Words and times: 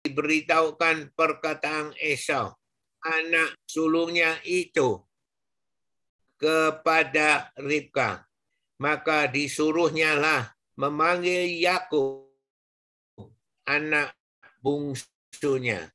diberitahukan 0.00 1.12
perkataan 1.12 1.92
Esau, 2.00 2.56
anak 3.04 3.52
sulungnya 3.68 4.40
itu 4.48 5.00
kepada 6.40 7.52
Ribka. 7.60 8.24
Maka 8.80 9.28
disuruhnya 9.28 10.16
lah 10.16 10.42
memanggil 10.80 11.52
Yakub, 11.60 12.32
anak 13.68 14.16
bungsunya. 14.64 15.92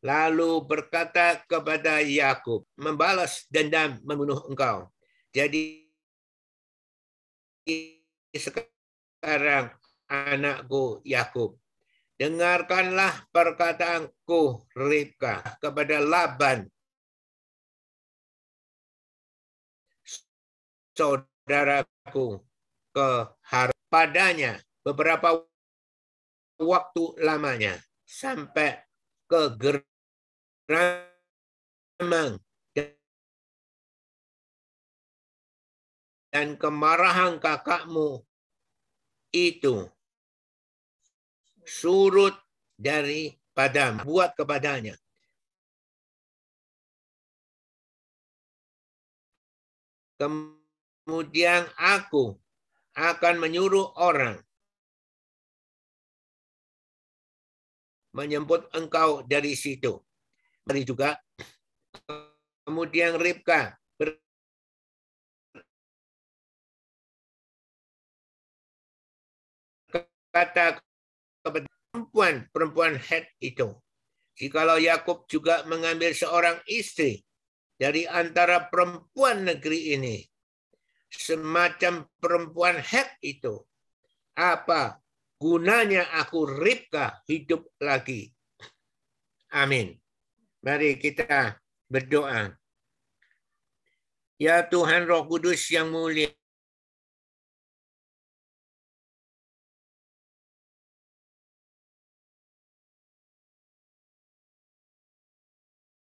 Lalu 0.00 0.64
berkata 0.64 1.44
kepada 1.44 2.00
Yakub, 2.00 2.64
membalas 2.80 3.44
dendam 3.52 4.00
membunuh 4.00 4.40
engkau. 4.48 4.88
Jadi 5.28 5.84
sekarang 8.32 9.76
anakku 10.08 11.04
Yakub, 11.04 11.60
dengarkanlah 12.18 13.30
perkataanku 13.30 14.66
Ribka 14.74 15.56
kepada 15.62 16.02
Laban. 16.02 16.66
Saudaraku 20.98 22.42
ke 22.90 23.10
padanya 23.86 24.58
beberapa 24.82 25.46
waktu 26.58 27.04
lamanya 27.22 27.78
sampai 28.02 28.82
ke 29.30 29.54
geramang. 30.66 32.42
Dan 36.28 36.60
kemarahan 36.60 37.40
kakakmu 37.40 38.20
itu 39.32 39.88
surut 41.68 42.32
dari 42.72 43.36
padamu 43.52 44.08
buat 44.08 44.32
kepadanya 44.32 44.96
kemudian 50.18 51.68
aku 51.76 52.34
akan 52.98 53.38
menyuruh 53.38 53.94
orang 53.94 54.42
menyebut 58.18 58.66
engkau 58.74 59.22
dari 59.22 59.54
situ. 59.54 60.02
Mari 60.66 60.82
juga 60.82 61.14
kemudian 62.66 63.14
Ribka 63.16 63.78
berkata 70.34 70.82
kepada 71.42 71.66
perempuan 71.92 72.34
perempuan 72.52 72.94
Het 72.98 73.26
itu, 73.40 73.74
jikalau 74.38 74.78
Yakub 74.78 75.26
juga 75.30 75.64
mengambil 75.66 76.14
seorang 76.14 76.58
istri 76.68 77.24
dari 77.78 78.06
antara 78.06 78.66
perempuan 78.70 79.46
negeri 79.46 79.98
ini, 79.98 80.16
semacam 81.10 82.06
perempuan 82.18 82.78
Het 82.78 83.08
itu, 83.22 83.62
apa 84.38 85.02
gunanya 85.38 86.10
aku 86.18 86.46
Ribka 86.46 87.22
hidup 87.30 87.70
lagi. 87.78 88.30
Amin. 89.54 89.96
Mari 90.60 90.98
kita 90.98 91.56
berdoa. 91.86 92.52
Ya 94.38 94.62
Tuhan 94.66 95.06
Roh 95.10 95.26
Kudus 95.26 95.66
yang 95.70 95.90
mulia, 95.90 96.30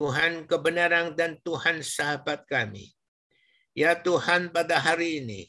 Tuhan 0.04 0.44
kebenaran 0.44 1.16
dan 1.16 1.40
Tuhan 1.40 1.80
sahabat 1.80 2.44
kami. 2.44 2.92
Ya 3.72 3.96
Tuhan 3.96 4.52
pada 4.52 4.76
hari 4.76 5.24
ini, 5.24 5.48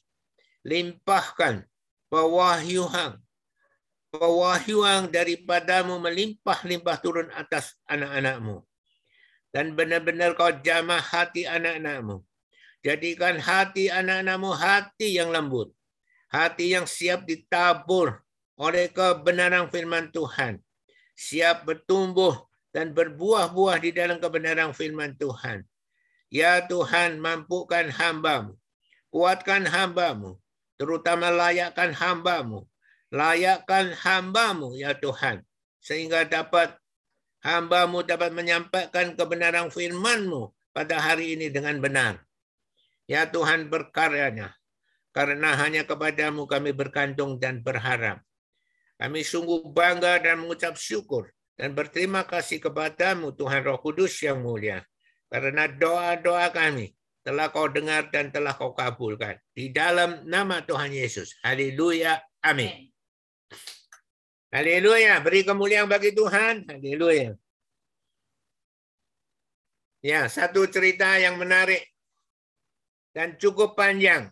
limpahkan 0.63 1.67
pewahyuan, 2.07 3.19
pewahyuan 4.15 5.11
daripadamu 5.11 5.99
melimpah-limpah 5.99 6.97
turun 7.03 7.27
atas 7.35 7.75
anak-anakmu. 7.83 8.63
Dan 9.51 9.75
benar-benar 9.75 10.39
kau 10.39 10.55
jamah 10.63 11.03
hati 11.03 11.44
anak-anakmu. 11.44 12.23
Jadikan 12.79 13.35
hati 13.35 13.91
anak-anakmu 13.91 14.55
hati 14.55 15.19
yang 15.19 15.35
lembut. 15.35 15.75
Hati 16.31 16.79
yang 16.79 16.88
siap 16.88 17.27
ditabur 17.27 18.23
oleh 18.55 18.88
kebenaran 18.88 19.67
firman 19.67 20.15
Tuhan. 20.15 20.63
Siap 21.19 21.67
bertumbuh 21.67 22.39
dan 22.75 22.91
berbuah-buah 22.91 23.80
di 23.80 23.96
dalam 23.96 24.19
kebenaran 24.19 24.75
firman 24.75 25.16
Tuhan. 25.16 25.63
Ya 26.28 26.59
Tuhan, 26.68 27.24
mampukan 27.24 27.88
hambamu, 27.88 28.59
kuatkan 29.08 29.63
hambamu, 29.63 30.36
terutama 30.75 31.31
layakkan 31.31 31.96
hambamu, 31.96 32.68
layakkan 33.16 33.96
hambamu 33.96 34.75
ya 34.75 34.91
Tuhan, 34.91 35.47
sehingga 35.80 36.28
dapat 36.28 36.75
hambamu 37.40 38.03
dapat 38.03 38.36
menyampaikan 38.36 39.16
kebenaran 39.16 39.72
firmanmu 39.72 40.52
pada 40.75 41.00
hari 41.00 41.40
ini 41.40 41.47
dengan 41.47 41.80
benar. 41.80 42.19
Ya 43.07 43.24
Tuhan 43.24 43.72
berkaryanya, 43.72 44.52
karena 45.16 45.56
hanya 45.63 45.88
kepadamu 45.88 46.44
kami 46.44 46.75
bergantung 46.75 47.40
dan 47.40 47.63
berharap. 47.63 48.19
Kami 49.00 49.24
sungguh 49.24 49.63
bangga 49.72 50.19
dan 50.19 50.44
mengucap 50.44 50.75
syukur 50.75 51.31
dan 51.55 51.71
berterima 51.71 52.27
kasih 52.27 52.59
kepadamu 52.59 53.31
Tuhan 53.31 53.63
Roh 53.63 53.79
Kudus 53.79 54.19
yang 54.19 54.43
mulia. 54.43 54.83
Karena 55.31 55.67
doa-doa 55.71 56.51
kami 56.51 56.91
telah 57.25 57.49
kau 57.49 57.66
dengar 57.71 58.11
dan 58.13 58.29
telah 58.29 58.53
kau 58.53 58.75
kabulkan. 58.77 59.39
Di 59.55 59.73
dalam 59.73 60.27
nama 60.27 60.61
Tuhan 60.61 60.94
Yesus. 60.94 61.33
Haleluya. 61.41 62.21
Amin. 62.45 62.91
Haleluya. 64.53 65.17
Beri 65.25 65.41
kemuliaan 65.41 65.89
bagi 65.89 66.13
Tuhan. 66.13 66.69
Haleluya. 66.69 67.33
Ya, 70.05 70.29
satu 70.29 70.69
cerita 70.69 71.17
yang 71.17 71.41
menarik 71.41 71.81
dan 73.09 73.41
cukup 73.41 73.73
panjang. 73.73 74.29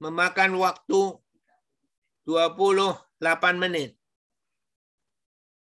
Memakan 0.00 0.56
waktu 0.56 1.20
28 2.24 3.60
menit. 3.60 3.99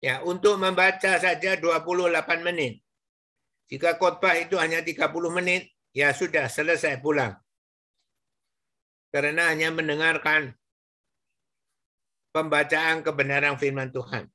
Ya, 0.02 0.18
untuk 0.26 0.58
membaca 0.58 1.14
saja 1.14 1.54
28 1.54 2.42
menit. 2.42 2.82
Jika 3.70 3.94
khotbah 4.02 4.34
itu 4.34 4.58
hanya 4.58 4.82
30 4.82 5.30
menit, 5.30 5.70
ya 5.94 6.10
sudah 6.10 6.50
selesai 6.50 6.98
pulang. 6.98 7.38
Karena 9.14 9.54
hanya 9.54 9.70
mendengarkan 9.70 10.58
pembacaan 12.34 13.06
kebenaran 13.06 13.54
firman 13.54 13.94
Tuhan. 13.94 14.26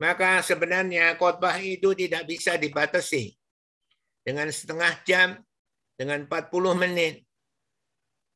Maka 0.00 0.40
sebenarnya 0.40 1.12
khotbah 1.20 1.60
itu 1.60 1.92
tidak 1.92 2.24
bisa 2.24 2.56
dibatasi 2.56 3.36
dengan 4.24 4.48
setengah 4.48 4.96
jam, 5.04 5.36
dengan 5.92 6.24
40 6.24 6.72
menit, 6.72 7.20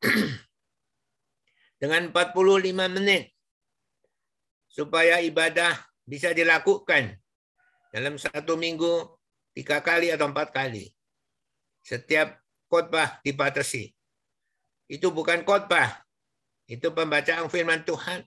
dengan 1.81 2.13
45 2.13 3.01
menit 3.01 3.32
supaya 4.73 5.21
ibadah 5.21 5.77
bisa 6.09 6.33
dilakukan 6.33 7.13
dalam 7.93 8.17
satu 8.17 8.57
minggu 8.57 9.05
tiga 9.53 9.85
kali 9.85 10.09
atau 10.09 10.33
empat 10.33 10.49
kali. 10.49 10.89
Setiap 11.85 12.41
khotbah 12.73 13.21
dibatasi. 13.21 13.93
Itu 14.89 15.13
bukan 15.13 15.45
khotbah, 15.45 16.03
itu 16.65 16.89
pembacaan 16.89 17.53
firman 17.53 17.85
Tuhan. 17.85 18.25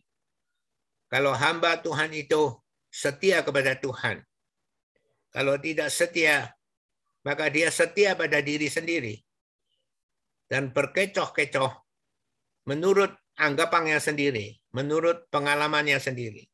Kalau 1.09 1.33
hamba 1.33 1.81
Tuhan 1.81 2.13
itu 2.13 2.53
setia 2.93 3.41
kepada 3.41 3.73
Tuhan. 3.77 4.21
Kalau 5.33 5.57
tidak 5.57 5.89
setia, 5.89 6.53
maka 7.25 7.49
dia 7.49 7.73
setia 7.73 8.13
pada 8.13 8.39
diri 8.39 8.69
sendiri. 8.69 9.17
Dan 10.45 10.69
berkecoh-kecoh 10.69 11.73
menurut 12.69 13.13
anggapannya 13.35 13.99
sendiri, 13.99 14.59
menurut 14.71 15.27
pengalamannya 15.31 15.99
sendiri. 15.99 16.47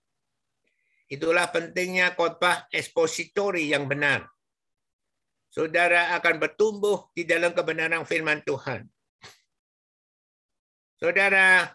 Itulah 1.12 1.52
pentingnya 1.52 2.16
khotbah 2.16 2.72
ekspositori 2.72 3.68
yang 3.68 3.86
benar. 3.92 4.26
Saudara 5.52 6.16
akan 6.16 6.40
bertumbuh 6.40 7.12
di 7.12 7.28
dalam 7.28 7.52
kebenaran 7.52 8.08
firman 8.08 8.40
Tuhan. 8.48 8.88
Saudara, 10.96 11.68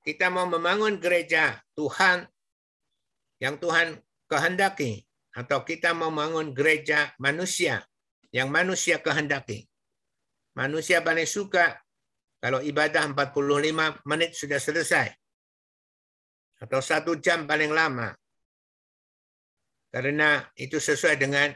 kita 0.00 0.32
mau 0.32 0.48
membangun 0.48 0.96
gereja 0.96 1.60
Tuhan 1.76 2.24
yang 3.44 3.60
Tuhan 3.60 4.00
kehendaki 4.24 5.04
atau 5.36 5.60
kita 5.60 5.92
mau 5.92 6.08
membangun 6.08 6.56
gereja 6.56 7.12
manusia 7.20 7.84
yang 8.32 8.48
manusia 8.48 8.96
kehendaki. 9.04 9.68
Manusia 10.56 11.04
paling 11.04 11.28
suka 11.28 11.83
kalau 12.44 12.60
ibadah 12.60 13.08
45 13.08 14.04
menit 14.04 14.36
sudah 14.36 14.60
selesai. 14.60 15.08
atau 16.64 16.80
satu 16.80 17.20
jam 17.20 17.44
paling 17.44 17.68
lama. 17.76 18.08
Karena 19.92 20.40
itu 20.56 20.80
sesuai 20.80 21.20
dengan 21.20 21.52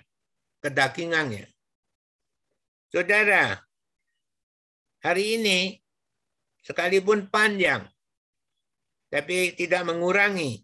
kedagingannya. 0.61 1.49
Saudara, 2.93 3.56
hari 5.00 5.40
ini 5.40 5.81
sekalipun 6.61 7.32
panjang, 7.32 7.88
tapi 9.08 9.56
tidak 9.56 9.88
mengurangi 9.88 10.61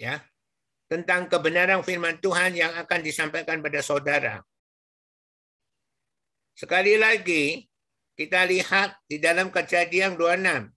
ya 0.00 0.16
tentang 0.88 1.28
kebenaran 1.28 1.84
firman 1.84 2.16
Tuhan 2.24 2.56
yang 2.56 2.72
akan 2.72 3.00
disampaikan 3.04 3.60
pada 3.60 3.84
saudara. 3.84 4.40
Sekali 6.56 6.96
lagi, 6.96 7.69
kita 8.20 8.44
lihat 8.44 9.00
di 9.08 9.16
dalam 9.16 9.48
kejadian 9.48 10.20
26 10.20 10.68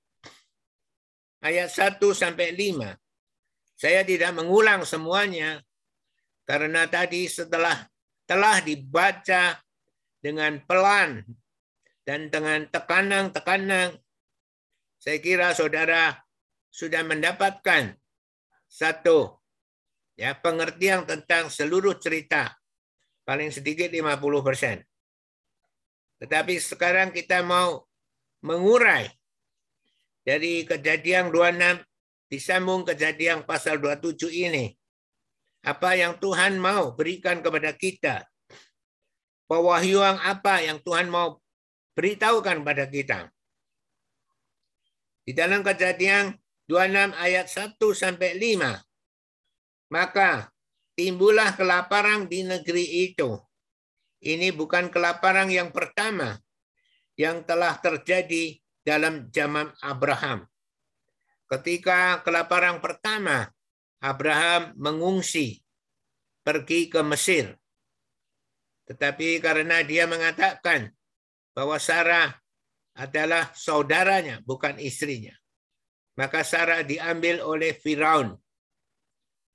ayat 1.44 1.68
1 1.68 2.00
sampai 2.16 2.56
5. 2.56 2.96
Saya 3.76 4.08
tidak 4.08 4.32
mengulang 4.32 4.88
semuanya 4.88 5.60
karena 6.48 6.88
tadi 6.88 7.28
setelah 7.28 7.84
telah 8.24 8.64
dibaca 8.64 9.60
dengan 10.24 10.56
pelan 10.64 11.20
dan 12.08 12.32
dengan 12.32 12.64
tekanan-tekanan, 12.72 13.92
saya 14.96 15.20
kira 15.20 15.52
saudara 15.52 16.16
sudah 16.72 17.04
mendapatkan 17.04 17.92
satu 18.72 19.36
ya 20.16 20.32
pengertian 20.40 21.04
tentang 21.04 21.52
seluruh 21.52 22.00
cerita 22.00 22.56
paling 23.28 23.52
sedikit 23.52 23.92
50 23.92 24.48
persen. 24.48 24.80
Tetapi 26.24 26.56
sekarang 26.56 27.12
kita 27.12 27.44
mau 27.44 27.84
mengurai 28.40 29.12
dari 30.24 30.64
kejadian 30.64 31.36
26 31.36 31.84
disambung 32.32 32.88
kejadian 32.88 33.44
pasal 33.44 33.84
27 33.84 34.32
ini. 34.32 34.72
Apa 35.68 36.00
yang 36.00 36.16
Tuhan 36.24 36.64
mau 36.64 36.96
berikan 36.96 37.44
kepada 37.44 37.76
kita. 37.76 38.24
Pewahyuan 39.52 40.16
apa 40.24 40.64
yang 40.64 40.80
Tuhan 40.80 41.12
mau 41.12 41.44
beritahukan 41.92 42.64
pada 42.64 42.88
kita. 42.88 43.28
Di 45.28 45.36
dalam 45.36 45.60
kejadian 45.60 46.40
26 46.72 47.20
ayat 47.20 47.48
1 47.52 47.76
sampai 47.92 48.32
5. 48.40 49.92
Maka 49.92 50.48
timbullah 50.96 51.52
kelaparan 51.52 52.32
di 52.32 52.48
negeri 52.48 53.12
itu. 53.12 53.36
Ini 54.24 54.56
bukan 54.56 54.88
kelaparan 54.88 55.52
yang 55.52 55.76
pertama 55.76 56.40
yang 57.20 57.44
telah 57.44 57.76
terjadi 57.76 58.56
dalam 58.80 59.28
zaman 59.28 59.68
Abraham. 59.84 60.48
Ketika 61.52 62.24
kelaparan 62.24 62.80
pertama, 62.80 63.52
Abraham 64.00 64.72
mengungsi 64.80 65.60
pergi 66.40 66.88
ke 66.88 67.04
Mesir. 67.04 67.52
Tetapi 68.88 69.44
karena 69.44 69.84
dia 69.84 70.08
mengatakan 70.08 70.92
bahwa 71.52 71.76
Sarah 71.80 72.32
adalah 72.96 73.52
saudaranya, 73.56 74.40
bukan 74.44 74.80
istrinya. 74.80 75.36
Maka 76.16 76.48
Sarah 76.48 76.84
diambil 76.86 77.44
oleh 77.44 77.76
Firaun. 77.76 78.40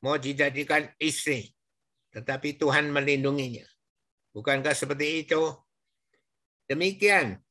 Mau 0.05 0.17
dijadikan 0.21 0.89
istri. 1.01 1.49
Tetapi 2.13 2.57
Tuhan 2.57 2.91
melindunginya. 2.91 3.67
Bukankah 4.39 4.71
seperti 4.71 5.27
itu? 5.27 5.51
Demikian. 6.71 7.43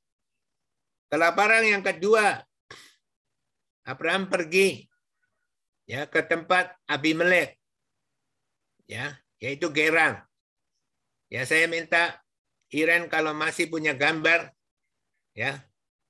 Kelaparan 1.12 1.68
yang 1.68 1.84
kedua 1.84 2.48
Abraham 3.88 4.28
pergi 4.28 4.84
ya 5.88 6.04
ke 6.08 6.20
tempat 6.20 6.76
Abimelek 6.84 7.56
ya 8.92 9.16
yaitu 9.40 9.72
Gerang 9.72 10.20
ya 11.32 11.48
saya 11.48 11.72
minta 11.72 12.20
Iren 12.76 13.08
kalau 13.08 13.32
masih 13.32 13.72
punya 13.72 13.96
gambar 13.96 14.52
ya 15.32 15.64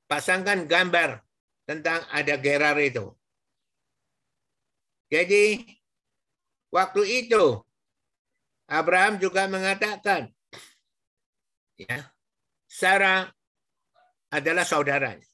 pasangkan 0.09 0.65
gambar 0.65 1.21
tentang 1.69 2.01
ada 2.09 2.33
Gerar 2.41 2.73
itu 2.81 3.13
jadi 5.13 5.61
waktu 6.73 7.01
itu 7.29 7.61
Abraham 8.65 9.21
juga 9.21 9.45
mengatakan 9.45 10.33
ya 11.77 12.09
Sarah 12.67 13.29
adalah 14.33 14.67
saudaranya 14.67 15.27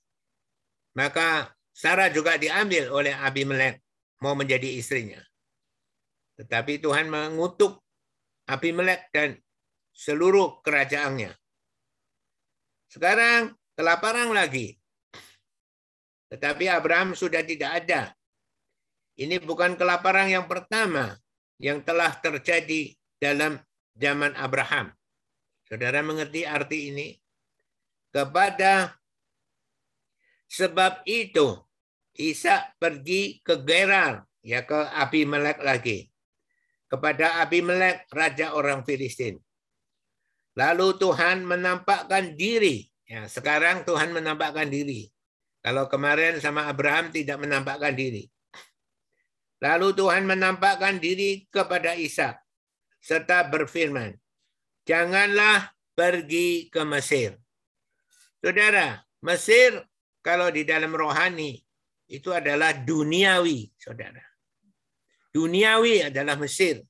maka 0.94 1.50
Sarah 1.74 2.14
juga 2.14 2.38
diambil 2.38 2.94
oleh 2.94 3.18
Abimelek 3.18 3.82
mau 4.22 4.38
menjadi 4.38 4.78
istrinya. 4.78 5.20
Tetapi 6.38 6.78
Tuhan 6.78 7.10
mengutuk 7.10 7.82
Abimelek 8.46 9.10
dan 9.10 9.36
seluruh 9.90 10.62
kerajaannya. 10.62 11.34
Sekarang 12.88 13.58
kelaparan 13.74 14.30
lagi. 14.30 14.78
Tetapi 16.30 16.70
Abraham 16.70 17.18
sudah 17.18 17.42
tidak 17.42 17.84
ada. 17.86 18.14
Ini 19.18 19.42
bukan 19.42 19.78
kelaparan 19.78 20.30
yang 20.30 20.46
pertama 20.50 21.14
yang 21.62 21.82
telah 21.86 22.14
terjadi 22.18 22.94
dalam 23.22 23.62
zaman 23.94 24.34
Abraham. 24.38 24.94
Saudara 25.68 26.04
mengerti 26.04 26.44
arti 26.44 26.94
ini? 26.94 27.08
Kepada 28.14 28.94
Sebab 30.54 31.02
itu 31.10 31.58
Isa 32.14 32.70
pergi 32.78 33.42
ke 33.42 33.66
Gerar, 33.66 34.22
ya 34.46 34.62
ke 34.62 34.86
Abimelek 34.94 35.66
lagi. 35.66 36.14
Kepada 36.86 37.42
Abimelek, 37.42 38.06
raja 38.14 38.54
orang 38.54 38.86
Filistin. 38.86 39.42
Lalu 40.54 40.94
Tuhan 41.02 41.42
menampakkan 41.42 42.38
diri. 42.38 42.86
Ya, 43.10 43.26
sekarang 43.26 43.82
Tuhan 43.82 44.14
menampakkan 44.14 44.70
diri. 44.70 45.10
Kalau 45.66 45.90
kemarin 45.90 46.38
sama 46.38 46.70
Abraham 46.70 47.10
tidak 47.10 47.42
menampakkan 47.42 47.98
diri. 47.98 48.30
Lalu 49.58 49.98
Tuhan 49.98 50.30
menampakkan 50.30 51.02
diri 51.02 51.50
kepada 51.50 51.98
Isa 51.98 52.38
serta 53.02 53.48
berfirman, 53.50 54.14
"Janganlah 54.84 55.72
pergi 55.96 56.68
ke 56.68 56.82
Mesir." 56.84 57.36
Saudara, 58.44 59.00
Mesir 59.24 59.80
kalau 60.20 60.52
di 60.52 60.68
dalam 60.68 60.92
rohani 60.92 61.56
itu 62.12 62.32
adalah 62.32 62.76
duniawi, 62.76 63.72
saudara. 63.80 64.22
Duniawi 65.32 66.12
adalah 66.12 66.36
Mesir. 66.36 66.84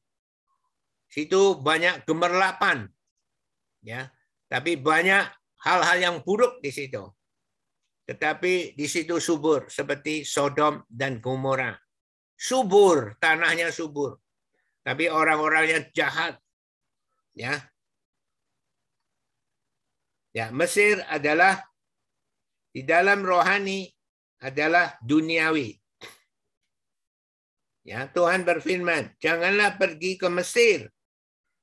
Situ 1.07 1.61
banyak 1.61 2.09
gemerlapan, 2.09 2.89
ya. 3.85 4.09
Tapi 4.49 4.77
banyak 4.77 5.23
hal-hal 5.63 5.97
yang 5.97 6.15
buruk 6.25 6.59
di 6.59 6.73
situ. 6.73 7.05
Tetapi 8.03 8.75
di 8.75 8.85
situ 8.85 9.17
subur 9.17 9.71
seperti 9.71 10.27
Sodom 10.27 10.83
dan 10.91 11.23
Gomora. 11.23 11.71
Subur, 12.35 13.15
tanahnya 13.17 13.71
subur. 13.71 14.19
Tapi 14.83 15.07
orang-orangnya 15.07 15.87
jahat. 15.95 16.35
Ya. 17.31 17.63
Ya, 20.33 20.49
Mesir 20.49 20.97
adalah 21.13 21.61
di 22.73 22.81
dalam 22.81 23.21
rohani 23.21 23.85
adalah 24.41 24.97
duniawi. 25.05 25.77
Ya, 27.85 28.09
Tuhan 28.09 28.41
berfirman, 28.41 29.13
janganlah 29.21 29.77
pergi 29.77 30.17
ke 30.17 30.27
Mesir. 30.33 30.89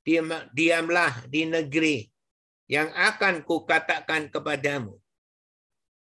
Diam, 0.00 0.32
diamlah 0.56 1.28
di 1.28 1.44
negeri 1.44 2.08
yang 2.70 2.88
akan 2.94 3.42
kukatakan 3.42 4.30
kepadamu. 4.30 4.96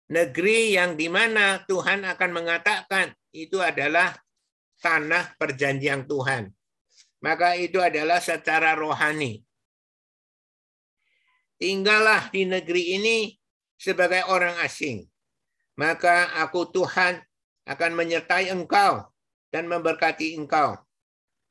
Negeri 0.09 0.79
yang 0.79 0.95
di 0.95 1.11
mana 1.11 1.61
Tuhan 1.67 2.07
akan 2.07 2.31
mengatakan 2.31 3.13
itu 3.35 3.59
adalah 3.59 4.15
tanah 4.79 5.35
perjanjian 5.41 6.07
Tuhan. 6.07 6.53
Maka 7.25 7.57
itu 7.57 7.81
adalah 7.81 8.21
secara 8.21 8.77
rohani. 8.77 9.41
Tinggallah 11.55 12.35
di 12.35 12.45
negeri 12.47 12.99
ini 12.99 13.19
sebagai 13.79 14.27
orang 14.27 14.59
asing. 14.63 15.07
Maka 15.79 16.35
aku 16.43 16.71
Tuhan 16.71 17.19
akan 17.67 17.93
menyertai 17.95 18.51
engkau 18.51 19.07
dan 19.51 19.71
memberkati 19.71 20.35
engkau. 20.39 20.79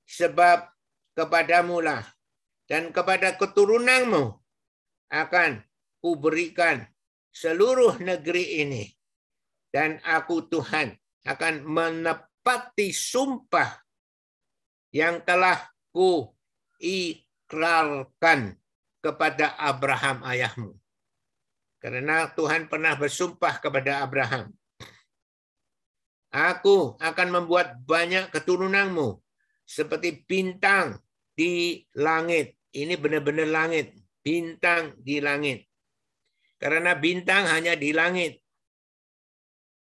Sebab 0.03 0.67
kepadamulah 1.15 2.03
dan 2.67 2.91
kepada 2.91 3.35
keturunanmu 3.39 4.35
akan 5.11 5.63
kuberikan 6.03 6.83
seluruh 7.31 7.99
negeri 7.99 8.63
ini. 8.63 8.83
Dan 9.73 9.97
aku 10.05 10.45
Tuhan 10.51 10.93
akan 11.25 11.65
menepati 11.65 12.93
sumpah 12.93 13.81
yang 14.93 15.25
telah 15.25 15.57
ku 15.89 16.29
ikrarkan 16.77 18.62
kepada 19.03 19.59
Abraham 19.59 20.23
ayahmu. 20.23 20.71
Karena 21.83 22.31
Tuhan 22.31 22.71
pernah 22.71 22.95
bersumpah 22.95 23.59
kepada 23.59 23.99
Abraham. 23.99 24.55
Aku 26.31 26.95
akan 26.97 27.27
membuat 27.29 27.83
banyak 27.83 28.31
keturunanmu 28.31 29.19
seperti 29.67 30.23
bintang 30.23 31.03
di 31.35 31.83
langit. 31.99 32.55
Ini 32.73 32.95
benar-benar 32.97 33.51
langit, 33.51 33.93
bintang 34.23 34.97
di 34.97 35.19
langit. 35.19 35.67
Karena 36.57 36.95
bintang 36.95 37.51
hanya 37.51 37.75
di 37.75 37.91
langit. 37.91 38.39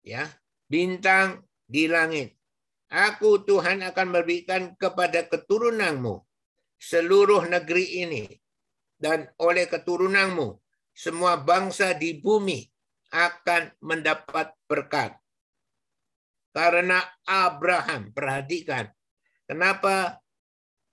Ya, 0.02 0.26
bintang 0.66 1.46
di 1.70 1.86
langit. 1.86 2.34
Aku 2.90 3.46
Tuhan 3.46 3.80
akan 3.80 4.06
memberikan 4.10 4.74
kepada 4.76 5.24
keturunanmu 5.24 6.20
seluruh 6.76 7.46
negeri 7.46 8.04
ini 8.04 8.41
dan 9.02 9.26
oleh 9.42 9.66
keturunanmu 9.66 10.62
semua 10.94 11.34
bangsa 11.42 11.90
di 11.98 12.22
bumi 12.22 12.62
akan 13.10 13.74
mendapat 13.82 14.54
berkat. 14.70 15.18
Karena 16.54 17.02
Abraham, 17.26 18.14
perhatikan, 18.14 18.86
kenapa 19.50 20.22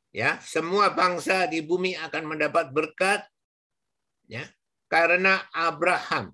ya 0.09 0.41
semua 0.41 0.89
bangsa 0.89 1.45
di 1.45 1.61
bumi 1.61 1.93
akan 1.93 2.23
mendapat 2.25 2.73
berkat? 2.73 3.21
Ya, 4.25 4.49
karena 4.89 5.45
Abraham 5.53 6.33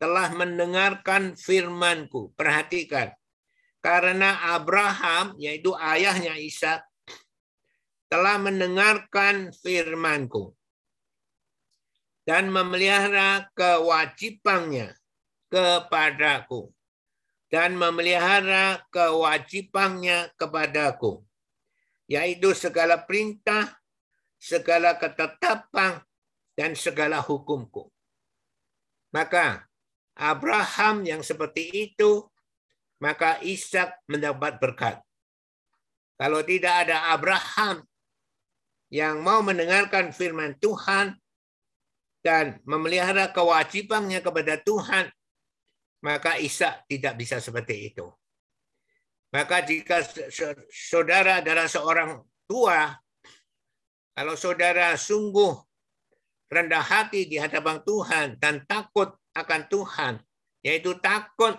telah 0.00 0.32
mendengarkan 0.32 1.36
firmanku. 1.36 2.32
Perhatikan, 2.38 3.12
karena 3.82 4.54
Abraham, 4.54 5.34
yaitu 5.42 5.74
ayahnya 5.74 6.38
Ishak, 6.38 6.86
telah 8.06 8.38
mendengarkan 8.38 9.50
firmanku 9.58 10.54
dan 12.22 12.50
memelihara 12.50 13.50
kewajibannya 13.54 14.94
kepadaku 15.50 16.70
dan 17.52 17.76
memelihara 17.76 18.80
kewajibannya 18.88 20.30
kepadaku 20.38 21.20
yaitu 22.06 22.54
segala 22.56 23.02
perintah 23.02 23.76
segala 24.38 24.96
ketetapan 24.98 26.02
dan 26.54 26.74
segala 26.78 27.18
hukumku 27.22 27.92
maka 29.12 29.68
Abraham 30.16 31.04
yang 31.08 31.20
seperti 31.24 31.92
itu 31.92 32.32
maka 33.02 33.42
Ishak 33.42 34.06
mendapat 34.06 34.62
berkat. 34.62 35.02
Kalau 36.14 36.38
tidak 36.46 36.86
ada 36.86 37.10
Abraham 37.10 37.82
yang 38.94 39.18
mau 39.26 39.42
mendengarkan 39.42 40.14
firman 40.14 40.54
Tuhan 40.62 41.18
dan 42.22 42.62
memelihara 42.62 43.34
kewajibannya 43.34 44.22
kepada 44.22 44.56
Tuhan, 44.62 45.10
maka 46.06 46.38
Ishak 46.38 46.86
tidak 46.86 47.18
bisa 47.18 47.42
seperti 47.42 47.90
itu. 47.90 48.06
Maka 49.34 49.66
jika 49.66 50.00
saudara 50.70 51.42
adalah 51.42 51.66
seorang 51.66 52.22
tua, 52.46 52.94
kalau 54.14 54.36
saudara 54.38 54.94
sungguh 54.94 55.56
rendah 56.52 56.84
hati 56.84 57.26
di 57.26 57.40
hadapan 57.40 57.80
Tuhan 57.82 58.36
dan 58.38 58.62
takut 58.68 59.08
akan 59.32 59.62
Tuhan, 59.72 60.14
yaitu 60.60 60.94
takut 61.00 61.56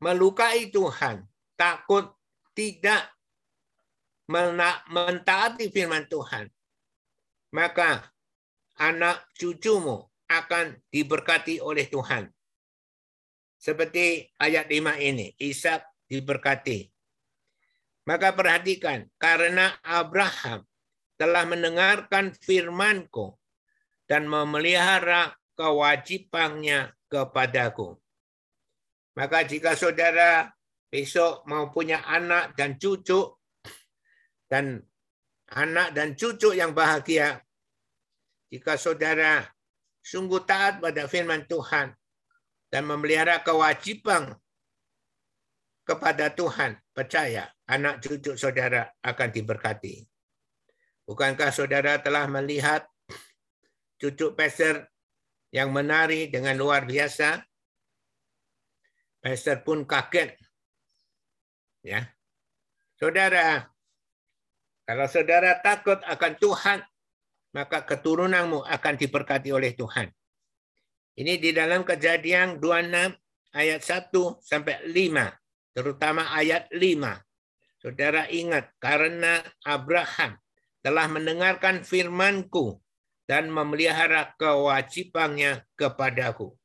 melukai 0.00 0.70
Tuhan, 0.70 1.26
takut 1.58 2.14
tidak 2.54 3.10
mentaati 4.86 5.66
firman 5.74 6.06
Tuhan, 6.06 6.46
maka 7.50 8.06
anak 8.80 9.28
cucumu 9.36 10.08
akan 10.32 10.80
diberkati 10.88 11.60
oleh 11.60 11.84
Tuhan. 11.86 12.32
Seperti 13.60 14.24
ayat 14.40 14.72
5 14.72 14.96
ini, 14.96 15.36
Ishak 15.36 15.84
diberkati. 16.08 16.88
Maka 18.08 18.32
perhatikan, 18.32 19.04
karena 19.20 19.76
Abraham 19.84 20.64
telah 21.20 21.44
mendengarkan 21.44 22.32
firmanku 22.32 23.36
dan 24.08 24.24
memelihara 24.24 25.36
kewajibannya 25.52 26.96
kepadaku. 27.12 28.00
Maka 29.20 29.44
jika 29.44 29.76
saudara 29.76 30.48
besok 30.88 31.44
mau 31.44 31.68
punya 31.68 32.00
anak 32.08 32.56
dan 32.56 32.80
cucu, 32.80 33.36
dan 34.48 34.80
anak 35.52 35.92
dan 35.92 36.16
cucu 36.16 36.56
yang 36.56 36.72
bahagia, 36.72 37.44
jika 38.50 38.74
saudara 38.74 39.46
sungguh 40.02 40.42
taat 40.42 40.82
pada 40.82 41.06
firman 41.06 41.46
Tuhan 41.46 41.94
dan 42.66 42.82
memelihara 42.82 43.42
kewajiban 43.46 44.34
kepada 45.86 46.30
Tuhan, 46.34 46.78
percaya 46.90 47.50
anak 47.66 48.02
cucu 48.02 48.34
saudara 48.34 48.90
akan 49.02 49.28
diberkati. 49.30 50.06
Bukankah 51.06 51.50
saudara 51.50 51.98
telah 51.98 52.26
melihat 52.30 52.86
cucu 53.98 54.34
peser 54.34 54.86
yang 55.50 55.74
menari 55.74 56.30
dengan 56.30 56.54
luar 56.54 56.86
biasa? 56.86 57.42
Pastor 59.20 59.66
pun 59.66 59.84
kaget. 59.84 60.32
Ya. 61.84 62.08
Saudara, 62.96 63.68
kalau 64.86 65.06
saudara 65.10 65.60
takut 65.60 66.00
akan 66.06 66.32
Tuhan, 66.40 66.78
maka 67.50 67.82
keturunanmu 67.82 68.62
akan 68.66 68.94
diberkati 68.94 69.50
oleh 69.50 69.74
Tuhan. 69.74 70.06
Ini 71.18 71.36
di 71.42 71.50
dalam 71.50 71.82
kejadian 71.82 72.62
26 72.62 73.54
ayat 73.54 73.80
1 73.82 74.14
sampai 74.40 74.86
5, 74.88 75.74
terutama 75.74 76.30
ayat 76.32 76.70
5. 76.70 77.18
Saudara 77.80 78.28
ingat, 78.28 78.76
karena 78.76 79.40
Abraham 79.64 80.36
telah 80.84 81.06
mendengarkan 81.08 81.82
firmanku 81.84 82.80
dan 83.24 83.48
memelihara 83.52 84.32
kewajibannya 84.36 85.64
kepadaku. 85.76 86.56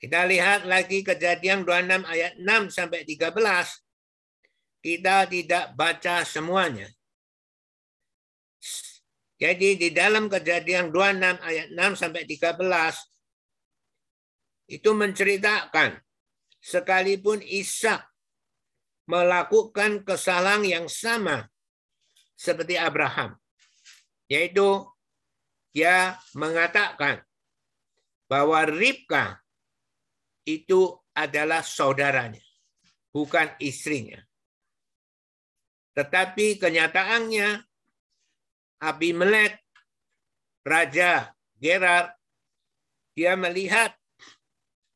Kita 0.00 0.24
lihat 0.24 0.64
lagi 0.64 1.04
kejadian 1.04 1.68
26 1.68 2.08
ayat 2.08 2.32
6 2.40 2.72
sampai 2.72 3.04
13. 3.04 4.80
Kita 4.80 5.28
tidak 5.28 5.76
baca 5.76 6.24
semuanya. 6.24 6.88
Jadi 9.40 9.80
di 9.80 9.88
dalam 9.88 10.28
kejadian 10.28 10.92
26 10.92 11.40
ayat 11.40 11.72
6 11.72 11.96
sampai 11.96 12.28
13 12.28 12.60
itu 14.68 14.90
menceritakan 14.92 15.96
sekalipun 16.60 17.40
Ishak 17.40 18.04
melakukan 19.08 20.04
kesalahan 20.04 20.60
yang 20.62 20.86
sama 20.92 21.48
seperti 22.36 22.76
Abraham. 22.76 23.40
Yaitu 24.28 24.84
dia 25.72 26.20
mengatakan 26.36 27.24
bahwa 28.28 28.62
Ribka 28.68 29.40
itu 30.44 31.00
adalah 31.16 31.64
saudaranya, 31.64 32.44
bukan 33.10 33.50
istrinya. 33.58 34.20
Tetapi 35.96 36.60
kenyataannya 36.62 37.69
Abimelek, 38.80 39.60
Raja 40.64 41.36
Gerar, 41.60 42.16
dia 43.12 43.36
melihat 43.36 43.92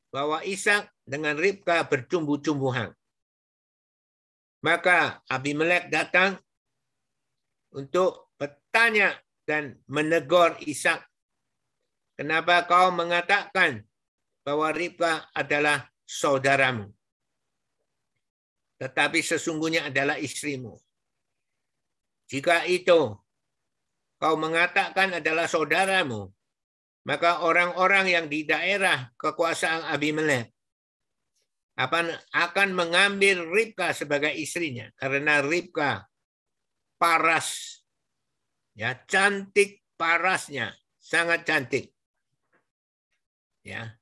bahwa 0.09 0.41
Ishak 0.41 0.89
dengan 1.05 1.37
Ribka 1.37 1.85
bertumbuh-tumbuhan. 1.85 2.97
Maka 4.65 5.21
Abimelek 5.29 5.93
datang 5.93 6.41
untuk 7.77 8.33
bertanya 8.41 9.21
dan 9.45 9.77
menegur 9.85 10.57
Ishak. 10.65 11.05
Kenapa 12.17 12.65
kau 12.65 12.89
mengatakan 12.95 13.85
bahwa 14.41 14.73
Ribka 14.73 15.29
adalah 15.37 15.85
saudaramu. 16.09 16.89
Tetapi 18.81 19.21
sesungguhnya 19.21 19.89
adalah 19.89 20.21
istrimu. 20.21 20.77
Jika 22.29 22.65
itu 22.69 23.17
kau 24.25 24.41
mengatakan 24.41 25.21
adalah 25.21 25.45
saudaramu, 25.45 26.33
maka 27.05 27.45
orang-orang 27.45 28.09
yang 28.09 28.27
di 28.33 28.49
daerah 28.49 29.13
kekuasaan 29.21 29.85
Abimelek 29.93 30.49
akan 32.33 32.69
mengambil 32.73 33.45
Ribka 33.45 33.93
sebagai 33.93 34.33
istrinya. 34.33 34.89
Karena 34.97 35.45
Ribka 35.45 36.09
paras. 36.97 37.83
Ya 38.73 38.97
cantik 39.05 39.85
parasnya. 40.01 40.73
Sangat 40.97 41.45
cantik. 41.45 41.93
Ya 43.61 44.01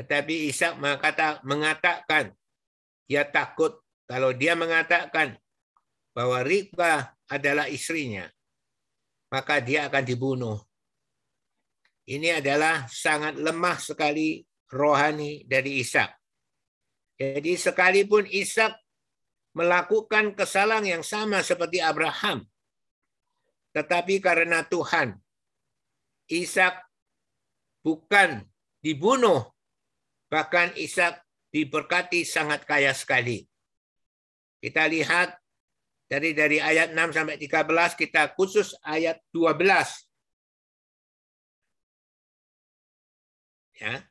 tetapi 0.00 0.48
Ishak 0.48 0.78
mengatakan 1.44 2.32
dia 3.10 3.26
takut. 3.26 3.82
Kalau 4.06 4.34
dia 4.34 4.58
mengatakan 4.58 5.38
bahwa 6.10 6.42
Ribka 6.42 7.14
adalah 7.30 7.70
istrinya, 7.70 8.26
maka 9.30 9.62
dia 9.62 9.86
akan 9.86 10.04
dibunuh. 10.04 10.58
Ini 12.10 12.42
adalah 12.42 12.90
sangat 12.90 13.38
lemah 13.38 13.78
sekali 13.78 14.42
rohani 14.66 15.46
dari 15.46 15.78
Ishak. 15.78 16.10
Jadi 17.14 17.54
sekalipun 17.54 18.26
Ishak 18.26 18.74
melakukan 19.54 20.34
kesalahan 20.34 20.98
yang 20.98 21.04
sama 21.06 21.42
seperti 21.46 21.78
Abraham, 21.78 22.46
tetapi 23.70 24.18
karena 24.18 24.66
Tuhan, 24.66 25.14
Ishak 26.26 26.74
bukan 27.86 28.42
dibunuh, 28.82 29.46
bahkan 30.26 30.74
Ishak 30.74 31.22
diberkati 31.50 32.22
sangat 32.22 32.66
kaya 32.66 32.94
sekali. 32.94 33.46
Kita 34.62 34.86
lihat 34.86 35.39
dari 36.10 36.34
dari 36.34 36.58
ayat 36.58 36.90
6 36.90 37.14
sampai 37.14 37.38
13 37.38 37.94
kita 37.94 38.34
khusus 38.34 38.74
ayat 38.82 39.22
12. 39.30 39.62
Ya. 43.78 44.02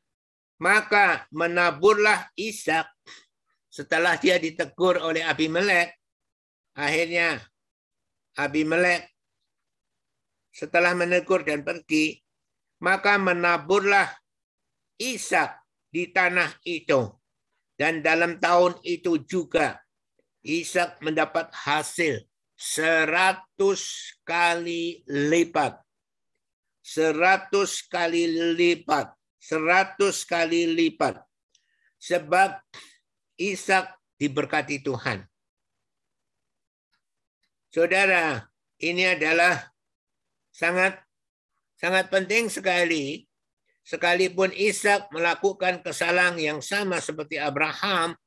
Maka 0.63 1.27
menaburlah 1.35 2.31
Ishak 2.39 2.87
setelah 3.67 4.15
dia 4.15 4.39
ditegur 4.39 5.03
oleh 5.03 5.27
Abimelek. 5.27 5.91
Akhirnya 6.79 7.43
Abimelek 8.39 9.11
setelah 10.55 10.95
menegur 10.95 11.43
dan 11.43 11.67
pergi, 11.67 12.15
maka 12.79 13.19
menaburlah 13.19 14.07
Ishak 14.95 15.51
di 15.91 16.15
tanah 16.15 16.47
itu. 16.63 17.11
Dan 17.75 18.03
dalam 18.03 18.39
tahun 18.39 18.79
itu 18.83 19.23
juga 19.23 19.79
Ishak 20.39 21.03
mendapat 21.03 21.51
hasil 21.51 22.23
seratus 22.55 24.15
kali 24.27 25.03
lipat. 25.07 25.79
Seratus 26.79 27.83
kali 27.87 28.27
lipat. 28.55 29.11
Seratus 29.39 30.27
kali 30.27 30.67
lipat. 30.67 31.19
Sebab 31.99 32.59
Ishak 33.39 33.95
diberkati 34.19 34.83
Tuhan. 34.83 35.23
Saudara, 37.71 38.43
ini 38.81 39.05
adalah 39.07 39.71
sangat 40.49 40.99
sangat 41.79 42.11
penting 42.11 42.51
sekali 42.51 43.23
sekalipun 43.85 44.51
Ishak 44.51 45.13
melakukan 45.15 45.79
kesalahan 45.79 46.35
yang 46.35 46.59
sama 46.59 46.99
seperti 46.99 47.39
Abraham 47.39 48.17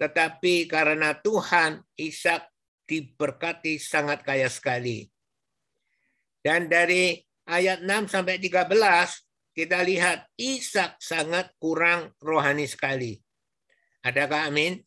tetapi 0.00 0.64
karena 0.64 1.12
Tuhan, 1.12 1.84
Ishak 1.92 2.48
diberkati 2.88 3.76
sangat 3.76 4.24
kaya 4.24 4.48
sekali. 4.48 5.04
Dan 6.40 6.72
dari 6.72 7.20
ayat 7.44 7.84
6 7.84 8.08
sampai 8.08 8.40
13, 8.40 8.72
kita 9.52 9.84
lihat 9.84 10.24
Ishak 10.40 10.96
sangat 10.96 11.52
kurang 11.60 12.16
rohani 12.16 12.64
sekali. 12.64 13.20
Adakah 14.00 14.48
amin? 14.48 14.80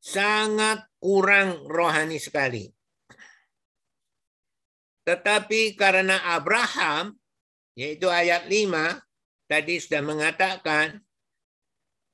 Sangat 0.00 0.88
kurang 0.96 1.68
rohani 1.68 2.16
sekali. 2.16 2.72
Tetapi 5.04 5.76
karena 5.76 6.32
Abraham, 6.32 7.12
yaitu 7.76 8.08
ayat 8.08 8.48
5, 8.48 9.04
tadi 9.44 9.76
sudah 9.76 10.00
mengatakan 10.00 10.96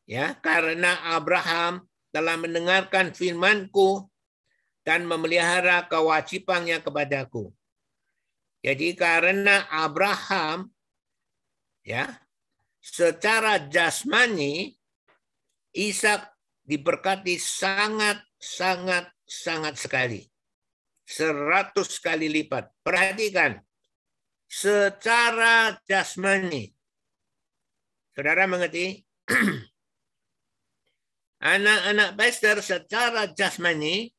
ya 0.09 0.33
karena 0.41 1.13
Abraham 1.13 1.85
telah 2.09 2.41
mendengarkan 2.41 3.13
firmanku 3.13 4.09
dan 4.81 5.05
memelihara 5.05 5.85
kewajibannya 5.85 6.81
kepadaku. 6.81 7.53
Jadi 8.65 8.97
karena 8.97 9.69
Abraham 9.69 10.73
ya 11.85 12.17
secara 12.81 13.69
jasmani 13.69 14.73
Ishak 15.77 16.33
diberkati 16.65 17.37
sangat 17.37 18.25
sangat 18.41 19.13
sangat 19.29 19.77
sekali. 19.77 20.25
Seratus 21.05 22.01
kali 22.01 22.33
lipat. 22.33 22.73
Perhatikan. 22.81 23.61
Secara 24.49 25.77
jasmani. 25.85 26.73
Saudara 28.17 28.49
mengerti? 28.49 29.05
anak-anak 31.39 32.19
pastor 32.19 32.59
secara 32.63 33.31
jasmani 33.31 34.11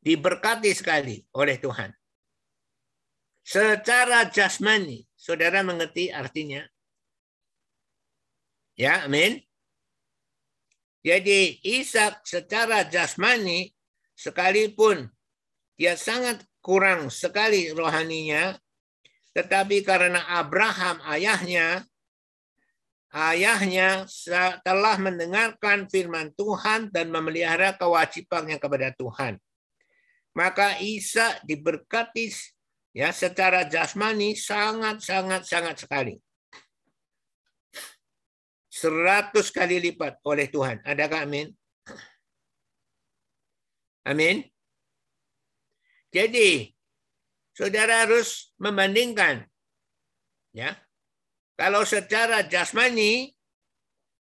diberkati 0.00 0.70
sekali 0.76 1.24
oleh 1.34 1.56
Tuhan. 1.58 1.90
Secara 3.46 4.26
jasmani, 4.26 5.06
saudara 5.14 5.62
mengerti 5.62 6.10
artinya? 6.10 6.66
Ya, 8.76 9.06
amin. 9.06 9.40
Jadi 11.06 11.62
Ishak 11.62 12.26
secara 12.26 12.82
jasmani 12.90 13.70
sekalipun 14.18 15.06
dia 15.78 15.94
sangat 15.94 16.42
kurang 16.58 17.14
sekali 17.14 17.70
rohaninya, 17.70 18.58
tetapi 19.30 19.86
karena 19.86 20.26
Abraham 20.26 20.98
ayahnya 21.06 21.86
ayahnya 23.16 24.04
telah 24.60 25.00
mendengarkan 25.00 25.88
firman 25.88 26.28
Tuhan 26.36 26.92
dan 26.92 27.08
memelihara 27.08 27.72
kewajibannya 27.72 28.60
kepada 28.60 28.92
Tuhan. 28.92 29.40
Maka 30.36 30.76
Isa 30.84 31.40
diberkati 31.48 32.28
ya 32.92 33.08
secara 33.16 33.64
jasmani 33.64 34.36
sangat 34.36 35.00
sangat 35.00 35.48
sangat 35.48 35.76
sekali. 35.80 36.14
Seratus 38.68 39.48
kali 39.48 39.80
lipat 39.80 40.20
oleh 40.20 40.52
Tuhan. 40.52 40.84
Adakah 40.84 41.24
amin? 41.24 41.48
Amin. 44.04 44.44
Jadi, 46.12 46.68
saudara 47.56 48.04
harus 48.04 48.52
membandingkan 48.60 49.48
ya 50.52 50.76
kalau 51.56 51.88
secara 51.88 52.44
jasmani, 52.44 53.32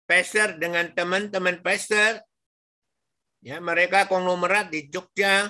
pastor 0.05 0.61
dengan 0.61 0.93
teman-teman 0.93 1.65
pastor, 1.65 2.21
ya 3.41 3.57
mereka 3.57 4.05
konglomerat 4.05 4.69
di 4.69 4.85
Jogja, 4.93 5.49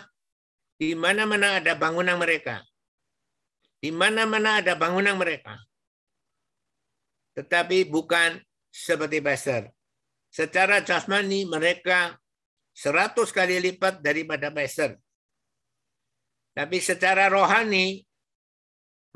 di 0.80 0.96
mana-mana 0.96 1.60
ada 1.60 1.76
bangunan 1.76 2.16
mereka. 2.16 2.64
Di 3.84 3.92
mana-mana 3.92 4.64
ada 4.64 4.80
bangunan 4.80 5.20
mereka. 5.20 5.60
Tetapi 7.36 7.92
bukan 7.92 8.40
seperti 8.72 9.20
pastor. 9.20 9.68
Secara 10.32 10.80
jasmani 10.80 11.44
mereka 11.44 12.16
seratus 12.72 13.36
kali 13.36 13.60
lipat 13.60 14.00
daripada 14.00 14.56
pastor. 14.56 14.96
Tapi 16.56 16.80
secara 16.80 17.28
rohani 17.28 18.08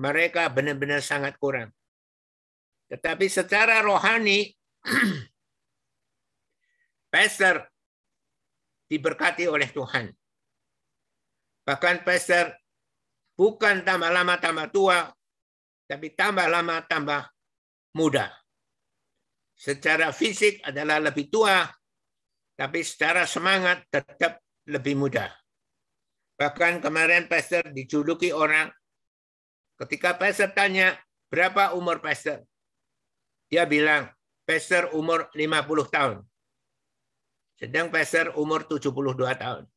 mereka 0.03 0.51
benar-benar 0.51 0.99
sangat 0.99 1.39
kurang. 1.39 1.76
Tetapi 2.87 3.27
secara 3.27 3.83
rohani, 3.83 4.47
pastor 7.13 7.67
diberkati 8.87 9.47
oleh 9.51 9.67
Tuhan. 9.67 10.07
Bahkan 11.67 12.07
pastor 12.07 12.55
bukan 13.35 13.83
tambah 13.83 14.07
lama 14.07 14.39
tambah 14.39 14.71
tua, 14.71 15.11
tapi 15.83 16.15
tambah 16.15 16.47
lama 16.47 16.79
tambah 16.87 17.27
muda. 17.99 18.31
Secara 19.57 20.15
fisik 20.15 20.63
adalah 20.63 21.03
lebih 21.03 21.27
tua, 21.27 21.67
tapi 22.55 22.87
secara 22.87 23.27
semangat 23.27 23.83
tetap 23.91 24.39
lebih 24.63 24.95
muda. 24.95 25.27
Bahkan 26.37 26.79
kemarin 26.79 27.25
pastor 27.25 27.65
dijuluki 27.73 28.29
orang, 28.29 28.69
ketika 29.81 30.15
pastor 30.15 30.53
tanya, 30.53 30.95
berapa 31.27 31.73
umur 31.73 31.99
pastor? 31.99 32.45
Dia 33.47 33.63
bilang, 33.63 34.11
Pastor 34.47 34.95
umur 34.95 35.27
50 35.35 35.91
tahun. 35.91 36.17
Sedang 37.59 37.91
Pastor 37.91 38.31
umur 38.39 38.63
72 38.63 39.15
tahun. 39.35 39.67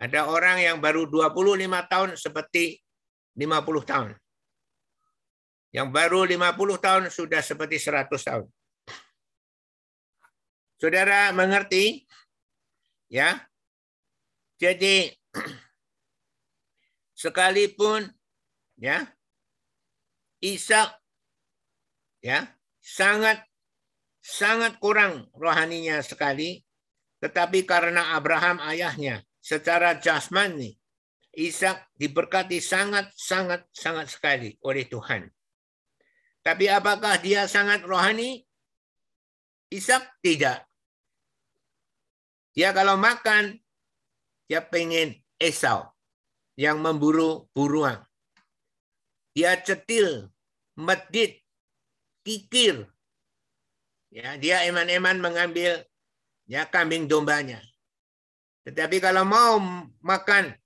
Ada 0.00 0.26
orang 0.28 0.64
yang 0.64 0.78
baru 0.80 1.04
25 1.08 1.92
tahun 1.92 2.10
seperti 2.16 2.80
50 3.36 3.90
tahun. 3.90 4.10
Yang 5.74 5.88
baru 5.90 6.20
50 6.24 6.84
tahun 6.84 7.02
sudah 7.10 7.40
seperti 7.42 7.76
100 7.82 8.06
tahun. 8.14 8.46
Saudara 10.78 11.32
mengerti? 11.34 12.06
Ya. 13.10 13.44
Jadi 14.56 15.10
sekalipun 17.20 18.08
ya 18.78 19.04
Ishak 20.40 21.03
ya 22.24 22.48
sangat 22.80 23.44
sangat 24.24 24.80
kurang 24.80 25.28
rohaninya 25.36 26.00
sekali. 26.00 26.64
Tetapi 27.20 27.64
karena 27.68 28.16
Abraham 28.16 28.60
ayahnya 28.64 29.24
secara 29.40 29.96
jasmani 29.96 30.76
Ishak 31.34 31.98
diberkati 31.98 32.62
sangat 32.62 33.10
sangat 33.18 33.66
sangat 33.74 34.06
sekali 34.06 34.54
oleh 34.62 34.86
Tuhan. 34.86 35.26
Tapi 36.46 36.70
apakah 36.70 37.18
dia 37.18 37.50
sangat 37.50 37.82
rohani? 37.82 38.46
Ishak 39.74 40.22
tidak. 40.22 40.62
Dia 42.54 42.70
kalau 42.70 42.94
makan, 42.94 43.58
dia 44.46 44.62
pengen 44.62 45.18
Esau 45.34 45.90
yang 46.54 46.78
memburu 46.78 47.50
buruan. 47.50 47.98
Dia 49.34 49.58
cetil, 49.58 50.30
medit, 50.78 51.42
kikir. 52.24 52.88
Ya, 54.08 54.34
dia 54.40 54.64
eman-eman 54.64 55.20
mengambil 55.20 55.84
ya 56.48 56.64
kambing 56.66 57.04
dombanya. 57.04 57.60
Tetapi 58.64 58.96
kalau 58.98 59.28
mau 59.28 59.60
makan 60.00 60.56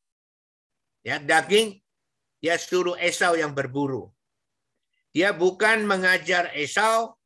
ya 1.02 1.18
daging, 1.18 1.82
dia 2.38 2.54
suruh 2.54 2.94
Esau 2.94 3.34
yang 3.34 3.50
berburu. 3.50 4.06
Dia 5.10 5.34
bukan 5.34 5.82
mengajar 5.82 6.54
Esau 6.54 7.18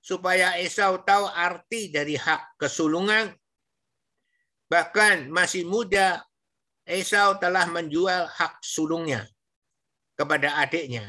supaya 0.00 0.56
Esau 0.56 1.04
tahu 1.04 1.28
arti 1.28 1.92
dari 1.92 2.16
hak 2.16 2.56
kesulungan. 2.56 3.34
Bahkan 4.72 5.28
masih 5.28 5.68
muda, 5.68 6.24
Esau 6.88 7.36
telah 7.36 7.68
menjual 7.68 8.30
hak 8.32 8.64
sulungnya 8.64 9.28
kepada 10.16 10.56
adiknya. 10.64 11.04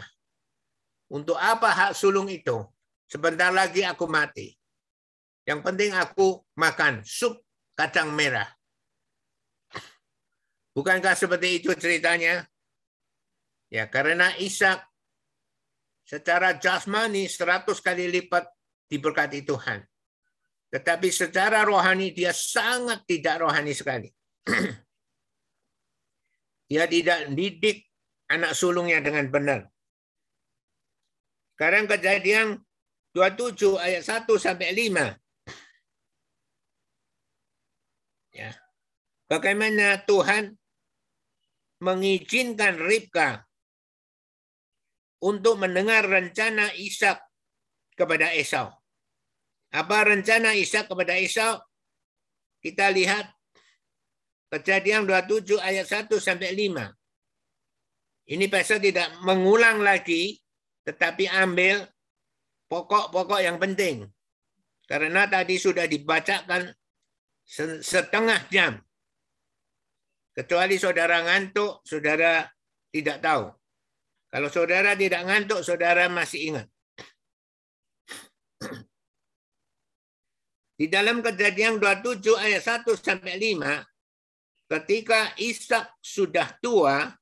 Untuk 1.10 1.38
apa 1.38 1.74
hak 1.74 1.98
sulung 1.98 2.30
itu? 2.30 2.62
Sebentar 3.10 3.50
lagi 3.50 3.82
aku 3.82 4.06
mati. 4.06 4.54
Yang 5.50 5.60
penting 5.66 5.92
aku 5.98 6.46
makan 6.54 7.02
sup 7.02 7.42
kacang 7.74 8.14
merah. 8.14 8.46
Bukankah 10.78 11.18
seperti 11.18 11.58
itu 11.58 11.74
ceritanya? 11.74 12.46
Ya, 13.74 13.90
karena 13.90 14.30
Ishak 14.38 14.86
secara 16.06 16.62
jasmani 16.62 17.26
100 17.26 17.66
kali 17.82 18.14
lipat 18.14 18.46
diberkati 18.90 19.46
Tuhan. 19.46 19.82
Tetapi 20.70 21.10
secara 21.10 21.66
rohani 21.66 22.14
dia 22.14 22.30
sangat 22.30 23.02
tidak 23.10 23.42
rohani 23.42 23.74
sekali. 23.74 24.10
dia 26.70 26.86
tidak 26.86 27.34
didik 27.34 27.90
anak 28.30 28.54
sulungnya 28.54 29.02
dengan 29.02 29.26
benar. 29.34 29.66
Sekarang 31.60 31.92
kejadian 31.92 32.64
27 33.12 33.76
ayat 33.76 34.08
1 34.08 34.32
sampai 34.40 34.72
5. 34.72 35.12
Ya. 38.32 38.56
Bagaimana 39.28 40.00
Tuhan 40.08 40.56
mengizinkan 41.84 42.80
Ribka 42.80 43.44
untuk 45.20 45.60
mendengar 45.60 46.08
rencana 46.08 46.72
Ishak 46.80 47.20
kepada 48.00 48.32
Esau. 48.32 48.72
Apa 49.76 50.08
rencana 50.08 50.56
Ishak 50.56 50.88
kepada 50.88 51.20
Esau? 51.20 51.60
Kita 52.64 52.88
lihat 52.88 53.28
Kejadian 54.50 55.06
27 55.06 55.62
ayat 55.62 55.86
1 55.86 56.18
sampai 56.18 56.50
5. 56.58 56.90
Ini 58.34 58.46
pasal 58.50 58.82
tidak 58.82 59.14
mengulang 59.22 59.86
lagi, 59.86 60.42
tetapi 60.90 61.30
ambil 61.30 61.86
pokok-pokok 62.66 63.46
yang 63.46 63.62
penting. 63.62 64.10
Karena 64.90 65.30
tadi 65.30 65.62
sudah 65.62 65.86
dibacakan 65.86 66.74
setengah 67.86 68.42
jam. 68.50 68.82
Kecuali 70.34 70.82
saudara 70.82 71.22
ngantuk, 71.22 71.86
saudara 71.86 72.42
tidak 72.90 73.22
tahu. 73.22 73.54
Kalau 74.34 74.50
saudara 74.50 74.98
tidak 74.98 75.30
ngantuk, 75.30 75.62
saudara 75.62 76.10
masih 76.10 76.54
ingat. 76.54 76.68
Di 80.74 80.90
dalam 80.90 81.22
kejadian 81.22 81.78
27 81.78 82.34
ayat 82.34 82.64
1 82.66 82.98
sampai 82.98 83.36
5, 83.38 83.86
ketika 84.74 85.38
Ishak 85.38 86.02
sudah 86.02 86.56
tua 86.64 87.14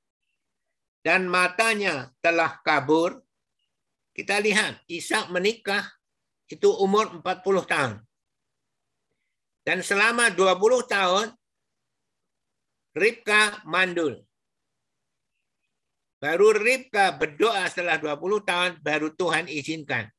dan 1.03 1.25
matanya 1.27 2.15
telah 2.23 2.61
kabur, 2.61 3.26
kita 4.17 4.41
lihat 4.41 4.81
Ishak 4.89 5.29
menikah 5.29 5.85
itu 6.49 6.73
umur 6.81 7.21
40 7.21 7.21
tahun. 7.69 8.01
Dan 9.61 9.85
selama 9.85 10.33
20 10.33 10.57
tahun, 10.89 11.27
Ribka 12.97 13.61
mandul. 13.69 14.25
Baru 16.17 16.49
Ribka 16.49 17.13
berdoa 17.13 17.69
setelah 17.69 18.01
20 18.01 18.41
tahun, 18.41 18.71
baru 18.81 19.13
Tuhan 19.13 19.45
izinkan. 19.45 20.09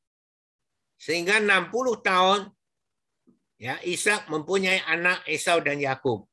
Sehingga 0.95 1.43
60 1.43 1.99
tahun, 1.99 2.47
ya 3.59 3.83
Ishak 3.83 4.31
mempunyai 4.31 4.79
anak 4.87 5.27
Esau 5.27 5.59
dan 5.59 5.75
Yakub. 5.75 6.23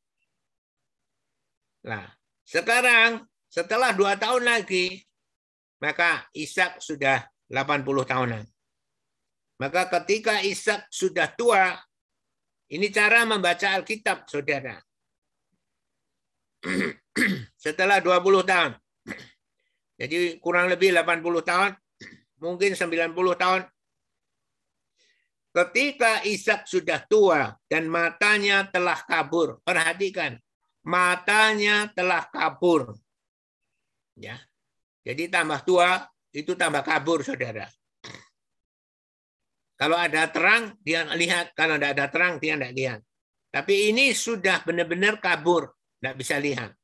Nah, 1.83 2.15
sekarang 2.47 3.27
setelah 3.51 3.91
dua 3.91 4.15
tahun 4.15 4.47
lagi, 4.47 5.03
maka 5.83 6.31
Ishak 6.31 6.79
sudah 6.79 7.27
80 7.51 7.85
tahunan. 8.07 8.45
Maka 9.57 9.89
ketika 9.89 10.45
Ishak 10.45 10.93
sudah 10.93 11.33
tua, 11.33 11.73
ini 12.69 12.93
cara 12.93 13.25
membaca 13.25 13.73
Alkitab, 13.73 14.29
saudara. 14.29 14.77
Setelah 17.65 18.03
20 18.05 18.45
tahun. 18.45 18.73
Jadi 20.01 20.37
kurang 20.45 20.69
lebih 20.69 20.93
80 20.93 21.23
tahun, 21.47 21.71
mungkin 22.45 22.77
90 22.77 23.17
tahun. 23.41 23.63
Ketika 25.57 26.21
Ishak 26.29 26.69
sudah 26.69 27.01
tua 27.09 27.57
dan 27.65 27.89
matanya 27.89 28.69
telah 28.69 29.01
kabur. 29.09 29.57
Perhatikan, 29.65 30.37
matanya 30.85 31.89
telah 31.97 32.29
kabur. 32.29 32.93
Ya. 34.21 34.37
Jadi 35.01 35.33
tambah 35.33 35.65
tua 35.65 36.05
itu 36.37 36.53
tambah 36.53 36.85
kabur, 36.85 37.25
saudara. 37.25 37.65
Kalau 39.81 39.97
ada 39.97 40.29
terang, 40.29 40.77
dia 40.85 41.09
lihat. 41.17 41.57
Kalau 41.57 41.81
tidak 41.81 41.97
ada 41.97 42.07
terang, 42.13 42.35
dia 42.37 42.61
tidak 42.61 42.73
lihat. 42.77 43.01
Tapi 43.49 43.89
ini 43.89 44.13
sudah 44.13 44.61
benar-benar 44.61 45.17
kabur. 45.17 45.73
Tidak 45.97 46.13
bisa 46.13 46.37
lihat. 46.37 46.77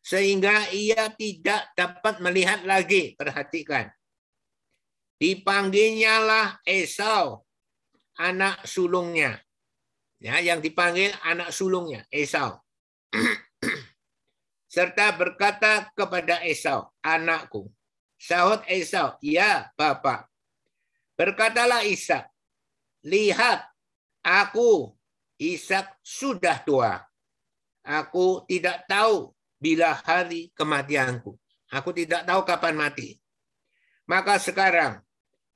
Sehingga 0.00 0.72
ia 0.72 1.12
tidak 1.12 1.68
dapat 1.76 2.24
melihat 2.24 2.64
lagi. 2.64 3.12
Perhatikan. 3.12 3.92
Dipanggilnya 5.20 6.20
lah 6.20 6.48
Esau, 6.64 7.44
anak 8.20 8.64
sulungnya. 8.64 9.40
Ya, 10.16 10.40
yang 10.40 10.64
dipanggil 10.64 11.12
anak 11.24 11.52
sulungnya, 11.52 12.08
Esau. 12.08 12.56
Serta 14.72 15.12
berkata 15.16 15.88
kepada 15.92 16.40
Esau, 16.44 16.88
anakku. 17.04 17.68
Sahut 18.16 18.64
Esau, 18.66 19.20
ya 19.20 19.68
Bapak. 19.76 20.28
Berkatalah 21.16 21.84
Ishak, 21.84 22.28
lihat 23.04 23.64
aku 24.24 24.92
Ishak 25.36 26.00
sudah 26.00 26.60
tua. 26.64 27.04
Aku 27.86 28.42
tidak 28.48 28.88
tahu 28.88 29.30
bila 29.60 29.94
hari 30.02 30.50
kematianku. 30.56 31.36
Aku 31.70 31.90
tidak 31.92 32.24
tahu 32.24 32.40
kapan 32.42 32.74
mati. 32.74 33.20
Maka 34.06 34.38
sekarang 34.38 35.02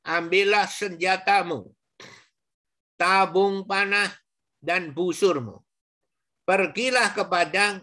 ambillah 0.03 0.67
senjatamu, 0.67 1.71
tabung 2.99 3.65
panah 3.65 4.11
dan 4.61 4.93
busurmu. 4.93 5.63
Pergilah 6.45 7.15
ke 7.15 7.25
padang 7.25 7.81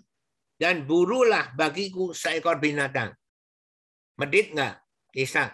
dan 0.59 0.83
burulah 0.83 1.55
bagiku 1.55 2.11
seekor 2.11 2.59
binatang. 2.59 3.15
Medit 4.17 4.53
nggak? 4.53 4.75
Ishak. 5.13 5.53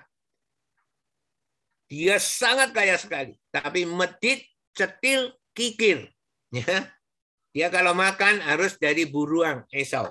Dia 1.91 2.17
sangat 2.17 2.73
kaya 2.73 2.97
sekali, 2.97 3.37
tapi 3.53 3.85
medit, 3.85 4.47
cetil, 4.73 5.35
kikir. 5.53 6.09
Ya. 6.53 6.89
Dia 7.53 7.69
kalau 7.69 7.93
makan 7.93 8.41
harus 8.41 8.81
dari 8.81 9.05
buruang 9.05 9.61
Esau. 9.69 10.09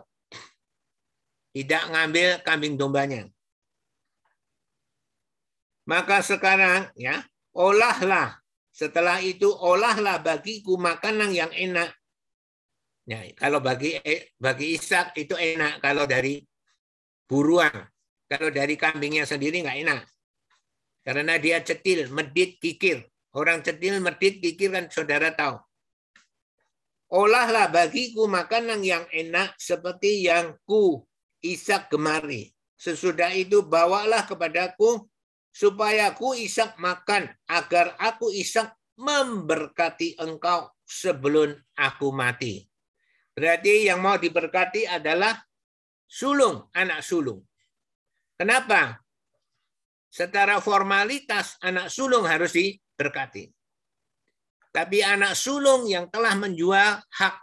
Tidak 1.50 1.90
ngambil 1.90 2.42
kambing 2.46 2.78
dombanya. 2.78 3.26
Maka 5.86 6.22
sekarang 6.22 6.94
ya, 6.94 7.26
olahlah. 7.50 8.38
Setelah 8.72 9.20
itu 9.20 9.50
olahlah 9.50 10.22
bagiku 10.22 10.78
makanan 10.78 11.34
yang 11.34 11.50
enak. 11.52 11.92
Ya, 13.04 13.26
kalau 13.34 13.58
bagi 13.58 13.98
eh, 14.00 14.32
bagi 14.38 14.78
Ishak 14.78 15.18
itu 15.18 15.34
enak 15.34 15.82
kalau 15.82 16.06
dari 16.06 16.40
buruang. 17.26 17.91
Kalau 18.32 18.48
dari 18.48 18.80
kambingnya 18.80 19.28
sendiri 19.28 19.60
nggak 19.60 19.78
enak. 19.84 20.00
Karena 21.04 21.36
dia 21.36 21.60
cetil, 21.60 22.08
medit, 22.08 22.56
kikir. 22.56 23.04
Orang 23.36 23.60
cetil, 23.60 24.00
medit, 24.00 24.40
kikir 24.40 24.72
kan 24.72 24.88
saudara 24.88 25.36
tahu. 25.36 25.60
Olahlah 27.12 27.68
bagiku 27.68 28.24
makanan 28.24 28.80
yang 28.80 29.04
enak 29.12 29.52
seperti 29.60 30.24
yang 30.24 30.56
ku 30.64 31.04
isak 31.44 31.92
gemari. 31.92 32.48
Sesudah 32.80 33.36
itu 33.36 33.60
bawalah 33.60 34.24
kepadaku 34.24 35.04
supaya 35.52 36.16
ku 36.16 36.32
isak 36.32 36.80
makan 36.80 37.28
agar 37.52 37.92
aku 38.00 38.32
isak 38.32 38.72
memberkati 38.96 40.16
engkau 40.24 40.72
sebelum 40.88 41.52
aku 41.76 42.08
mati. 42.16 42.64
Berarti 43.36 43.92
yang 43.92 44.00
mau 44.00 44.16
diberkati 44.16 44.88
adalah 44.88 45.36
sulung, 46.08 46.72
anak 46.72 47.04
sulung. 47.04 47.44
Kenapa? 48.36 49.00
Secara 50.12 50.60
formalitas 50.60 51.56
anak 51.64 51.88
sulung 51.88 52.28
harus 52.28 52.52
diberkati. 52.52 53.48
Tapi 54.72 55.04
anak 55.04 55.36
sulung 55.36 55.84
yang 55.84 56.08
telah 56.08 56.32
menjual 56.36 57.00
hak 57.00 57.36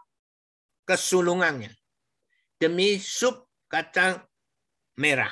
kesulungannya 0.85 1.69
demi 2.57 2.97
sup 2.97 3.45
kacang 3.69 4.17
merah. 4.97 5.31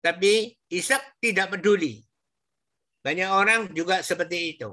Tapi 0.00 0.56
Ishak 0.68 1.20
tidak 1.20 1.52
peduli. 1.52 2.00
Banyak 3.04 3.30
orang 3.30 3.60
juga 3.72 4.00
seperti 4.00 4.56
itu. 4.56 4.72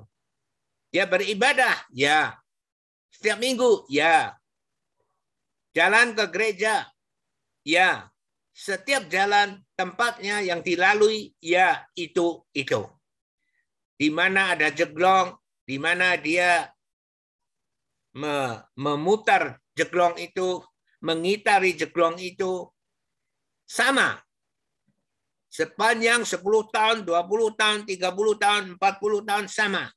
Dia 0.91 1.07
beribadah, 1.07 1.88
ya. 1.91 2.35
Setiap 3.11 3.39
minggu, 3.39 3.88
ya. 3.91 4.31
Jalan 5.75 6.15
ke 6.15 6.25
gereja, 6.31 6.88
ya. 7.67 8.07
Setiap 8.55 9.11
jalan 9.11 9.59
tempatnya 9.75 10.39
yang 10.41 10.63
dilalui, 10.63 11.35
ya 11.43 11.83
itu 11.93 12.41
itu. 12.55 12.88
Di 13.95 14.11
mana 14.11 14.55
ada 14.55 14.71
jeglong, 14.71 15.35
di 15.67 15.79
mana 15.79 16.15
dia 16.19 16.67
memutar 18.75 19.59
jeglong 19.75 20.15
itu, 20.19 20.63
mengitari 21.03 21.75
jeglong 21.75 22.15
itu, 22.19 22.67
sama. 23.67 24.19
Sepanjang 25.51 26.27
10 26.27 26.43
tahun, 26.67 26.97
20 27.07 27.55
tahun, 27.55 27.79
30 27.88 28.35
tahun, 28.35 28.63
40 28.75 29.23
tahun 29.23 29.45
sama. 29.47 29.88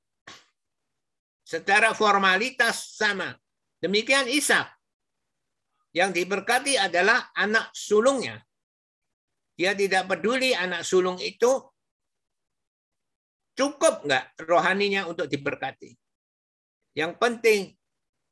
Secara 1.43 1.91
formalitas 1.99 2.95
sama. 2.95 3.35
Demikian 3.83 4.31
Ishak. 4.31 4.71
Yang 5.91 6.23
diberkati 6.23 6.79
adalah 6.79 7.31
anak 7.35 7.75
sulungnya. 7.75 8.38
Dia 9.59 9.75
tidak 9.75 10.07
peduli 10.07 10.55
anak 10.55 10.87
sulung 10.87 11.18
itu 11.18 11.51
cukup 13.59 14.07
nggak 14.07 14.47
rohaninya 14.47 15.11
untuk 15.11 15.27
diberkati. 15.27 15.99
Yang 16.94 17.12
penting 17.18 17.61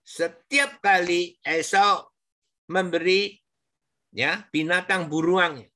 setiap 0.06 0.78
kali 0.78 1.34
Esau 1.42 2.06
memberi 2.70 3.34
ya 4.14 4.46
binatang 4.54 5.10
buruangnya 5.10 5.66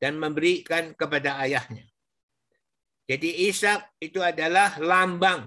dan 0.00 0.16
memberikan 0.16 0.96
kepada 0.96 1.36
ayahnya. 1.44 1.84
Jadi 3.04 3.52
Ishak 3.52 4.00
itu 4.00 4.24
adalah 4.24 4.80
lambang 4.80 5.46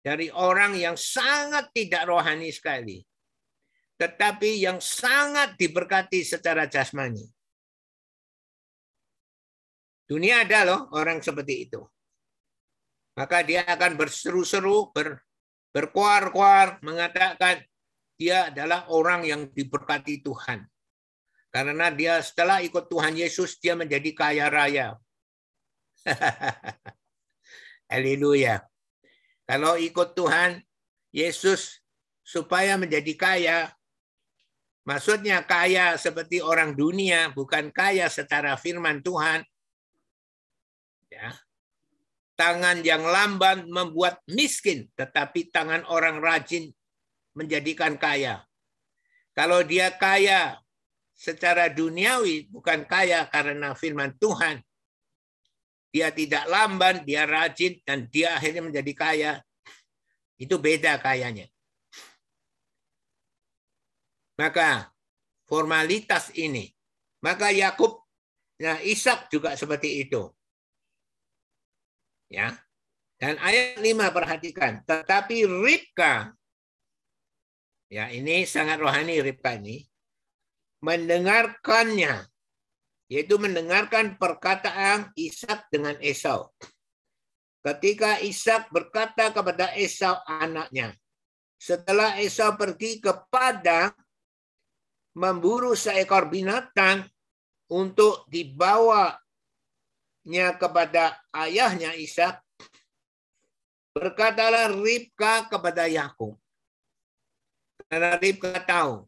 dari 0.00 0.32
orang 0.32 0.72
yang 0.72 0.96
sangat 0.96 1.68
tidak 1.76 2.08
rohani 2.08 2.48
sekali. 2.48 3.04
Tetapi 4.00 4.64
yang 4.64 4.80
sangat 4.80 5.56
diberkati 5.60 6.24
secara 6.24 6.64
jasmani. 6.64 7.35
Dunia 10.06 10.46
ada 10.46 10.62
loh 10.62 10.80
orang 10.94 11.18
seperti 11.18 11.66
itu. 11.66 11.82
Maka 13.18 13.42
dia 13.42 13.66
akan 13.66 13.98
berseru-seru, 13.98 14.94
ber, 14.94 15.18
berkuar-kuar, 15.74 16.78
mengatakan 16.80 17.64
dia 18.14 18.48
adalah 18.48 18.86
orang 18.88 19.26
yang 19.26 19.42
diberkati 19.50 20.22
Tuhan. 20.22 20.62
Karena 21.50 21.88
dia 21.88 22.20
setelah 22.20 22.60
ikut 22.60 22.86
Tuhan 22.86 23.16
Yesus, 23.16 23.56
dia 23.58 23.72
menjadi 23.72 24.12
kaya 24.12 24.46
raya. 24.52 25.00
Haleluya. 27.90 28.60
Kalau 29.46 29.78
ikut 29.80 30.12
Tuhan 30.12 30.60
Yesus 31.14 31.80
supaya 32.20 32.76
menjadi 32.76 33.14
kaya, 33.16 33.58
maksudnya 34.84 35.40
kaya 35.46 35.96
seperti 35.96 36.44
orang 36.44 36.76
dunia, 36.76 37.32
bukan 37.32 37.72
kaya 37.72 38.12
secara 38.12 38.58
firman 38.60 39.00
Tuhan. 39.00 39.40
Tangan 42.36 42.84
yang 42.84 43.00
lamban 43.00 43.64
membuat 43.64 44.20
miskin, 44.28 44.92
tetapi 44.92 45.48
tangan 45.48 45.88
orang 45.88 46.20
rajin 46.20 46.68
menjadikan 47.32 47.96
kaya. 47.96 48.44
Kalau 49.32 49.64
dia 49.64 49.88
kaya 49.96 50.60
secara 51.16 51.72
duniawi, 51.72 52.52
bukan 52.52 52.84
kaya 52.84 53.24
karena 53.32 53.72
firman 53.72 54.12
Tuhan, 54.20 54.60
dia 55.88 56.12
tidak 56.12 56.44
lamban, 56.44 57.08
dia 57.08 57.24
rajin, 57.24 57.80
dan 57.88 58.04
dia 58.12 58.36
akhirnya 58.36 58.60
menjadi 58.60 58.92
kaya. 58.92 59.32
Itu 60.36 60.60
beda 60.60 61.00
kayanya. 61.00 61.48
Maka 64.36 64.92
formalitas 65.48 66.28
ini. 66.36 66.68
Maka 67.24 67.48
Yakub, 67.48 68.04
nah 68.60 68.76
Ishak 68.84 69.32
juga 69.32 69.56
seperti 69.56 70.04
itu. 70.04 70.35
Ya. 72.32 72.56
Dan 73.16 73.40
ayat 73.40 73.80
5 73.80 74.12
perhatikan. 74.12 74.84
Tetapi 74.84 75.48
Ribka, 75.48 76.36
ya 77.88 78.12
ini 78.12 78.44
sangat 78.44 78.76
rohani 78.76 79.24
Ribka 79.24 79.56
ini, 79.56 79.80
mendengarkannya 80.84 82.28
yaitu 83.06 83.38
mendengarkan 83.38 84.18
perkataan 84.18 85.14
Ishak 85.14 85.70
dengan 85.70 85.94
Esau. 86.02 86.50
Ketika 87.62 88.18
Ishak 88.22 88.70
berkata 88.70 89.30
kepada 89.30 89.74
Esau 89.78 90.18
anaknya, 90.26 90.94
setelah 91.58 92.18
Esau 92.18 92.54
pergi 92.58 92.98
ke 92.98 93.14
padang 93.30 93.94
memburu 95.16 95.72
seekor 95.72 96.28
binatang 96.28 97.06
untuk 97.70 98.26
dibawanya 100.26 100.58
kepada 100.58 101.04
ayahnya 101.30 101.94
Ishak, 101.94 102.42
berkatalah 103.94 104.74
Ribka 104.74 105.46
kepada 105.46 105.86
Yakub. 105.86 106.34
Karena 107.86 108.18
Ribka 108.18 108.58
tahu 108.66 109.06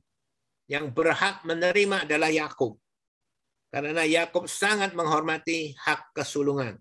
yang 0.71 0.95
berhak 0.95 1.43
menerima 1.43 2.07
adalah 2.07 2.31
Yakub. 2.31 2.79
Karena 3.69 4.07
Yakub 4.07 4.47
sangat 4.49 4.95
menghormati 4.95 5.75
hak 5.77 6.15
kesulungan, 6.15 6.79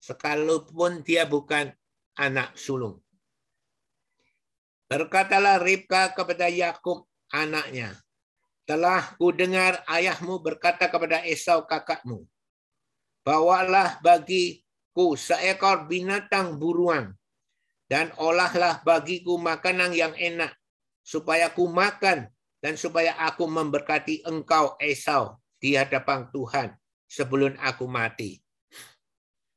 sekalipun 0.00 1.02
dia 1.02 1.26
bukan 1.26 1.68
anak 2.16 2.54
sulung. 2.56 3.02
Berkatalah 4.88 5.60
Ribka 5.60 6.14
kepada 6.14 6.48
Yakub 6.48 7.04
anaknya, 7.28 7.92
telah 8.64 9.02
ku 9.18 9.34
dengar 9.34 9.82
ayahmu 9.84 10.40
berkata 10.40 10.88
kepada 10.88 11.20
Esau 11.26 11.66
kakakmu, 11.68 12.24
bawalah 13.22 14.00
bagiku 14.00 15.14
seekor 15.14 15.86
binatang 15.86 16.56
buruan 16.56 17.12
dan 17.90 18.14
olahlah 18.22 18.80
bagiku 18.86 19.36
makanan 19.36 19.90
yang 19.92 20.14
enak 20.14 20.54
supaya 21.02 21.50
ku 21.50 21.66
makan 21.66 22.30
dan 22.60 22.74
supaya 22.76 23.16
aku 23.18 23.48
memberkati 23.48 24.22
engkau 24.28 24.76
Esau 24.78 25.40
di 25.58 25.74
hadapan 25.74 26.28
Tuhan 26.30 26.68
sebelum 27.08 27.56
aku 27.58 27.88
mati. 27.90 28.38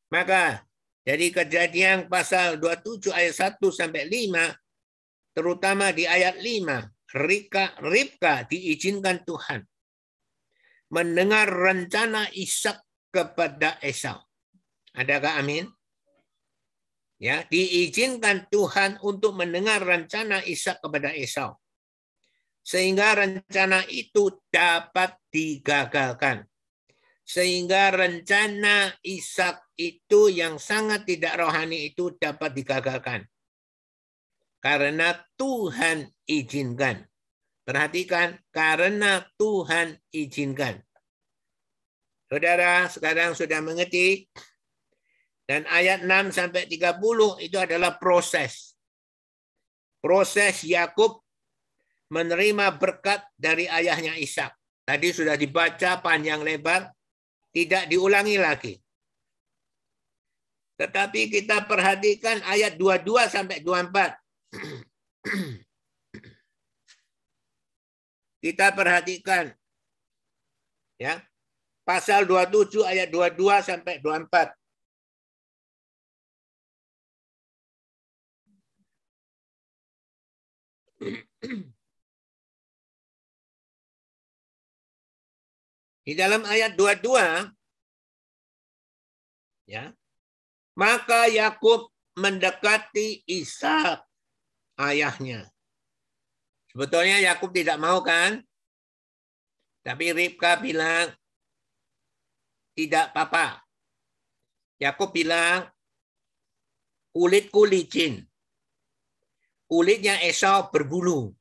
Maka 0.10 0.64
dari 1.04 1.30
kejadian 1.30 2.08
pasal 2.08 2.58
27 2.58 3.12
ayat 3.12 3.60
1 3.60 3.60
sampai 3.60 4.08
5, 4.08 5.36
terutama 5.36 5.92
di 5.92 6.08
ayat 6.08 6.40
5, 6.40 7.20
Rika, 7.20 7.78
Ribka 7.84 8.48
diizinkan 8.48 9.22
Tuhan 9.28 9.62
mendengar 10.94 11.50
rencana 11.50 12.30
Ishak 12.30 12.78
kepada 13.14 13.78
Esau. 13.86 14.18
Adakah 14.98 15.38
amin? 15.46 15.70
Ya, 17.22 17.46
diizinkan 17.46 18.50
Tuhan 18.50 18.98
untuk 19.06 19.38
mendengar 19.38 19.86
rencana 19.86 20.42
Ishak 20.42 20.82
kepada 20.82 21.14
Esau 21.14 21.62
sehingga 22.64 23.14
rencana 23.14 23.84
itu 23.92 24.32
dapat 24.48 25.20
digagalkan. 25.28 26.48
Sehingga 27.24 27.92
rencana 27.92 28.96
Ishak 29.04 29.76
itu 29.76 30.32
yang 30.32 30.60
sangat 30.60 31.04
tidak 31.04 31.36
rohani 31.40 31.92
itu 31.92 32.16
dapat 32.16 32.56
digagalkan. 32.56 33.28
Karena 34.64 35.12
Tuhan 35.36 36.08
izinkan. 36.24 37.04
Perhatikan, 37.64 38.40
karena 38.52 39.24
Tuhan 39.40 40.00
izinkan. 40.12 40.84
Saudara 42.34 42.90
sekarang 42.90 43.38
sudah 43.38 43.62
mengerti 43.62 44.26
dan 45.46 45.70
ayat 45.70 46.02
6 46.02 46.34
sampai 46.34 46.66
30 46.66 46.98
itu 47.46 47.62
adalah 47.62 48.02
proses. 48.02 48.74
Proses 50.02 50.66
Yakub 50.66 51.22
menerima 52.10 52.74
berkat 52.82 53.22
dari 53.38 53.70
ayahnya 53.70 54.18
Ishak. 54.18 54.50
Tadi 54.82 55.14
sudah 55.14 55.38
dibaca 55.38 56.02
panjang 56.02 56.42
lebar, 56.42 56.90
tidak 57.54 57.86
diulangi 57.86 58.42
lagi. 58.42 58.82
Tetapi 60.82 61.30
kita 61.30 61.70
perhatikan 61.70 62.42
ayat 62.50 62.82
22 62.82 63.30
sampai 63.30 63.62
24. 63.62 64.10
Kita 68.44 68.74
perhatikan 68.74 69.54
ya. 70.98 71.22
Pasal 71.84 72.24
27 72.24 72.80
ayat 72.88 73.12
22 73.12 73.60
sampai 73.60 74.00
24. 74.00 74.56
Di 86.04 86.16
dalam 86.16 86.44
ayat 86.48 86.76
22 86.76 87.52
ya. 89.68 89.92
Maka 90.80 91.28
Yakub 91.28 91.92
mendekati 92.16 93.28
Ishak 93.28 94.04
ayahnya. 94.80 95.52
Sebetulnya 96.72 97.22
Yakub 97.22 97.54
tidak 97.54 97.78
mau 97.78 98.02
kan? 98.02 98.42
Tapi 99.84 100.16
Ribka 100.16 100.58
bilang, 100.58 101.12
tidak 102.74 103.14
apa-apa. 103.14 103.62
Yakub 104.82 105.14
bilang, 105.14 105.70
kulitku 107.14 107.64
licin. 107.70 108.26
Kulitnya 109.70 110.22
Esau 110.22 110.70
berbulu. 110.70 111.34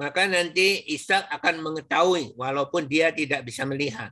Maka 0.00 0.24
nanti 0.24 0.88
Ishak 0.88 1.28
akan 1.28 1.60
mengetahui 1.60 2.32
walaupun 2.36 2.88
dia 2.88 3.12
tidak 3.12 3.44
bisa 3.44 3.68
melihat. 3.68 4.08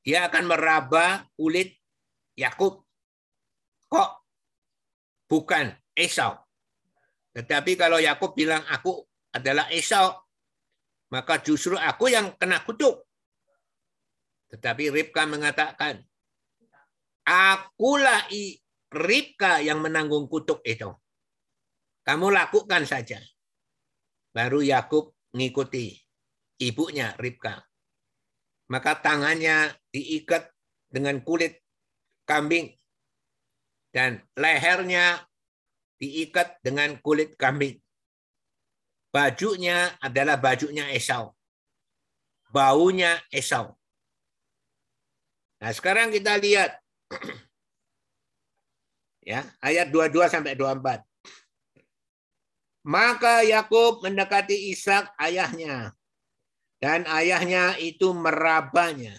Dia 0.00 0.24
akan 0.28 0.48
meraba 0.48 1.26
kulit 1.36 1.76
Yakub. 2.38 2.80
Kok 3.90 4.10
bukan 5.28 5.74
Esau? 5.92 6.38
Tetapi 7.36 7.76
kalau 7.76 8.00
Yakub 8.00 8.32
bilang 8.32 8.64
aku 8.72 9.04
adalah 9.34 9.68
Esau, 9.68 10.14
maka 11.12 11.38
justru 11.38 11.76
aku 11.76 12.08
yang 12.08 12.32
kena 12.40 12.64
kutuk. 12.64 13.05
Tetapi 14.52 14.94
Ribka 14.94 15.26
mengatakan, 15.26 16.02
akulah 17.26 18.30
Ribka 18.86 19.58
yang 19.60 19.82
menanggung 19.82 20.30
kutuk 20.30 20.62
itu. 20.62 20.94
Kamu 22.06 22.30
lakukan 22.30 22.86
saja. 22.86 23.18
Baru 24.30 24.62
Yakub 24.62 25.10
ngikuti 25.34 25.98
ibunya 26.62 27.18
Ribka. 27.18 27.66
Maka 28.70 28.98
tangannya 29.02 29.74
diikat 29.90 30.50
dengan 30.86 31.22
kulit 31.22 31.62
kambing 32.26 32.74
dan 33.94 34.22
lehernya 34.36 35.24
diikat 35.96 36.60
dengan 36.60 36.98
kulit 37.00 37.34
kambing. 37.40 37.80
Bajunya 39.10 39.96
adalah 40.02 40.36
bajunya 40.36 40.92
Esau. 40.92 41.32
Baunya 42.52 43.16
Esau. 43.32 43.72
Nah, 45.62 45.72
sekarang 45.72 46.12
kita 46.12 46.36
lihat 46.36 46.76
ya, 49.30 49.44
ayat 49.60 49.88
22 49.92 50.32
sampai 50.32 50.54
24. 50.54 51.04
Maka 52.86 53.42
Yakub 53.42 54.06
mendekati 54.06 54.70
Ishak 54.70 55.10
ayahnya 55.18 55.90
dan 56.78 57.02
ayahnya 57.10 57.74
itu 57.82 58.14
merabanya 58.14 59.18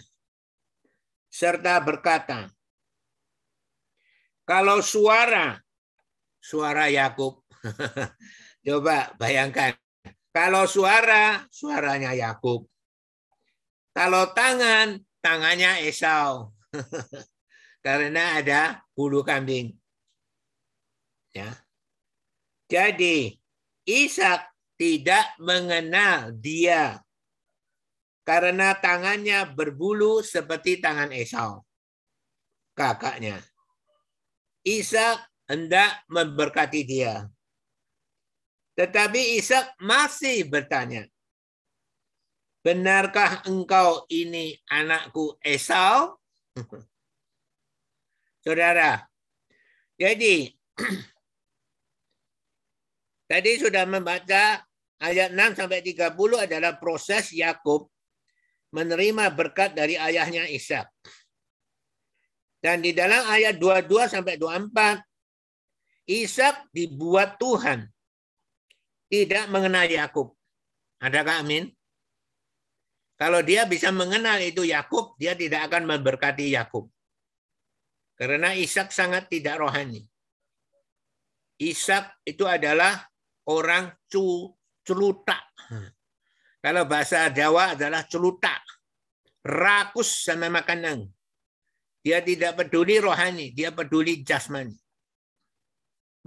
serta 1.28 1.76
berkata, 1.84 2.48
kalau 4.48 4.80
suara 4.80 5.60
suara 6.48 6.88
Yakub. 6.88 7.44
Coba 8.66 9.12
bayangkan. 9.20 9.76
Kalau 10.32 10.64
suara, 10.64 11.44
suaranya 11.52 12.14
Yakub. 12.14 12.64
Kalau 13.92 14.30
tangan, 14.32 15.02
tangannya 15.24 15.84
Esau. 15.86 16.54
Karena 17.86 18.42
ada 18.42 18.82
bulu 18.92 19.22
kambing. 19.22 19.72
Ya. 21.32 21.54
Jadi, 22.68 23.38
Ishak 23.88 24.44
tidak 24.76 25.24
mengenal 25.40 26.36
dia 26.36 27.00
karena 28.28 28.76
tangannya 28.76 29.48
berbulu 29.56 30.20
seperti 30.20 30.84
tangan 30.84 31.08
Esau, 31.16 31.64
kakaknya. 32.76 33.40
Ishak 34.60 35.16
hendak 35.48 36.04
memberkati 36.12 36.84
dia. 36.84 37.24
Tetapi 38.76 39.40
Ishak 39.40 39.80
masih 39.80 40.44
bertanya, 40.44 41.08
Benarkah 42.68 43.48
engkau 43.48 44.04
ini 44.12 44.52
anakku 44.68 45.40
Esau? 45.40 46.20
Saudara, 48.44 49.08
jadi 49.96 50.52
tadi 53.32 53.56
sudah 53.56 53.88
membaca 53.88 54.60
ayat 55.00 55.32
6 55.32 55.64
sampai 55.64 55.80
30 55.80 56.12
adalah 56.44 56.76
proses 56.76 57.32
Yakub 57.32 57.88
menerima 58.76 59.32
berkat 59.32 59.72
dari 59.72 59.96
ayahnya 59.96 60.44
Ishak. 60.52 60.92
Dan 62.60 62.84
di 62.84 62.92
dalam 62.92 63.24
ayat 63.32 63.56
22 63.56 64.12
sampai 64.12 64.36
24 64.36 66.04
Ishak 66.04 66.68
dibuat 66.76 67.40
Tuhan. 67.40 67.88
Tidak 69.08 69.48
mengenal 69.48 69.88
Yakub. 69.88 70.36
Adakah 71.00 71.40
amin? 71.40 71.77
Kalau 73.18 73.42
dia 73.42 73.66
bisa 73.66 73.90
mengenal 73.90 74.38
itu 74.38 74.62
Yakub, 74.62 75.18
dia 75.18 75.34
tidak 75.34 75.66
akan 75.66 75.90
memberkati 75.90 76.54
Yakub. 76.54 76.86
Karena 78.14 78.54
Ishak 78.54 78.94
sangat 78.94 79.26
tidak 79.26 79.58
rohani. 79.58 80.06
Ishak 81.58 82.22
itu 82.22 82.46
adalah 82.46 82.94
orang 83.50 83.90
cu, 84.06 84.54
celutak. 84.86 85.42
Kalau 86.62 86.86
bahasa 86.86 87.26
Jawa 87.34 87.74
adalah 87.74 88.06
celutak. 88.06 88.62
Rakus 89.42 90.26
sama 90.26 90.46
makanan. 90.46 91.10
Dia 92.06 92.22
tidak 92.22 92.54
peduli 92.54 93.02
rohani, 93.02 93.50
dia 93.50 93.74
peduli 93.74 94.22
jasmani 94.22 94.78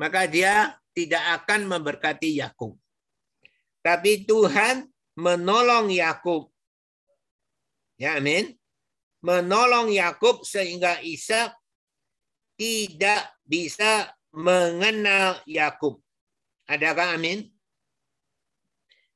maka 0.01 0.25
dia 0.25 0.73
tidak 0.97 1.21
akan 1.45 1.69
memberkati 1.69 2.41
Yakub. 2.41 2.73
Tapi 3.85 4.25
Tuhan 4.25 4.89
menolong 5.17 5.93
Yakub. 5.93 6.49
Ya, 8.01 8.17
amin. 8.17 8.57
Menolong 9.21 9.93
Yakub 9.93 10.41
sehingga 10.41 10.97
Ishak 11.05 11.53
tidak 12.57 13.29
bisa 13.45 14.09
mengenal 14.33 15.37
Yakub. 15.45 16.01
Adakah 16.65 17.13
amin? 17.13 17.45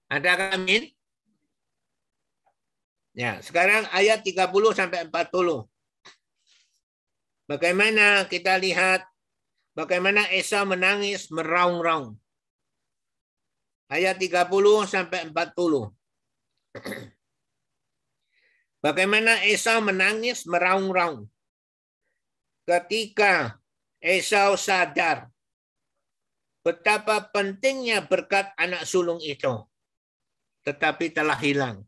Adakah 0.06 0.54
amin? 0.54 0.94
Ya, 3.18 3.42
sekarang 3.42 3.90
ayat 3.90 4.22
30 4.22 4.78
sampai 4.78 5.10
40. 5.10 5.66
Bagaimana 7.50 8.30
kita 8.30 8.62
lihat 8.62 9.02
Bagaimana 9.76 10.24
Esa 10.32 10.64
menangis 10.64 11.28
meraung-raung. 11.36 12.16
Ayat 13.92 14.16
30 14.16 14.88
sampai 14.88 15.28
40. 15.28 15.92
Bagaimana 18.86 19.42
Esau 19.42 19.82
menangis 19.82 20.46
meraung-raung. 20.46 21.26
Ketika 22.70 23.58
Esau 23.98 24.54
sadar 24.62 25.26
betapa 26.62 27.34
pentingnya 27.34 28.06
berkat 28.06 28.54
anak 28.54 28.86
sulung 28.86 29.18
itu. 29.26 29.66
Tetapi 30.62 31.18
telah 31.18 31.34
hilang. 31.42 31.82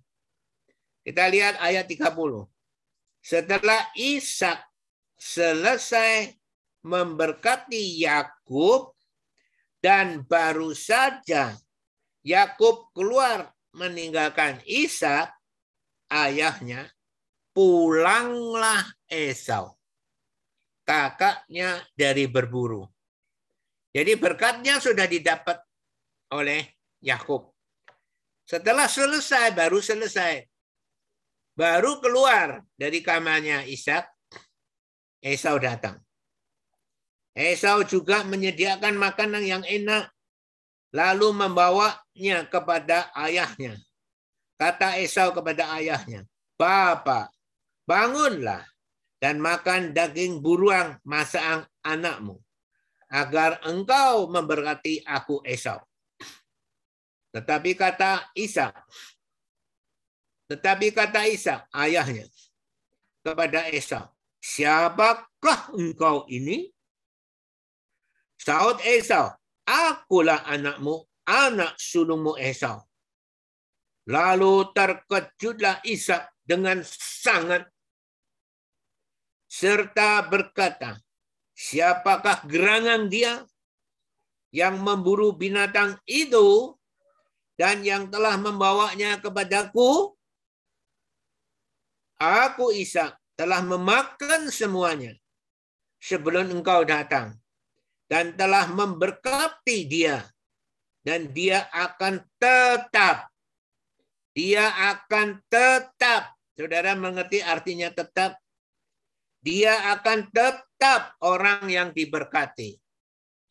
Kita 1.05 1.29
lihat 1.29 1.61
ayat 1.61 1.85
30. 1.85 2.49
Setelah 3.21 3.93
Ishak 3.93 4.57
selesai 5.21 6.33
memberkati 6.81 8.01
Yakub 8.01 8.97
dan 9.77 10.25
baru 10.25 10.73
saja 10.73 11.53
Yakub 12.25 12.89
keluar 12.97 13.53
meninggalkan 13.77 14.65
Ishak 14.65 15.29
ayahnya 16.09 16.96
pulanglah 17.57 18.85
Esau 19.09 19.73
kakaknya 20.87 21.81
dari 21.97 22.29
berburu. 22.31 22.87
Jadi 23.91 24.15
berkatnya 24.15 24.79
sudah 24.79 25.03
didapat 25.03 25.59
oleh 26.31 26.63
Yakub. 27.03 27.51
Setelah 28.47 28.87
selesai 28.87 29.51
baru 29.51 29.83
selesai. 29.83 30.47
Baru 31.57 31.99
keluar 31.99 32.61
dari 32.77 33.01
kamarnya 33.01 33.65
Ishak, 33.65 34.05
Esau 35.19 35.57
datang. 35.57 35.97
Esau 37.33 37.81
juga 37.81 38.21
menyediakan 38.21 38.93
makanan 38.93 39.41
yang 39.41 39.63
enak, 39.65 40.13
lalu 40.93 41.33
membawanya 41.33 42.45
kepada 42.45 43.09
ayahnya. 43.17 43.81
Kata 44.61 45.01
Esau 45.01 45.33
kepada 45.33 45.73
ayahnya, 45.81 46.29
Bapak, 46.61 47.33
bangunlah 47.87 48.67
dan 49.17 49.39
makan 49.39 49.95
daging 49.95 50.43
buruang 50.43 50.99
masaang 51.07 51.65
anakmu, 51.81 52.37
agar 53.09 53.63
engkau 53.63 54.27
memberkati 54.27 55.01
aku 55.07 55.41
Esau. 55.47 55.79
Tetapi 57.31 57.71
kata 57.73 58.27
Isa, 58.35 58.75
tetapi 60.51 60.91
kata 60.91 61.27
Isa, 61.27 61.63
ayahnya, 61.71 62.27
kepada 63.23 63.67
Esau, 63.71 64.07
siapakah 64.43 65.75
engkau 65.75 66.27
ini? 66.27 66.71
Saud 68.39 68.79
Esau, 68.83 69.35
akulah 69.67 70.43
anakmu, 70.47 71.03
anak 71.27 71.75
sulungmu 71.75 72.39
Esau. 72.39 72.79
Lalu 74.07 74.71
terkejutlah 74.71 75.83
Isa 75.83 76.31
dengan 76.47 76.79
sangat 76.87 77.67
serta 79.57 80.21
berkata, 80.29 81.01
siapakah 81.57 82.45
gerangan 82.45 83.09
dia 83.09 83.41
yang 84.53 84.77
memburu 84.77 85.33
binatang 85.33 85.97
itu 86.05 86.77
dan 87.57 87.81
yang 87.81 88.05
telah 88.13 88.37
membawanya 88.37 89.17
kepadaku? 89.17 90.13
Aku 92.21 92.69
Isa 92.69 93.17
telah 93.33 93.65
memakan 93.65 94.49
semuanya 94.53 95.17
sebelum 96.01 96.53
engkau 96.53 96.85
datang 96.85 97.37
dan 98.05 98.37
telah 98.37 98.69
memberkati 98.69 99.89
dia 99.89 100.21
dan 101.01 101.33
dia 101.33 101.65
akan 101.73 102.21
tetap. 102.37 103.29
Dia 104.37 104.69
akan 104.93 105.41
tetap. 105.49 106.37
Saudara 106.53 106.93
mengerti 106.93 107.41
artinya 107.41 107.89
tetap 107.89 108.37
dia 109.41 109.93
akan 109.97 110.29
tetap 110.29 111.17
orang 111.23 111.65
yang 111.69 111.89
diberkati 111.93 112.77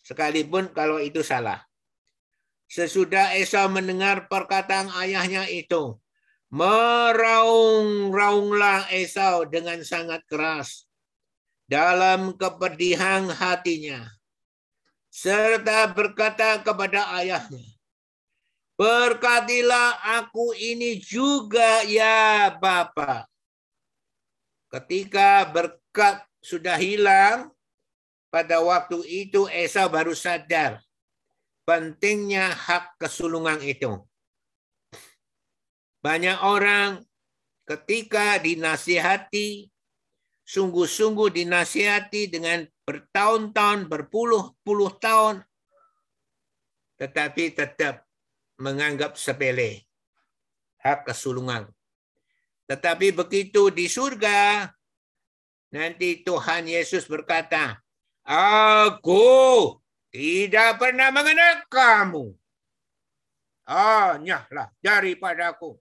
sekalipun 0.03 0.70
kalau 0.70 1.03
itu 1.03 1.22
salah 1.22 1.62
sesudah 2.66 3.34
Esau 3.39 3.70
mendengar 3.70 4.26
perkataan 4.26 4.91
ayahnya 4.99 5.47
itu 5.51 5.99
Meraung-raunglah 6.47 8.87
Esau 8.95 9.51
dengan 9.51 9.82
sangat 9.82 10.22
keras 10.30 10.87
dalam 11.66 12.39
kepedihan 12.39 13.26
hatinya. 13.26 14.07
Serta 15.11 15.91
berkata 15.91 16.62
kepada 16.62 17.18
ayahnya, 17.18 17.66
Berkatilah 18.78 20.22
aku 20.22 20.55
ini 20.55 21.03
juga 21.03 21.82
ya 21.82 22.55
Bapak. 22.55 23.26
Ketika 24.67 25.47
berkat 25.51 26.27
sudah 26.43 26.75
hilang, 26.75 27.55
pada 28.31 28.61
waktu 28.61 29.01
itu 29.07 29.49
Esau 29.49 29.89
baru 29.89 30.12
sadar 30.12 30.83
pentingnya 31.67 32.55
hak 32.55 32.95
kesulungan 33.01 33.59
itu. 33.64 33.99
Banyak 36.01 36.39
orang 36.39 37.03
ketika 37.67 38.39
dinasihati, 38.39 39.67
sungguh-sungguh 40.47 41.35
dinasihati 41.35 42.31
dengan 42.31 42.62
bertahun-tahun, 42.87 43.91
berpuluh-puluh 43.91 44.95
tahun, 45.03 45.43
tetapi 47.03 47.51
tetap 47.59 48.07
menganggap 48.62 49.19
sepele 49.19 49.83
hak 50.79 51.11
kesulungan. 51.11 51.67
Tetapi 52.67 53.14
begitu 53.14 53.71
di 53.71 53.87
surga, 53.87 54.67
nanti 55.71 56.27
Tuhan 56.27 56.67
Yesus 56.67 57.07
berkata, 57.07 57.79
Aku 58.27 59.79
tidak 60.11 60.83
pernah 60.83 61.14
mengenal 61.14 61.62
kamu. 61.71 62.35
Hanyalah 63.67 64.71
daripadaku 64.83 65.79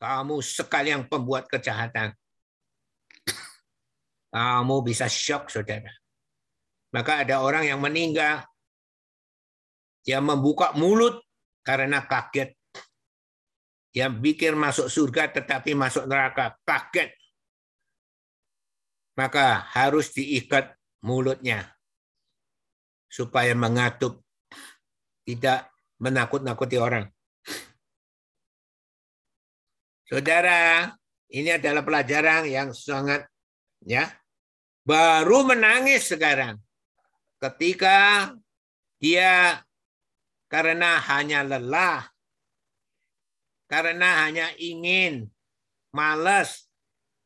kamu 0.00 0.40
sekalian 0.40 1.04
pembuat 1.04 1.44
kejahatan. 1.46 2.16
Kamu 4.32 4.80
bisa 4.80 5.04
shock, 5.12 5.52
saudara. 5.52 5.92
Maka 6.96 7.22
ada 7.22 7.44
orang 7.44 7.68
yang 7.68 7.84
meninggal. 7.84 8.40
Dia 10.00 10.24
membuka 10.24 10.72
mulut 10.72 11.20
karena 11.60 12.00
kaget. 12.08 12.56
Dia 13.90 14.06
pikir 14.06 14.54
masuk 14.54 14.86
surga 14.86 15.30
tetapi 15.34 15.74
masuk 15.74 16.06
neraka. 16.06 16.54
Kaget. 16.62 17.10
Maka 19.18 19.66
harus 19.74 20.14
diikat 20.14 20.74
mulutnya. 21.02 21.74
Supaya 23.10 23.52
mengatup. 23.58 24.22
Tidak 25.26 25.66
menakut-nakuti 26.00 26.78
orang. 26.78 27.06
Saudara, 30.10 30.90
ini 31.30 31.54
adalah 31.54 31.86
pelajaran 31.86 32.50
yang 32.50 32.74
sangat 32.74 33.26
ya 33.86 34.10
baru 34.82 35.46
menangis 35.46 36.10
sekarang 36.10 36.58
ketika 37.40 38.28
dia 39.00 39.62
karena 40.50 40.98
hanya 41.06 41.46
lelah 41.46 42.10
karena 43.70 44.26
hanya 44.26 44.50
ingin 44.58 45.30
malas 45.94 46.66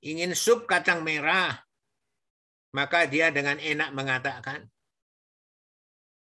ingin 0.04 0.36
sup 0.36 0.68
kacang 0.68 1.00
merah 1.00 1.56
maka 2.76 3.08
dia 3.08 3.32
dengan 3.32 3.56
enak 3.56 3.96
mengatakan 3.96 4.68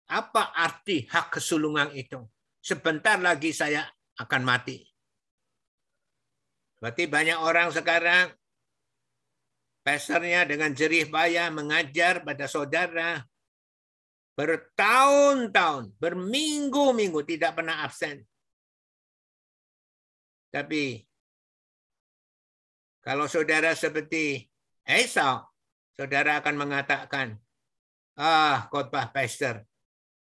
apa 0.09 0.57
arti 0.57 1.05
hak 1.05 1.37
kesulungan 1.37 1.93
itu 1.93 2.25
sebentar 2.65 3.21
lagi 3.21 3.53
saya 3.53 3.85
akan 4.17 4.41
mati 4.41 4.81
Berarti 6.77 7.09
banyak 7.09 7.37
orang 7.41 7.73
sekarang 7.73 8.29
pesernya 9.81 10.45
dengan 10.45 10.69
jerih 10.77 11.09
payah 11.09 11.49
mengajar 11.49 12.21
pada 12.21 12.45
saudara 12.45 13.25
bertahun-tahun, 14.37 15.97
berminggu-minggu 15.97 17.25
tidak 17.25 17.57
pernah 17.57 17.81
absen. 17.81 18.21
Tapi 20.57 21.05
kalau 23.05 23.29
saudara 23.29 23.77
seperti 23.77 24.41
Esau, 24.81 25.45
saudara 25.93 26.41
akan 26.41 26.57
mengatakan, 26.57 27.37
ah 28.17 28.65
khotbah 28.73 29.13
pastor, 29.13 29.61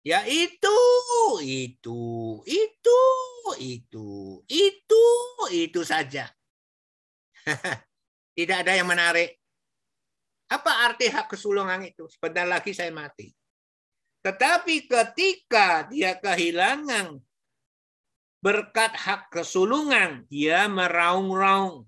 ya 0.08 0.24
itu, 0.24 0.80
itu, 1.44 2.00
itu, 2.48 3.02
itu, 3.60 4.10
itu, 4.48 5.04
itu 5.52 5.82
saja. 5.84 6.32
Tidak 8.40 8.58
ada 8.64 8.72
yang 8.72 8.88
menarik. 8.88 9.36
Apa 10.48 10.88
arti 10.88 11.12
hak 11.12 11.28
kesulungan 11.28 11.84
itu? 11.84 12.08
Sebentar 12.08 12.48
lagi 12.48 12.72
saya 12.72 12.96
mati. 12.96 13.36
Tetapi 14.24 14.88
ketika 14.88 15.92
dia 15.92 16.16
kehilangan 16.16 17.20
berkat 18.42 18.98
hak 18.98 19.30
kesulungan, 19.30 20.26
dia 20.28 20.66
meraung-raung. 20.66 21.86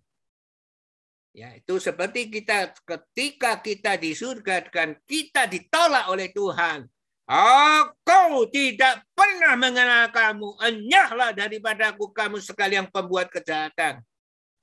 Ya, 1.33 1.49
itu 1.57 1.81
seperti 1.81 2.29
kita 2.29 2.77
ketika 2.85 3.57
kita 3.57 3.97
di 3.97 4.13
surga 4.13 4.69
dan 4.69 4.93
kita 5.09 5.49
ditolak 5.49 6.05
oleh 6.13 6.29
Tuhan. 6.29 6.85
Aku 7.25 8.45
tidak 8.53 9.01
pernah 9.17 9.57
mengenal 9.57 10.13
kamu. 10.13 10.53
Enyahlah 10.61 11.33
daripadaku 11.33 12.13
kamu 12.13 12.37
sekalian 12.37 12.85
pembuat 12.93 13.33
kejahatan. 13.33 14.05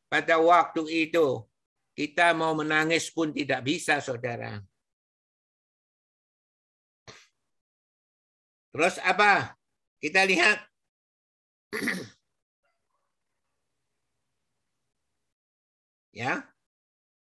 Pada 0.07 0.39
waktu 0.39 1.11
itu, 1.11 1.43
kita 1.99 2.31
mau 2.39 2.55
menangis 2.55 3.11
pun 3.11 3.35
tidak 3.35 3.67
bisa, 3.67 3.99
saudara. 3.99 4.63
Terus 8.71 8.95
apa? 9.03 9.59
Kita 9.99 10.23
lihat. 10.23 10.70
ya. 16.13 16.45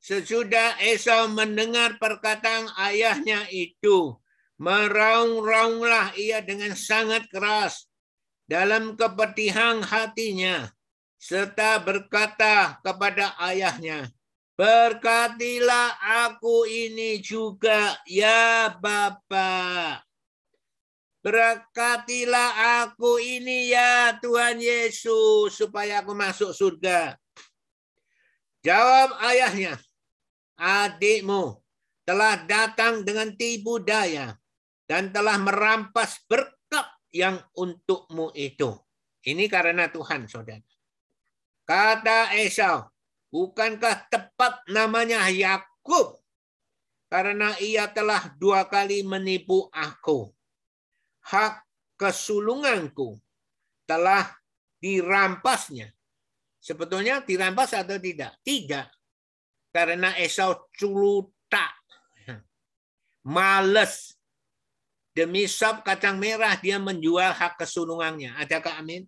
Sesudah 0.03 0.83
Esau 0.83 1.31
mendengar 1.31 1.95
perkataan 1.95 2.67
ayahnya 2.75 3.47
itu, 3.47 4.19
meraung-raunglah 4.59 6.11
ia 6.19 6.43
dengan 6.43 6.75
sangat 6.75 7.31
keras 7.31 7.87
dalam 8.43 8.99
kepedihan 8.99 9.79
hatinya 9.79 10.67
serta 11.15 11.79
berkata 11.79 12.83
kepada 12.83 13.31
ayahnya, 13.47 14.11
Berkatilah 14.53 15.97
aku 16.29 16.69
ini 16.69 17.17
juga, 17.17 17.97
ya 18.05 18.69
Bapa. 18.77 19.97
Berkatilah 21.23 22.83
aku 22.83 23.15
ini 23.15 23.71
ya 23.71 24.19
Tuhan 24.19 24.59
Yesus, 24.59 25.55
supaya 25.55 26.03
aku 26.03 26.11
masuk 26.11 26.51
surga. 26.51 27.15
Jawab 28.59 29.15
ayahnya, 29.23 29.79
adikmu 30.59 31.63
telah 32.03 32.43
datang 32.43 33.07
dengan 33.07 33.31
tipu 33.39 33.79
daya 33.79 34.35
dan 34.83 35.15
telah 35.15 35.39
merampas 35.39 36.19
berkat 36.27 36.87
yang 37.15 37.39
untukmu 37.55 38.35
itu. 38.35 38.75
Ini 39.23 39.47
karena 39.47 39.87
Tuhan, 39.87 40.27
saudara. 40.27 40.59
Kata 41.63 42.35
Esau, 42.35 42.91
bukankah 43.31 44.11
tepat 44.11 44.67
namanya 44.67 45.23
Yakub? 45.31 46.19
Karena 47.07 47.55
ia 47.63 47.87
telah 47.87 48.35
dua 48.35 48.67
kali 48.67 49.07
menipu 49.07 49.71
aku. 49.71 50.35
Hak 51.23 51.63
kesulunganku 51.95 53.19
telah 53.87 54.27
dirampasnya. 54.83 55.91
Sebetulnya 56.63 57.23
dirampas 57.23 57.75
atau 57.75 57.99
tidak? 57.99 58.39
Tidak. 58.43 58.87
Karena 59.71 60.15
Esau 60.19 60.71
culuta. 60.75 61.67
Males. 63.23 64.15
Demi 65.13 65.45
sop 65.45 65.85
kacang 65.85 66.17
merah 66.17 66.57
dia 66.57 66.81
menjual 66.81 67.31
hak 67.37 67.61
kesulungannya. 67.61 68.33
Adakah 68.39 68.81
amin? 68.81 69.05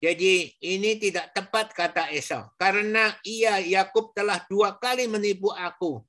Jadi 0.00 0.52
ini 0.60 0.96
tidak 1.00 1.32
tepat 1.32 1.72
kata 1.72 2.10
Esau. 2.10 2.48
Karena 2.56 3.14
ia 3.24 3.60
Yakub 3.60 4.16
telah 4.16 4.42
dua 4.48 4.76
kali 4.80 5.06
menipu 5.08 5.52
aku. 5.52 6.02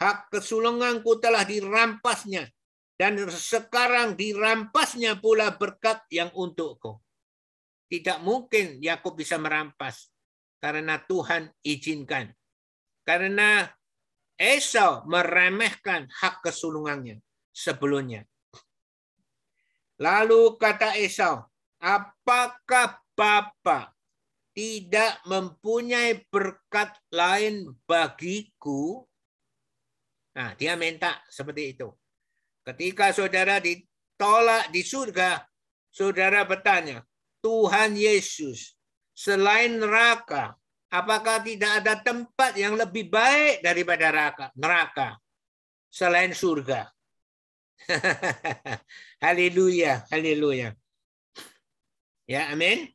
Hak 0.00 0.32
kesulunganku 0.32 1.18
telah 1.20 1.44
dirampasnya. 1.44 2.48
Dan 2.98 3.14
sekarang 3.30 4.18
dirampasnya 4.18 5.22
pula 5.22 5.54
berkat 5.54 6.02
yang 6.10 6.34
untukku. 6.34 6.98
Tidak 7.86 8.18
mungkin 8.26 8.82
Yakub 8.82 9.14
bisa 9.14 9.38
merampas. 9.38 10.10
Karena 10.58 10.98
Tuhan 10.98 11.46
izinkan. 11.62 12.34
Karena 13.06 13.70
Esau 14.34 15.06
meremehkan 15.06 16.10
hak 16.10 16.42
kesulungannya 16.42 17.22
sebelumnya. 17.54 18.22
Lalu 19.98 20.54
kata 20.58 20.94
Esau, 20.94 21.42
apakah 21.82 23.02
Bapa 23.18 23.94
tidak 24.54 25.18
mempunyai 25.26 26.22
berkat 26.30 26.94
lain 27.10 27.66
bagiku, 27.82 29.02
nah 30.38 30.54
dia 30.54 30.78
minta 30.78 31.18
seperti 31.26 31.74
itu. 31.74 31.90
Ketika 32.68 33.16
saudara 33.16 33.56
ditolak 33.64 34.68
di 34.68 34.84
surga, 34.84 35.40
saudara 35.88 36.44
bertanya, 36.44 37.00
Tuhan 37.40 37.96
Yesus, 37.96 38.76
selain 39.16 39.80
neraka, 39.80 40.52
apakah 40.92 41.40
tidak 41.40 41.80
ada 41.80 41.96
tempat 42.04 42.52
yang 42.60 42.76
lebih 42.76 43.08
baik 43.08 43.64
daripada 43.64 44.12
neraka? 44.12 44.46
Neraka 44.52 45.08
selain 45.88 46.36
surga. 46.36 46.92
haleluya, 49.24 50.04
haleluya. 50.12 50.76
Ya, 52.28 52.52
amin. 52.52 52.92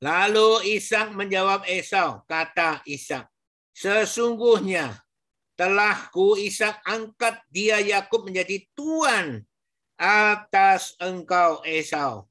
Lalu 0.00 0.80
Ishak 0.80 1.12
menjawab 1.12 1.68
Esau, 1.68 2.24
kata 2.24 2.80
Ishak, 2.88 3.28
sesungguhnya 3.76 5.04
telah 5.56 6.12
ku 6.12 6.36
Ishak 6.36 6.84
angkat 6.84 7.40
dia 7.48 7.80
Yakub 7.80 8.28
menjadi 8.28 8.62
tuan 8.76 9.42
atas 9.96 10.92
engkau 11.00 11.64
Esau 11.64 12.28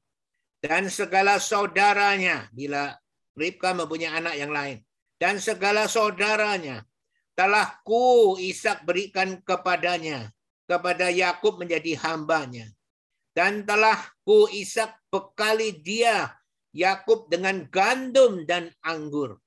dan 0.62 0.86
segala 0.86 1.42
saudaranya 1.42 2.46
bila 2.54 2.94
Ribka 3.36 3.76
mempunyai 3.76 4.16
anak 4.16 4.34
yang 4.38 4.54
lain 4.54 4.80
dan 5.18 5.42
segala 5.42 5.90
saudaranya 5.90 6.86
telah 7.34 7.82
ku 7.82 8.38
Ishak 8.38 8.86
berikan 8.86 9.42
kepadanya 9.42 10.30
kepada 10.70 11.10
Yakub 11.10 11.58
menjadi 11.58 11.98
hambanya 12.06 12.70
dan 13.36 13.66
telah 13.68 14.00
ku 14.24 14.48
Ishak 14.48 14.96
bekali 15.12 15.76
dia 15.82 16.32
Yakub 16.76 17.32
dengan 17.32 17.64
gandum 17.72 18.44
dan 18.44 18.68
anggur. 18.84 19.40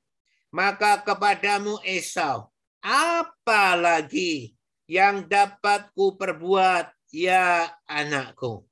Maka 0.49 1.05
kepadamu 1.05 1.77
Esau, 1.86 2.49
apa 2.84 3.75
lagi 3.75 4.55
yang 4.89 5.27
dapat 5.27 5.91
ku 5.93 6.15
perbuat 6.15 6.89
ya 7.13 7.69
anakku? 7.86 8.65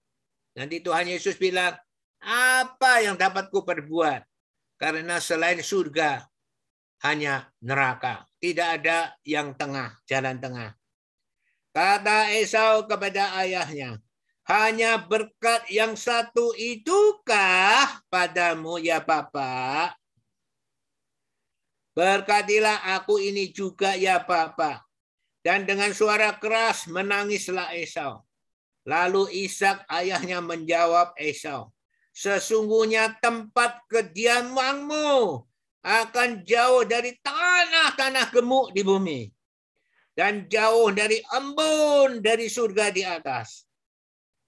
Nanti 0.58 0.82
Tuhan 0.82 1.06
Yesus 1.06 1.38
bilang, 1.38 1.78
apa 2.24 3.06
yang 3.06 3.14
dapat 3.14 3.54
ku 3.54 3.62
perbuat? 3.62 4.26
Karena 4.78 5.22
selain 5.22 5.62
surga, 5.62 6.26
hanya 7.06 7.50
neraka. 7.62 8.26
Tidak 8.38 8.68
ada 8.82 9.14
yang 9.26 9.54
tengah, 9.58 9.98
jalan 10.06 10.38
tengah. 10.38 10.74
Kata 11.74 12.34
Esau 12.34 12.90
kepada 12.90 13.38
ayahnya, 13.38 14.02
hanya 14.50 14.98
berkat 14.98 15.70
yang 15.70 15.94
satu 15.94 16.58
itukah 16.58 18.02
padamu 18.10 18.82
ya 18.82 18.98
Bapa? 18.98 19.94
Berkatilah 21.98 22.94
aku 22.94 23.18
ini 23.18 23.50
juga 23.50 23.98
ya 23.98 24.22
Bapa. 24.22 24.86
Dan 25.42 25.66
dengan 25.66 25.90
suara 25.98 26.38
keras 26.38 26.86
menangislah 26.86 27.74
Esau. 27.74 28.22
Lalu 28.86 29.50
Ishak 29.50 29.90
ayahnya 29.90 30.40
menjawab 30.40 31.18
Esau, 31.18 31.74
sesungguhnya 32.14 33.18
tempat 33.18 33.82
kediamanmu 33.90 35.42
akan 35.82 36.30
jauh 36.46 36.84
dari 36.86 37.18
tanah-tanah 37.20 38.28
gemuk 38.30 38.76
di 38.76 38.82
bumi 38.84 39.22
dan 40.18 40.50
jauh 40.50 40.90
dari 40.90 41.22
embun 41.30 42.26
dari 42.26 42.50
surga 42.50 42.90
di 42.90 43.06
atas 43.06 43.70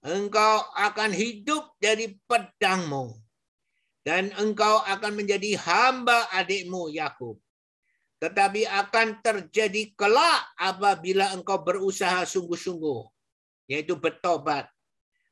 engkau 0.02 0.66
akan 0.74 1.14
hidup 1.14 1.78
dari 1.78 2.18
pedangmu 2.26 3.14
dan 4.06 4.32
engkau 4.40 4.80
akan 4.84 5.12
menjadi 5.20 5.60
hamba 5.60 6.28
adikmu 6.32 6.88
Yakub. 6.92 7.36
Tetapi 8.20 8.68
akan 8.68 9.24
terjadi 9.24 9.96
kelak 9.96 10.52
apabila 10.60 11.32
engkau 11.32 11.64
berusaha 11.64 12.24
sungguh-sungguh, 12.28 13.00
yaitu 13.72 13.96
bertobat. 13.96 14.68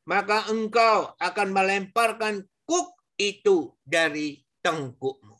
Maka 0.08 0.48
engkau 0.48 1.12
akan 1.20 1.48
melemparkan 1.52 2.40
kuk 2.64 2.88
itu 3.20 3.76
dari 3.84 4.40
tengkukmu. 4.64 5.36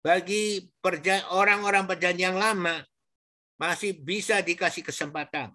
Bagi 0.00 0.64
orang-orang 1.28 1.84
perjanjian 1.84 2.40
lama, 2.40 2.80
masih 3.60 3.92
bisa 4.00 4.40
dikasih 4.40 4.80
kesempatan 4.80 5.52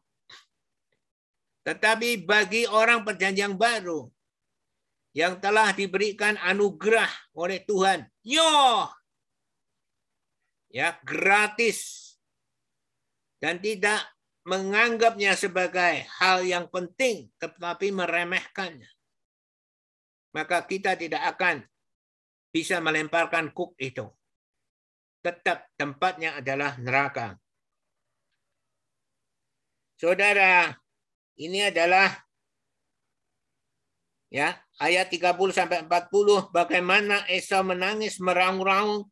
tetapi 1.68 2.24
bagi 2.24 2.64
orang 2.64 3.04
perjanjian 3.04 3.60
baru 3.60 4.08
yang 5.18 5.42
telah 5.42 5.74
diberikan 5.74 6.38
anugerah 6.46 7.10
oleh 7.34 7.66
Tuhan, 7.66 8.06
yo, 8.22 8.86
ya 10.70 10.94
gratis 11.02 12.14
dan 13.42 13.58
tidak 13.58 13.98
menganggapnya 14.46 15.34
sebagai 15.34 16.06
hal 16.22 16.46
yang 16.46 16.70
penting, 16.70 17.34
tetapi 17.42 17.90
meremehkannya. 17.90 18.86
Maka 20.38 20.62
kita 20.70 20.94
tidak 20.94 21.34
akan 21.34 21.66
bisa 22.54 22.78
melemparkan 22.78 23.50
kuk 23.58 23.74
itu. 23.82 24.06
Tetap 25.26 25.66
tempatnya 25.82 26.38
adalah 26.38 26.78
neraka. 26.78 27.42
Saudara, 29.98 30.78
ini 31.42 31.66
adalah 31.66 32.14
ya 34.30 34.54
ayat 34.78 35.10
30 35.10 35.34
sampai 35.54 35.86
40 35.86 36.54
bagaimana 36.54 37.26
Esau 37.26 37.66
menangis 37.66 38.22
meraung-raung 38.22 39.10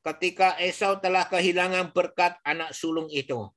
ketika 0.00 0.56
Esau 0.56 0.96
telah 0.96 1.28
kehilangan 1.28 1.92
berkat 1.92 2.38
anak 2.46 2.72
sulung 2.72 3.10
itu. 3.12 3.48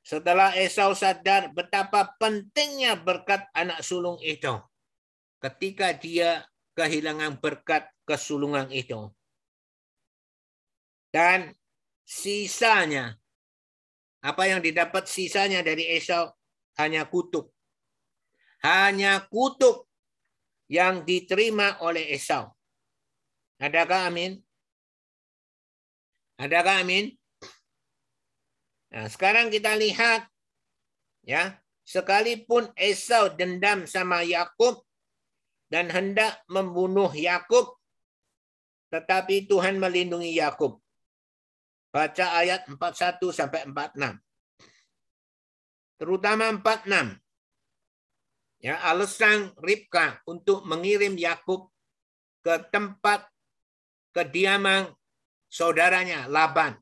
Setelah 0.00 0.56
Esau 0.56 0.96
sadar 0.96 1.52
betapa 1.52 2.16
pentingnya 2.16 2.96
berkat 2.96 3.44
anak 3.52 3.84
sulung 3.84 4.16
itu 4.24 4.56
ketika 5.40 5.92
dia 5.92 6.44
kehilangan 6.76 7.36
berkat 7.40 7.88
kesulungan 8.08 8.72
itu. 8.72 9.12
Dan 11.10 11.52
sisanya 12.06 13.18
apa 14.22 14.46
yang 14.46 14.62
didapat 14.62 15.10
sisanya 15.10 15.60
dari 15.60 15.90
Esau 15.90 16.30
hanya 16.78 17.04
kutuk. 17.10 17.50
Hanya 18.62 19.24
kutuk 19.26 19.89
yang 20.70 21.02
diterima 21.02 21.82
oleh 21.82 22.14
Esau. 22.14 22.46
Adakah 23.58 24.06
amin? 24.06 24.38
Adakah 26.38 26.86
amin? 26.86 27.10
Nah, 28.94 29.10
sekarang 29.10 29.50
kita 29.50 29.74
lihat 29.74 30.30
ya, 31.26 31.58
sekalipun 31.82 32.70
Esau 32.78 33.34
dendam 33.34 33.82
sama 33.90 34.22
Yakub 34.22 34.86
dan 35.66 35.90
hendak 35.90 36.38
membunuh 36.46 37.10
Yakub, 37.10 37.74
tetapi 38.94 39.50
Tuhan 39.50 39.82
melindungi 39.82 40.38
Yakub. 40.38 40.78
Baca 41.90 42.26
ayat 42.38 42.70
41 42.70 43.34
sampai 43.34 43.66
46. 43.66 44.22
Terutama 45.98 46.54
46. 46.54 47.29
Ya, 48.60 48.76
alasan 48.84 49.56
Ribka 49.56 50.20
untuk 50.28 50.68
mengirim 50.68 51.16
Yakub 51.16 51.72
ke 52.44 52.60
tempat 52.68 53.24
kediaman 54.12 54.92
saudaranya 55.48 56.28
Laban. 56.28 56.76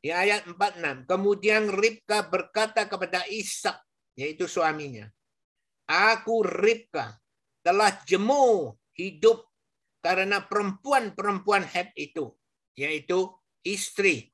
Di 0.00 0.08
ayat 0.08 0.48
46. 0.48 1.04
Kemudian 1.04 1.68
Ribka 1.68 2.24
berkata 2.24 2.88
kepada 2.88 3.22
Ishak, 3.28 3.78
yaitu 4.16 4.48
suaminya, 4.48 5.06
Aku 5.84 6.40
Ribka 6.40 7.20
telah 7.60 7.92
jemu 8.08 8.72
hidup 8.96 9.44
karena 10.00 10.42
perempuan-perempuan 10.42 11.68
Het 11.68 11.92
itu, 11.94 12.32
yaitu 12.74 13.28
istri 13.62 14.32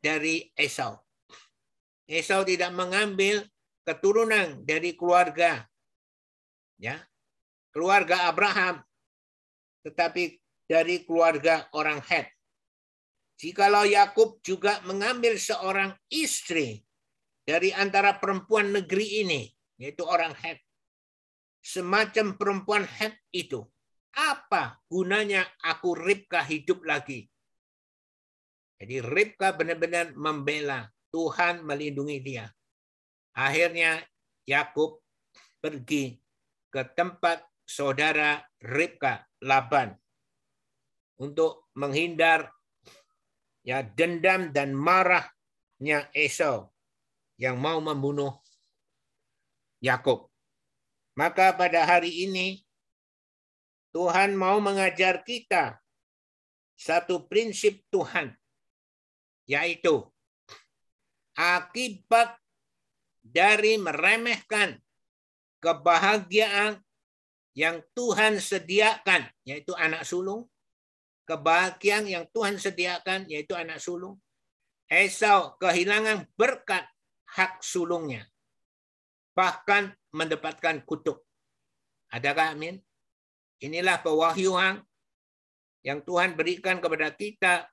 dari 0.00 0.48
Esau. 0.56 0.96
Esau 2.08 2.46
tidak 2.46 2.72
mengambil 2.72 3.44
keturunan 3.90 4.62
dari 4.62 4.94
keluarga 4.94 5.66
ya, 6.78 7.02
keluarga 7.74 8.30
Abraham 8.30 8.78
tetapi 9.82 10.38
dari 10.70 11.02
keluarga 11.02 11.66
orang 11.74 11.98
Het. 12.06 12.30
Jikalau 13.40 13.88
Yakub 13.88 14.38
juga 14.46 14.78
mengambil 14.86 15.34
seorang 15.40 15.90
istri 16.12 16.84
dari 17.42 17.74
antara 17.74 18.14
perempuan 18.20 18.70
negeri 18.70 19.26
ini, 19.26 19.42
yaitu 19.80 20.06
orang 20.06 20.36
Het, 20.38 20.60
semacam 21.64 22.36
perempuan 22.36 22.84
Het 22.86 23.16
itu, 23.34 23.64
apa 24.14 24.78
gunanya 24.86 25.42
aku 25.64 25.96
Ribka 25.96 26.44
hidup 26.46 26.84
lagi? 26.86 27.26
Jadi 28.76 29.00
Ribka 29.02 29.56
benar-benar 29.56 30.12
membela 30.14 30.86
Tuhan 31.10 31.64
melindungi 31.66 32.20
dia. 32.22 32.46
Akhirnya 33.36 34.02
Yakub 34.46 35.00
pergi 35.62 36.18
ke 36.70 36.82
tempat 36.96 37.44
saudara 37.68 38.42
Ribka 38.58 39.28
Laban 39.44 39.94
untuk 41.20 41.70
menghindar 41.76 42.50
ya 43.60 43.84
dendam 43.84 44.50
dan 44.50 44.72
marahnya 44.72 46.08
Esau 46.16 46.72
yang 47.36 47.60
mau 47.60 47.78
membunuh 47.78 48.40
Yakub. 49.84 50.28
Maka 51.14 51.52
pada 51.52 51.84
hari 51.84 52.24
ini 52.24 52.64
Tuhan 53.92 54.32
mau 54.38 54.56
mengajar 54.62 55.20
kita 55.20 55.76
satu 56.80 57.28
prinsip 57.28 57.84
Tuhan 57.92 58.32
yaitu 59.44 60.08
akibat 61.36 62.39
dari 63.30 63.78
meremehkan 63.78 64.74
kebahagiaan 65.62 66.82
yang 67.54 67.82
Tuhan 67.94 68.42
sediakan 68.42 69.30
yaitu 69.46 69.74
anak 69.78 70.02
sulung 70.02 70.50
kebahagiaan 71.30 72.10
yang 72.10 72.26
Tuhan 72.34 72.58
sediakan 72.58 73.30
yaitu 73.30 73.54
anak 73.54 73.78
sulung. 73.78 74.18
Esau 74.90 75.54
kehilangan 75.62 76.26
berkat 76.34 76.82
hak 77.38 77.62
sulungnya. 77.62 78.26
Bahkan 79.38 79.94
mendapatkan 80.10 80.82
kutuk. 80.82 81.22
Adakah 82.10 82.58
amin? 82.58 82.82
Inilah 83.62 84.02
pewahyuan 84.02 84.82
yang 85.86 86.02
Tuhan 86.02 86.34
berikan 86.34 86.82
kepada 86.82 87.14
kita 87.14 87.70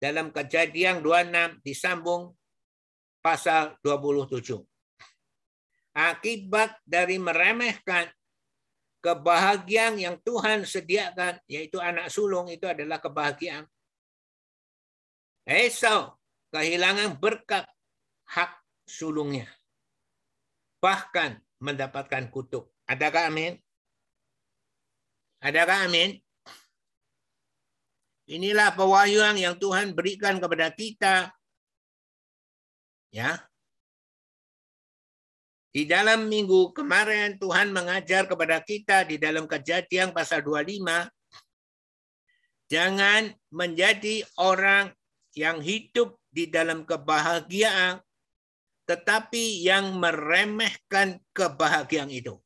dalam 0.00 0.32
kejadian 0.32 1.04
26 1.04 1.60
disambung 1.60 2.32
pasal 3.20 3.76
27. 3.84 4.64
Akibat 5.98 6.78
dari 6.86 7.18
meremehkan 7.18 8.06
kebahagiaan 9.02 9.98
yang 9.98 10.14
Tuhan 10.22 10.62
sediakan, 10.62 11.42
yaitu 11.50 11.82
anak 11.82 12.06
sulung 12.06 12.46
itu 12.46 12.70
adalah 12.70 13.02
kebahagiaan. 13.02 13.66
Esau 15.42 16.14
kehilangan 16.54 17.18
berkat 17.18 17.66
hak 18.30 18.62
sulungnya. 18.86 19.50
Bahkan 20.78 21.42
mendapatkan 21.58 22.30
kutuk. 22.30 22.70
Adakah 22.86 23.34
amin? 23.34 23.58
Adakah 25.42 25.90
amin? 25.90 26.14
Inilah 28.28 28.76
pewahyuan 28.76 29.34
yang 29.34 29.56
Tuhan 29.58 29.96
berikan 29.96 30.38
kepada 30.38 30.68
kita. 30.70 31.32
Ya, 33.08 33.47
di 35.68 35.84
dalam 35.84 36.26
minggu 36.26 36.72
kemarin 36.72 37.36
Tuhan 37.36 37.70
mengajar 37.70 38.24
kepada 38.24 38.58
kita 38.64 39.04
di 39.04 39.20
dalam 39.20 39.44
kejadian 39.44 40.16
pasal 40.16 40.40
25 40.40 40.80
jangan 42.72 43.32
menjadi 43.52 44.24
orang 44.40 44.92
yang 45.36 45.60
hidup 45.60 46.16
di 46.32 46.48
dalam 46.48 46.88
kebahagiaan 46.88 48.00
tetapi 48.88 49.68
yang 49.68 50.00
meremehkan 50.00 51.20
kebahagiaan 51.36 52.08
itu. 52.08 52.40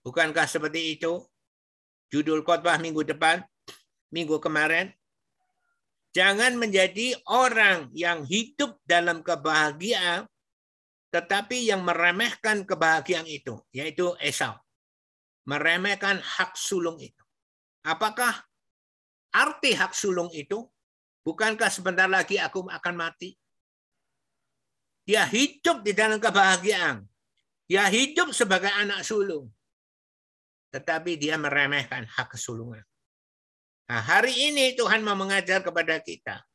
Bukankah 0.00 0.48
seperti 0.48 0.96
itu? 0.96 1.20
Judul 2.08 2.40
khotbah 2.40 2.80
minggu 2.80 3.04
depan, 3.04 3.44
minggu 4.08 4.40
kemarin. 4.40 4.96
Jangan 6.16 6.56
menjadi 6.56 7.12
orang 7.28 7.92
yang 7.92 8.24
hidup 8.24 8.80
dalam 8.88 9.20
kebahagiaan 9.20 10.24
tetapi 11.10 11.70
yang 11.70 11.86
meremehkan 11.86 12.66
kebahagiaan 12.66 13.26
itu, 13.26 13.58
yaitu 13.70 14.14
Esau. 14.18 14.54
Meremehkan 15.46 16.18
hak 16.18 16.58
sulung 16.58 16.98
itu. 16.98 17.22
Apakah 17.86 18.34
arti 19.30 19.78
hak 19.78 19.94
sulung 19.94 20.30
itu? 20.34 20.66
Bukankah 21.22 21.70
sebentar 21.70 22.10
lagi 22.10 22.38
aku 22.38 22.66
akan 22.66 22.94
mati? 22.94 23.34
Dia 25.06 25.22
hidup 25.26 25.86
di 25.86 25.94
dalam 25.94 26.18
kebahagiaan. 26.18 27.06
Dia 27.66 27.86
hidup 27.90 28.30
sebagai 28.34 28.70
anak 28.70 29.02
sulung. 29.06 29.50
Tetapi 30.74 31.18
dia 31.18 31.38
meremehkan 31.38 32.06
hak 32.06 32.34
kesulungan. 32.34 32.82
Nah, 33.86 34.02
hari 34.02 34.34
ini 34.34 34.74
Tuhan 34.74 35.02
mau 35.02 35.14
mengajar 35.14 35.62
kepada 35.62 35.98
kita 36.02 36.45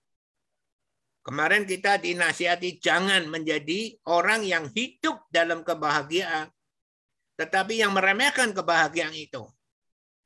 Kemarin 1.22 1.70
kita 1.70 2.02
dinasihati 2.02 2.82
jangan 2.82 3.30
menjadi 3.30 3.94
orang 4.10 4.42
yang 4.42 4.66
hidup 4.74 5.22
dalam 5.30 5.62
kebahagiaan, 5.62 6.50
tetapi 7.38 7.78
yang 7.78 7.94
meremehkan 7.94 8.50
kebahagiaan 8.58 9.14
itu. 9.14 9.46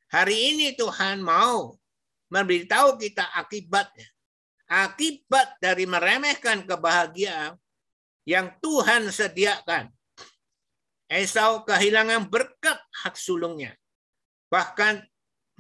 Hari 0.08 0.56
ini 0.56 0.68
Tuhan 0.80 1.20
mau 1.20 1.76
memberitahu 2.32 2.96
kita 2.96 3.28
akibatnya. 3.36 4.08
Akibat 4.66 5.62
dari 5.62 5.86
meremehkan 5.86 6.66
kebahagiaan 6.66 7.54
yang 8.26 8.56
Tuhan 8.60 9.12
sediakan. 9.14 9.94
Esau 11.06 11.62
kehilangan 11.68 12.28
berkat 12.32 12.82
hak 13.06 13.14
sulungnya. 13.14 13.78
Bahkan 14.50 15.06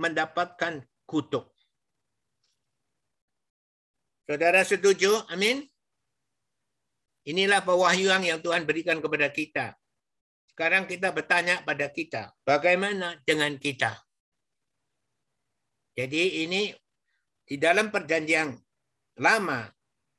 mendapatkan 0.01 0.81
kutuk. 1.05 1.54
Saudara 4.25 4.65
setuju? 4.65 5.21
Amin. 5.29 5.61
Inilah 7.29 7.61
pewahyuan 7.61 8.25
yang 8.25 8.41
Tuhan 8.41 8.65
berikan 8.65 8.97
kepada 8.97 9.29
kita. 9.29 9.77
Sekarang 10.49 10.89
kita 10.89 11.13
bertanya 11.13 11.61
pada 11.61 11.89
kita, 11.93 12.33
bagaimana 12.41 13.21
dengan 13.21 13.53
kita? 13.57 14.01
Jadi 15.93 16.47
ini 16.47 16.73
di 17.45 17.55
dalam 17.61 17.93
perjanjian 17.93 18.55
lama 19.21 19.69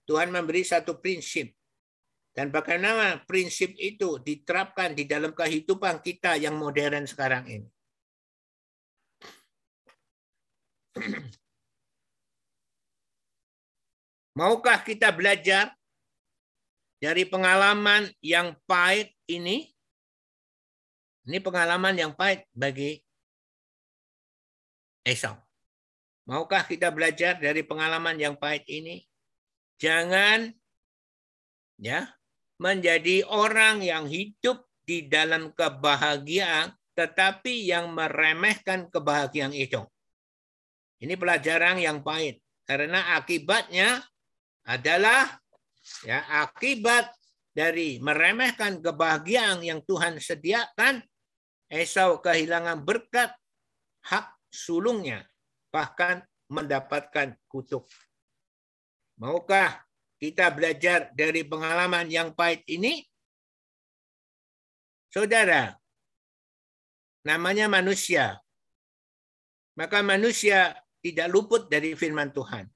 Tuhan 0.06 0.30
memberi 0.30 0.62
satu 0.62 1.02
prinsip 1.02 1.50
dan 2.36 2.52
bagaimana 2.52 3.24
prinsip 3.26 3.74
itu 3.80 4.20
diterapkan 4.22 4.94
di 4.94 5.08
dalam 5.08 5.34
kehidupan 5.34 6.04
kita 6.04 6.36
yang 6.38 6.54
modern 6.60 7.08
sekarang 7.08 7.44
ini. 7.48 7.68
Maukah 14.36 14.84
kita 14.84 15.08
belajar 15.16 15.72
dari 17.00 17.24
pengalaman 17.24 18.12
yang 18.20 18.52
pahit 18.68 19.16
ini? 19.24 19.72
Ini 21.24 21.40
pengalaman 21.40 21.96
yang 21.96 22.12
pahit 22.12 22.44
bagi 22.52 23.00
Esau. 25.08 25.40
Maukah 26.28 26.68
kita 26.68 26.92
belajar 26.92 27.40
dari 27.40 27.64
pengalaman 27.64 28.20
yang 28.20 28.36
pahit 28.36 28.68
ini? 28.68 29.08
Jangan 29.80 30.52
ya 31.80 32.04
menjadi 32.60 33.24
orang 33.32 33.80
yang 33.80 34.04
hidup 34.04 34.68
di 34.84 35.08
dalam 35.08 35.48
kebahagiaan 35.56 36.76
tetapi 36.92 37.72
yang 37.72 37.88
meremehkan 37.88 38.92
kebahagiaan 38.92 39.56
itu. 39.56 39.80
Ini 41.00 41.16
pelajaran 41.16 41.80
yang 41.80 42.04
pahit 42.04 42.44
karena 42.68 43.16
akibatnya 43.16 44.04
adalah 44.66 45.38
ya 46.02 46.26
akibat 46.42 47.14
dari 47.54 48.02
meremehkan 48.02 48.82
kebahagiaan 48.82 49.62
yang 49.64 49.80
Tuhan 49.86 50.18
sediakan 50.20 51.00
Esau 51.66 52.22
kehilangan 52.22 52.86
berkat 52.86 53.34
hak 54.06 54.26
sulungnya 54.52 55.26
bahkan 55.74 56.22
mendapatkan 56.46 57.34
kutuk. 57.50 57.90
Maukah 59.18 59.82
kita 60.20 60.52
belajar 60.54 61.10
dari 61.10 61.42
pengalaman 61.42 62.06
yang 62.06 62.30
pahit 62.36 62.62
ini? 62.70 63.02
Saudara, 65.10 65.74
namanya 67.26 67.66
manusia. 67.66 68.38
Maka 69.74 70.06
manusia 70.06 70.76
tidak 71.02 71.28
luput 71.32 71.66
dari 71.66 71.98
firman 71.98 72.30
Tuhan. 72.30 72.75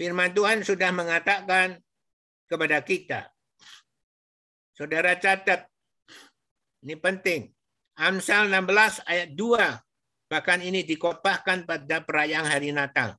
Firman 0.00 0.32
Tuhan 0.32 0.64
sudah 0.64 0.88
mengatakan 0.96 1.76
kepada 2.48 2.80
kita. 2.80 3.28
Saudara 4.72 5.12
catat, 5.20 5.68
ini 6.80 6.96
penting. 6.96 7.52
Amsal 8.00 8.48
16 8.48 9.04
ayat 9.04 9.36
2 9.36 9.90
Bahkan 10.30 10.62
ini 10.62 10.86
dikotbahkan 10.86 11.66
pada 11.66 12.06
perayaan 12.06 12.46
hari 12.46 12.70
Natal. 12.70 13.18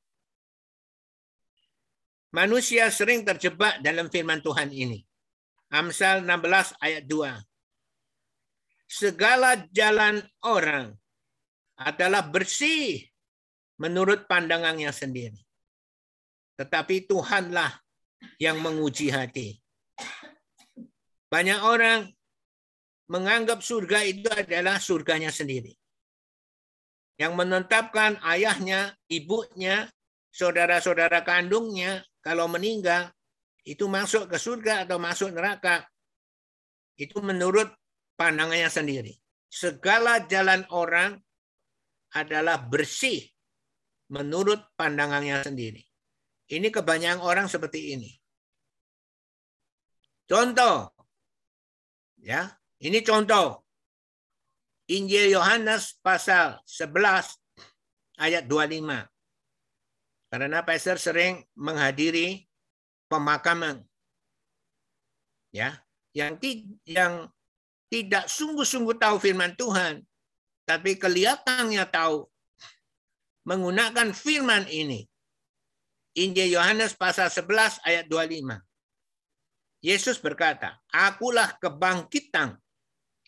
Manusia 2.31 2.87
sering 2.87 3.27
terjebak 3.27 3.83
dalam 3.83 4.07
firman 4.07 4.39
Tuhan 4.39 4.71
ini. 4.71 5.03
Amsal 5.75 6.23
16 6.23 6.79
ayat 6.79 7.03
2. 7.03 7.35
Segala 8.87 9.59
jalan 9.75 10.23
orang 10.47 10.95
adalah 11.75 12.23
bersih 12.23 13.03
menurut 13.75 14.31
pandangannya 14.31 14.95
sendiri. 14.95 15.50
Tetapi 16.61 17.09
Tuhanlah 17.09 17.73
yang 18.37 18.61
menguji 18.61 19.09
hati. 19.09 19.57
Banyak 21.25 21.59
orang 21.65 22.05
menganggap 23.09 23.65
surga 23.65 24.05
itu 24.05 24.29
adalah 24.29 24.77
surganya 24.77 25.33
sendiri 25.33 25.73
yang 27.21 27.37
menetapkan 27.37 28.17
ayahnya, 28.25 28.97
ibunya, 29.05 29.85
saudara-saudara 30.33 31.21
kandungnya 31.21 32.01
kalau 32.25 32.49
meninggal 32.49 33.13
itu 33.61 33.85
masuk 33.85 34.25
ke 34.25 34.41
surga 34.41 34.89
atau 34.89 34.97
masuk 34.97 35.29
neraka. 35.29 35.85
Itu 36.97 37.21
menurut 37.21 37.69
pandangannya 38.17 38.73
sendiri. 38.73 39.13
Segala 39.53 40.25
jalan 40.25 40.65
orang 40.73 41.13
adalah 42.17 42.57
bersih 42.57 43.21
menurut 44.09 44.73
pandangannya 44.73 45.45
sendiri. 45.45 45.90
Ini 46.51 46.67
kebanyakan 46.67 47.23
orang 47.23 47.47
seperti 47.47 47.95
ini. 47.95 48.11
Contoh, 50.27 50.91
ya, 52.19 52.51
ini 52.83 52.99
contoh. 53.03 53.63
Injil 54.91 55.31
Yohanes 55.31 55.95
pasal 56.03 56.59
11 56.67 57.39
ayat 58.19 58.43
25. 58.47 59.07
Karena 60.31 60.63
Pastor 60.63 60.95
sering 60.99 61.43
menghadiri 61.55 62.47
pemakaman. 63.11 63.83
Ya, 65.51 65.83
yang 66.15 66.39
yang 66.87 67.27
tidak 67.91 68.31
sungguh-sungguh 68.31 68.95
tahu 68.95 69.19
firman 69.19 69.55
Tuhan, 69.59 70.03
tapi 70.63 70.95
kelihatannya 70.95 71.83
tahu 71.91 72.23
menggunakan 73.43 74.15
firman 74.15 74.71
ini. 74.71 75.10
Injil 76.17 76.59
Yohanes 76.59 76.91
pasal 76.97 77.31
11 77.31 77.79
ayat 77.87 78.05
25. 78.11 78.59
Yesus 79.81 80.19
berkata, 80.19 80.77
Akulah 80.91 81.55
kebangkitan 81.57 82.59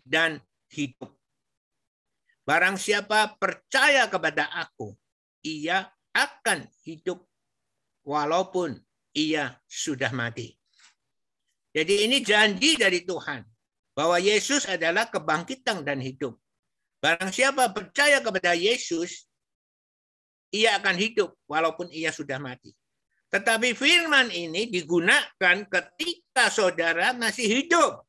dan 0.04 0.44
hidup. 0.70 1.16
Barang 2.44 2.76
siapa 2.76 3.40
percaya 3.40 4.06
kepada 4.12 4.52
aku, 4.52 4.92
ia 5.48 5.88
akan 6.12 6.68
hidup 6.84 7.24
walaupun 8.04 8.76
ia 9.16 9.56
sudah 9.66 10.12
mati. 10.12 10.52
Jadi 11.74 12.06
ini 12.06 12.20
janji 12.22 12.76
dari 12.76 13.02
Tuhan 13.08 13.42
bahwa 13.96 14.20
Yesus 14.20 14.68
adalah 14.70 15.10
kebangkitan 15.10 15.82
dan 15.82 16.04
hidup. 16.04 16.38
Barang 17.02 17.32
siapa 17.32 17.72
percaya 17.72 18.20
kepada 18.20 18.54
Yesus, 18.54 19.26
ia 20.54 20.78
akan 20.78 20.96
hidup 20.96 21.34
walaupun 21.50 21.90
ia 21.90 22.14
sudah 22.14 22.38
mati. 22.38 22.70
Tetapi 23.34 23.74
firman 23.74 24.30
ini 24.30 24.70
digunakan 24.70 25.58
ketika 25.66 26.54
saudara 26.54 27.18
masih 27.18 27.50
hidup. 27.50 28.06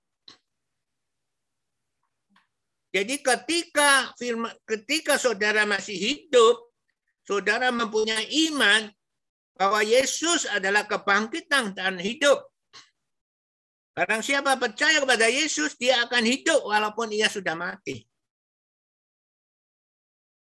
Jadi 2.92 3.24
ketika 3.24 4.12
firman, 4.20 4.52
ketika 4.68 5.16
saudara 5.16 5.64
masih 5.64 5.96
hidup, 5.96 6.70
saudara 7.24 7.72
mempunyai 7.72 8.28
iman 8.52 8.92
bahwa 9.56 9.80
Yesus 9.80 10.44
adalah 10.44 10.84
kebangkitan 10.84 11.72
dan 11.72 11.96
hidup. 11.96 12.44
Karena 13.96 14.20
siapa 14.20 14.58
percaya 14.58 15.00
kepada 15.00 15.26
Yesus, 15.30 15.78
dia 15.80 16.02
akan 16.04 16.22
hidup 16.26 16.66
walaupun 16.66 17.14
ia 17.14 17.30
sudah 17.30 17.56
mati. 17.56 18.04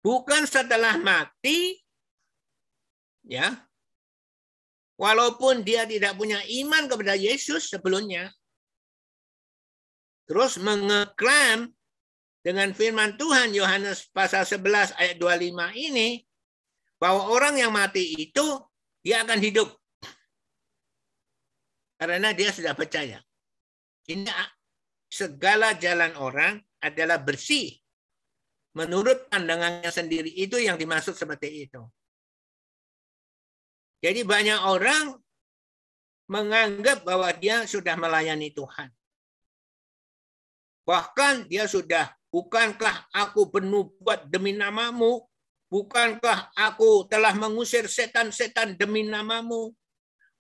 Bukan 0.05 0.45
setelah 0.45 1.01
mati, 1.01 1.84
ya, 3.25 3.59
walaupun 5.01 5.64
dia 5.66 5.89
tidak 5.89 6.14
punya 6.14 6.39
iman 6.62 6.87
kepada 6.87 7.18
Yesus 7.18 7.72
sebelumnya, 7.72 8.31
terus 10.29 10.57
mengeklaim 10.61 11.72
dengan 12.45 12.77
firman 12.77 13.16
Tuhan 13.16 13.57
Yohanes 13.57 14.12
pasal 14.12 14.45
11 14.45 14.95
ayat 15.01 15.16
25 15.16 15.72
ini 15.81 16.20
bahwa 17.01 17.33
orang 17.33 17.57
yang 17.57 17.72
mati 17.72 18.16
itu 18.20 18.45
dia 19.01 19.25
akan 19.25 19.41
hidup. 19.41 19.68
Karena 21.97 22.37
dia 22.37 22.53
sudah 22.53 22.77
percaya. 22.77 23.20
Ini 24.05 24.29
segala 25.09 25.72
jalan 25.81 26.12
orang 26.20 26.61
adalah 26.85 27.16
bersih. 27.16 27.72
Menurut 28.77 29.31
pandangannya 29.33 29.89
sendiri 29.89 30.29
itu 30.29 30.61
yang 30.61 30.77
dimaksud 30.77 31.16
seperti 31.16 31.64
itu. 31.64 31.81
Jadi 34.05 34.20
banyak 34.20 34.61
orang 34.68 35.16
menganggap 36.28 37.09
bahwa 37.09 37.32
dia 37.32 37.64
sudah 37.64 37.96
melayani 37.96 38.52
Tuhan. 38.52 38.92
Bahkan 40.84 41.48
dia 41.48 41.64
sudah 41.64 42.12
Bukankah 42.34 43.14
aku 43.14 43.46
bernubuat 43.46 44.26
demi 44.26 44.50
namamu? 44.50 45.22
Bukankah 45.70 46.50
aku 46.59 47.07
telah 47.07 47.30
mengusir 47.38 47.86
setan-setan 47.86 48.74
demi 48.74 49.07
namamu? 49.07 49.70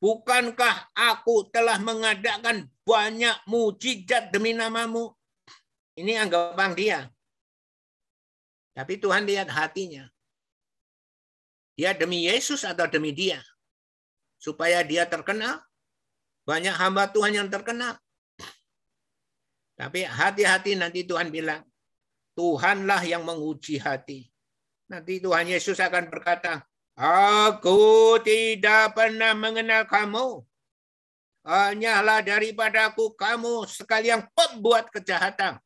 Bukankah 0.02 0.90
aku 0.90 1.46
telah 1.54 1.78
mengadakan 1.78 2.66
banyak 2.82 3.38
mujizat 3.46 4.34
demi 4.34 4.50
namamu? 4.58 5.14
Ini 5.94 6.26
anggapan 6.26 6.74
dia. 6.74 7.00
Tapi 8.74 8.98
Tuhan 8.98 9.22
lihat 9.22 9.46
hatinya. 9.54 10.10
Dia 11.78 11.94
demi 11.94 12.26
Yesus 12.26 12.66
atau 12.66 12.90
demi 12.90 13.14
dia? 13.14 13.38
Supaya 14.44 14.84
dia 14.84 15.08
terkenal? 15.08 15.64
Banyak 16.44 16.76
hamba 16.76 17.08
Tuhan 17.08 17.32
yang 17.32 17.48
terkenal. 17.48 17.96
Tapi 19.80 20.04
hati-hati 20.04 20.76
nanti 20.76 21.08
Tuhan 21.08 21.32
bilang, 21.32 21.64
Tuhanlah 22.36 23.00
yang 23.08 23.24
menguji 23.24 23.80
hati. 23.80 24.28
Nanti 24.92 25.24
Tuhan 25.24 25.48
Yesus 25.48 25.80
akan 25.80 26.12
berkata, 26.12 26.60
Aku 27.00 28.20
tidak 28.20 28.92
pernah 28.92 29.32
mengenal 29.32 29.88
kamu. 29.88 30.44
Hanyalah 31.48 32.20
daripadaku 32.20 33.16
kamu 33.16 33.64
sekali 33.64 34.12
yang 34.12 34.28
pembuat 34.36 34.92
kejahatan. 34.92 35.56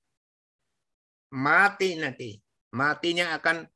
Mati 1.35 1.99
nanti. 1.99 2.39
Matinya 2.70 3.35
akan 3.35 3.66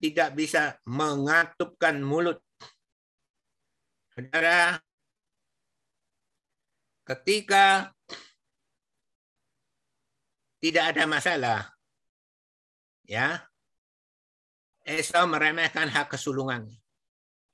tidak 0.00 0.32
bisa 0.32 0.80
mengatupkan 0.88 2.00
mulut. 2.00 2.40
Saudara, 4.18 4.82
ketika 7.06 7.94
tidak 10.58 10.84
ada 10.90 11.06
masalah, 11.06 11.60
ya 13.06 13.46
Esau 14.82 15.22
meremehkan 15.30 15.86
hak 15.86 16.18
kesulungannya. 16.18 16.82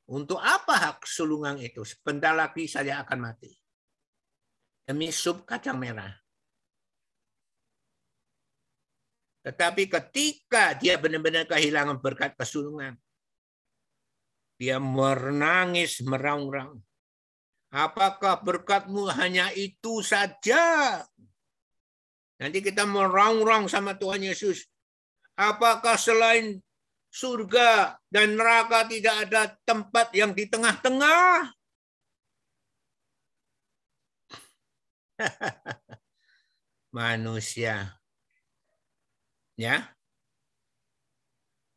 Untuk 0.08 0.40
apa 0.40 0.72
hak 0.88 1.04
kesulungan 1.04 1.60
itu? 1.60 1.84
Sebentar 1.84 2.32
lagi 2.32 2.64
saya 2.64 3.04
akan 3.04 3.28
mati. 3.28 3.52
Demi 4.88 5.12
sup 5.12 5.44
kacang 5.44 5.76
merah. 5.76 6.16
Tetapi 9.44 9.84
ketika 9.92 10.72
dia 10.80 10.96
benar-benar 10.96 11.44
kehilangan 11.44 12.00
berkat 12.00 12.32
kesulungan, 12.40 12.96
dia 14.60 14.78
menangis 14.78 16.00
meraung-raung. 16.04 16.80
Apakah 17.74 18.38
berkatmu 18.38 19.10
hanya 19.18 19.50
itu 19.54 19.98
saja? 20.00 21.02
Nanti 22.38 22.62
kita 22.62 22.86
meraung-raung 22.86 23.66
sama 23.66 23.98
Tuhan 23.98 24.22
Yesus. 24.22 24.62
Apakah 25.34 25.98
selain 25.98 26.62
surga 27.14 27.94
dan 28.10 28.34
neraka 28.34 28.90
tidak 28.90 29.30
ada 29.30 29.54
tempat 29.62 30.10
yang 30.10 30.34
di 30.34 30.50
tengah-tengah. 30.50 31.54
Manusia. 36.98 37.94
Ya. 39.54 39.94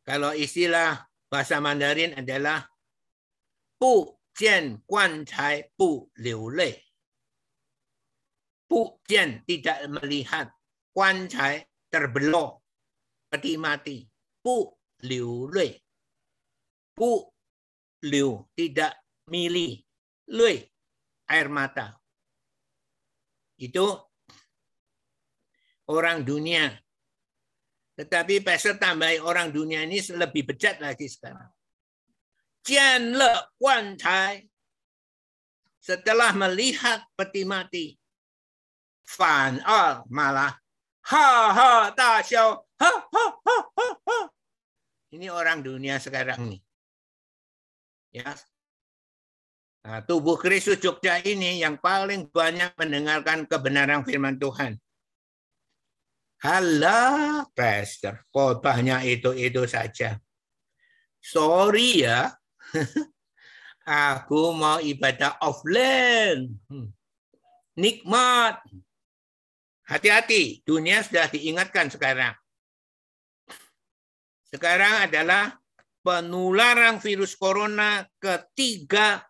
Kalau 0.01 0.33
istilah 0.33 1.05
bahasa 1.27 1.59
Mandarin 1.59 2.15
adalah 2.15 2.63
bu 3.79 4.17
jian 4.35 4.79
guan 4.87 5.27
cai 5.27 5.67
bu 5.75 6.07
liu 6.19 6.49
lei. 6.51 6.75
Bu 8.67 8.99
jian 9.07 9.43
tidak 9.47 9.87
melihat, 9.87 10.51
guan 10.91 11.31
cai 11.31 11.63
terbelok, 11.87 12.59
peti 13.31 13.55
mati. 13.55 14.03
Bu 14.43 14.71
liu 15.03 15.47
lui. 15.51 15.71
Bu 16.95 17.23
liu 18.07 18.47
tidak 18.55 18.95
milih. 19.27 19.83
Lui 20.27 20.59
air 21.27 21.47
mata. 21.51 21.95
Itu 23.59 23.87
orang 25.87 26.23
dunia. 26.23 26.71
Tetapi 27.97 28.45
pasal 28.45 28.77
tambah 28.77 29.09
orang 29.25 29.49
dunia 29.49 29.81
ini 29.81 29.97
lebih 30.13 30.53
bejat 30.53 30.77
lagi 30.77 31.09
sekarang. 31.09 31.49
Jian 32.61 33.17
le 33.17 33.57
guan 33.57 33.97
cai. 33.97 34.45
Setelah 35.81 36.35
melihat 36.35 37.01
peti 37.15 37.47
mati, 37.47 37.95
fan 39.07 39.63
al 39.63 40.03
malah 40.11 40.51
ha 41.07 41.27
ha 41.55 41.71
ta 41.95 42.19
xiao 42.19 42.67
ha 42.75 42.91
ha 42.91 43.25
ha 43.39 43.57
ha 43.71 43.87
ha 44.03 44.19
ini 45.15 45.31
orang 45.31 45.63
dunia 45.63 45.97
sekarang 46.03 46.51
nih. 46.51 46.61
Ya. 48.11 48.35
Nah, 49.87 50.03
tubuh 50.03 50.35
Kristus 50.35 50.83
Jogja 50.83 51.23
ini 51.23 51.63
yang 51.63 51.79
paling 51.79 52.27
banyak 52.27 52.75
mendengarkan 52.75 53.47
kebenaran 53.47 54.03
firman 54.03 54.35
Tuhan. 54.35 54.75
Halah, 56.37 57.49
pastor, 57.57 58.21
khotbahnya 58.29 59.01
itu-itu 59.01 59.65
saja. 59.65 60.21
Sorry 61.17 62.05
ya, 62.05 62.29
aku 64.13 64.53
mau 64.53 64.77
ibadah 64.77 65.41
offline. 65.41 66.53
Hmm. 66.69 66.93
Nikmat. 67.73 68.61
Hati-hati, 69.87 70.61
dunia 70.67 71.01
sudah 71.01 71.25
diingatkan 71.31 71.87
sekarang. 71.89 72.35
Sekarang 74.51 75.07
adalah 75.07 75.57
penularan 76.05 76.99
virus 76.99 77.33
corona 77.33 78.05
ketiga 78.19 79.25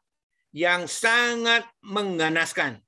yang 0.54 0.90
sangat 0.90 1.66
mengganaskan, 1.86 2.82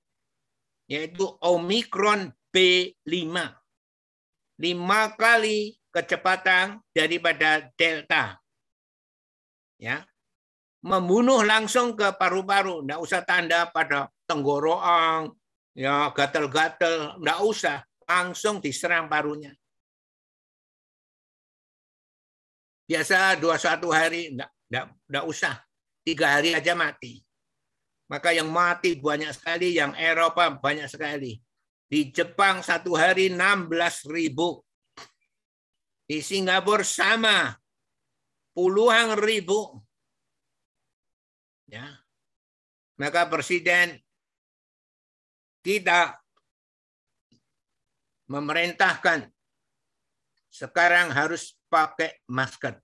yaitu 0.90 1.26
Omikron 1.46 2.34
B5. 2.50 3.59
Lima 4.60 5.16
kali 5.16 5.80
kecepatan 5.96 6.84
daripada 6.92 7.72
Delta. 7.80 8.36
Ya, 9.80 10.04
membunuh 10.84 11.44
langsung 11.48 11.96
ke 11.96 12.12
paru-paru, 12.16 12.84
tidak 12.84 13.00
usah 13.00 13.22
tanda 13.24 13.72
pada 13.72 14.12
tenggorokan, 14.28 15.32
ya 15.72 16.12
gatel-gatel, 16.12 17.16
tidak 17.20 17.40
usah, 17.44 17.78
langsung 18.04 18.60
diserang 18.60 19.08
parunya. 19.08 19.56
Biasa 22.90 23.38
dua 23.38 23.56
satu 23.56 23.94
hari, 23.94 24.34
enggak, 24.34 24.52
enggak, 24.68 24.86
enggak 25.08 25.26
usah. 25.30 25.56
Tiga 26.04 26.26
hari 26.36 26.58
aja 26.58 26.74
mati. 26.74 27.22
Maka 28.10 28.34
yang 28.34 28.50
mati 28.50 28.98
banyak 28.98 29.30
sekali, 29.30 29.78
yang 29.78 29.94
Eropa 29.94 30.50
banyak 30.50 30.90
sekali. 30.90 31.38
Di 31.90 32.14
Jepang 32.14 32.62
satu 32.62 32.94
hari 32.94 33.34
16 33.34 34.06
ribu. 34.14 34.62
Di 36.06 36.22
Singapura 36.22 36.86
sama. 36.86 37.58
Puluhan 38.54 39.18
ribu. 39.18 39.82
Ya. 41.66 41.98
Maka 43.02 43.26
Presiden 43.26 43.98
kita 45.66 46.22
memerintahkan 48.30 49.26
sekarang 50.54 51.10
harus 51.10 51.58
pakai 51.74 52.22
masker. 52.30 52.78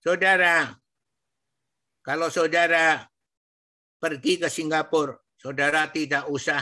Saudara, 0.00 0.72
kalau 2.00 2.32
saudara 2.32 3.04
pergi 4.00 4.40
ke 4.40 4.48
Singapura, 4.48 5.18
saudara 5.38 5.86
tidak 5.88 6.26
usah 6.28 6.60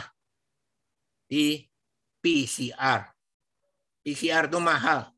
di 1.26 1.64
PCR. 2.20 3.08
PCR 4.04 4.46
itu 4.46 4.60
mahal. 4.62 5.10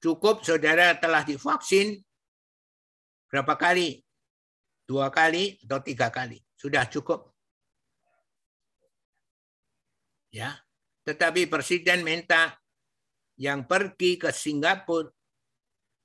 Cukup 0.00 0.44
saudara 0.44 0.96
telah 0.98 1.24
divaksin 1.24 1.96
berapa 3.30 3.54
kali? 3.56 4.02
Dua 4.84 5.08
kali 5.08 5.56
atau 5.64 5.80
tiga 5.80 6.10
kali. 6.10 6.42
Sudah 6.58 6.84
cukup. 6.90 7.30
Ya, 10.30 10.62
tetapi 11.06 11.46
presiden 11.50 12.06
minta 12.06 12.58
yang 13.40 13.66
pergi 13.66 14.20
ke 14.20 14.30
Singapura 14.30 15.10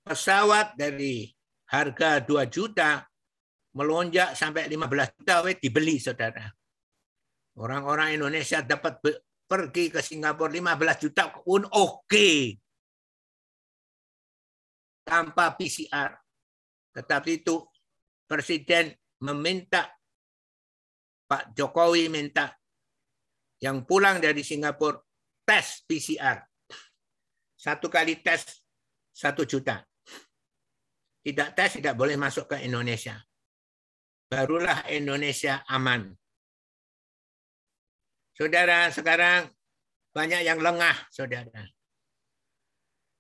pesawat 0.05 0.77
dari 0.77 1.29
harga 1.69 2.21
2 2.21 2.45
juta 2.49 3.05
melonjak 3.75 4.33
sampai 4.33 4.71
15 4.71 5.19
juta 5.19 5.43
we 5.43 5.59
dibeli 5.59 5.99
saudara. 5.99 6.47
Orang-orang 7.59 8.15
Indonesia 8.15 8.63
dapat 8.63 8.99
pergi 9.47 9.91
ke 9.91 9.99
Singapura 9.99 10.51
15 10.51 11.03
juta 11.03 11.31
pun 11.31 11.63
oke. 11.67 12.07
Okay. 12.07 12.55
Tanpa 15.05 15.53
PCR. 15.53 16.11
Tetapi 16.95 17.31
itu 17.43 17.61
presiden 18.25 18.95
meminta 19.21 19.85
Pak 21.27 21.53
Jokowi 21.53 22.09
minta 22.09 22.55
yang 23.61 23.83
pulang 23.85 24.17
dari 24.23 24.41
Singapura 24.41 24.99
tes 25.45 25.83
PCR. 25.85 26.41
Satu 27.55 27.87
kali 27.91 28.19
tes 28.23 28.65
satu 29.15 29.45
juta. 29.47 29.83
Tidak 31.25 31.49
tes 31.57 31.79
tidak 31.81 31.95
boleh 31.97 32.17
masuk 32.17 32.51
ke 32.51 32.65
Indonesia. 32.65 33.17
Barulah 34.25 34.85
Indonesia 34.89 35.61
aman. 35.69 36.09
Saudara, 38.35 38.91
sekarang 38.91 39.47
banyak 40.11 40.43
yang 40.43 40.59
lengah, 40.59 40.97
saudara. 41.13 41.71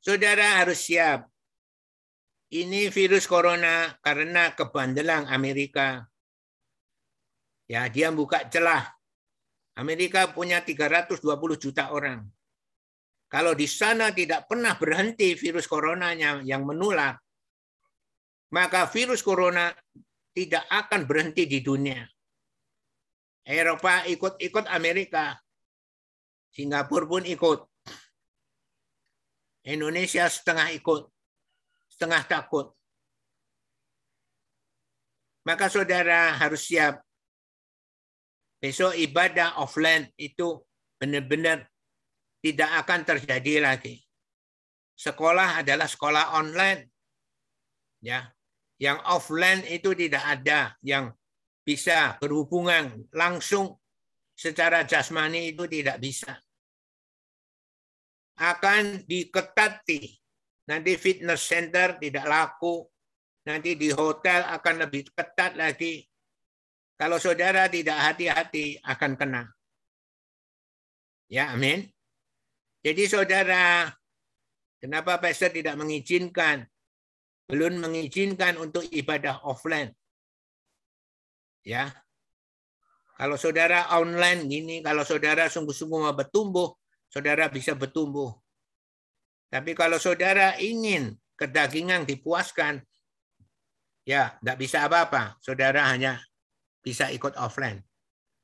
Saudara 0.01 0.59
harus 0.61 0.81
siap. 0.81 1.29
Ini 2.51 2.93
virus 2.93 3.25
corona 3.25 3.95
karena 4.01 4.53
kebandelan 4.53 5.29
Amerika. 5.29 6.05
Ya, 7.65 7.89
dia 7.89 8.13
buka 8.13 8.45
celah 8.49 8.95
Amerika 9.75 10.31
punya 10.31 10.63
320 10.63 11.19
juta 11.59 11.91
orang. 11.91 12.23
Kalau 13.27 13.51
di 13.51 13.67
sana 13.67 14.15
tidak 14.15 14.47
pernah 14.47 14.79
berhenti 14.79 15.35
virus 15.35 15.67
coronanya 15.67 16.39
yang 16.47 16.63
menular, 16.63 17.19
maka 18.55 18.87
virus 18.87 19.19
corona 19.19 19.75
tidak 20.35 20.67
akan 20.67 21.07
berhenti 21.07 21.47
di 21.47 21.63
dunia. 21.63 22.03
Eropa 23.47 24.03
ikut-ikut 24.03 24.67
Amerika. 24.67 25.39
Singapura 26.51 27.07
pun 27.07 27.23
ikut. 27.23 27.59
Indonesia 29.63 30.27
setengah 30.27 30.75
ikut. 30.75 31.07
Setengah 31.87 32.21
takut. 32.27 32.75
Maka 35.47 35.71
saudara 35.71 36.35
harus 36.35 36.67
siap 36.67 36.99
besok 38.59 38.97
ibadah 38.97 39.61
offline 39.61 40.09
itu 40.17 40.57
benar-benar 40.97 41.69
tidak 42.41 42.69
akan 42.81 42.99
terjadi 43.05 43.61
lagi. 43.61 44.01
sekolah 44.95 45.61
adalah 45.61 45.85
sekolah 45.85 46.39
online. 46.39 46.89
Ya. 48.01 48.34
Yang 48.75 48.99
offline 49.07 49.63
itu 49.71 49.95
tidak 49.95 50.23
ada 50.23 50.75
yang 50.83 51.15
bisa 51.63 52.19
berhubungan 52.19 53.07
langsung 53.15 53.79
secara 54.35 54.83
jasmani 54.83 55.55
itu 55.55 55.63
tidak 55.65 55.97
bisa. 56.03 56.35
Akan 58.35 59.07
diketati. 59.07 60.11
Nanti 60.67 60.97
fitness 60.99 61.47
center 61.47 61.95
tidak 62.01 62.27
laku. 62.27 62.83
Nanti 63.47 63.79
di 63.79 63.93
hotel 63.95 64.43
akan 64.43 64.75
lebih 64.85 65.07
ketat 65.15 65.55
lagi. 65.55 66.03
Kalau 66.99 67.19
saudara 67.19 67.71
tidak 67.71 67.95
hati-hati 67.95 68.79
akan 68.83 69.11
kena. 69.15 69.43
Ya, 71.31 71.53
amin. 71.53 71.85
Jadi 72.85 73.09
saudara, 73.09 73.89
kenapa 74.77 75.17
pastor 75.17 75.49
tidak 75.49 75.73
mengizinkan 75.75 76.69
belum 77.45 77.81
mengizinkan 77.81 78.57
untuk 78.57 78.85
ibadah 78.89 79.41
offline. 79.45 79.93
Ya. 81.61 81.93
Kalau 83.15 83.39
saudara 83.39 83.87
online 83.95 84.45
gini, 84.49 84.75
kalau 84.83 85.07
saudara 85.07 85.47
sungguh-sungguh 85.47 85.99
mau 86.03 86.11
bertumbuh, 86.11 86.75
saudara 87.07 87.47
bisa 87.47 87.71
bertumbuh. 87.71 88.33
Tapi 89.47 89.71
kalau 89.71 89.95
saudara 89.95 90.59
ingin 90.59 91.15
kedagingan 91.39 92.03
dipuaskan, 92.03 92.83
ya 94.03 94.35
tidak 94.41 94.57
bisa 94.59 94.83
apa-apa. 94.83 95.39
Saudara 95.39 95.87
hanya 95.87 96.19
bisa 96.83 97.07
ikut 97.07 97.39
offline. 97.39 97.79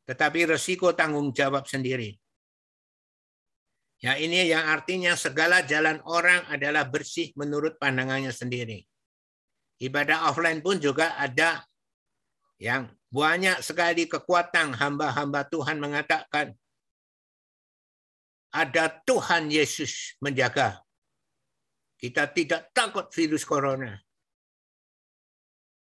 Tetapi 0.08 0.56
resiko 0.56 0.96
tanggung 0.96 1.36
jawab 1.36 1.68
sendiri. 1.68 2.16
Ya 4.02 4.18
ini 4.18 4.50
yang 4.50 4.66
artinya 4.66 5.14
segala 5.14 5.62
jalan 5.62 6.02
orang 6.10 6.42
adalah 6.50 6.90
bersih 6.90 7.30
menurut 7.38 7.78
pandangannya 7.78 8.34
sendiri. 8.34 8.91
Ibadah 9.82 10.30
offline 10.30 10.62
pun 10.62 10.78
juga 10.78 11.18
ada 11.18 11.66
yang 12.62 12.86
banyak 13.10 13.66
sekali 13.66 14.06
kekuatan 14.06 14.78
hamba-hamba 14.78 15.50
Tuhan 15.50 15.82
mengatakan 15.82 16.54
ada 18.54 18.94
Tuhan 19.02 19.50
Yesus 19.50 20.20
menjaga. 20.22 20.86
Kita 21.98 22.30
tidak 22.30 22.70
takut 22.78 23.10
virus 23.10 23.42
corona. 23.42 23.98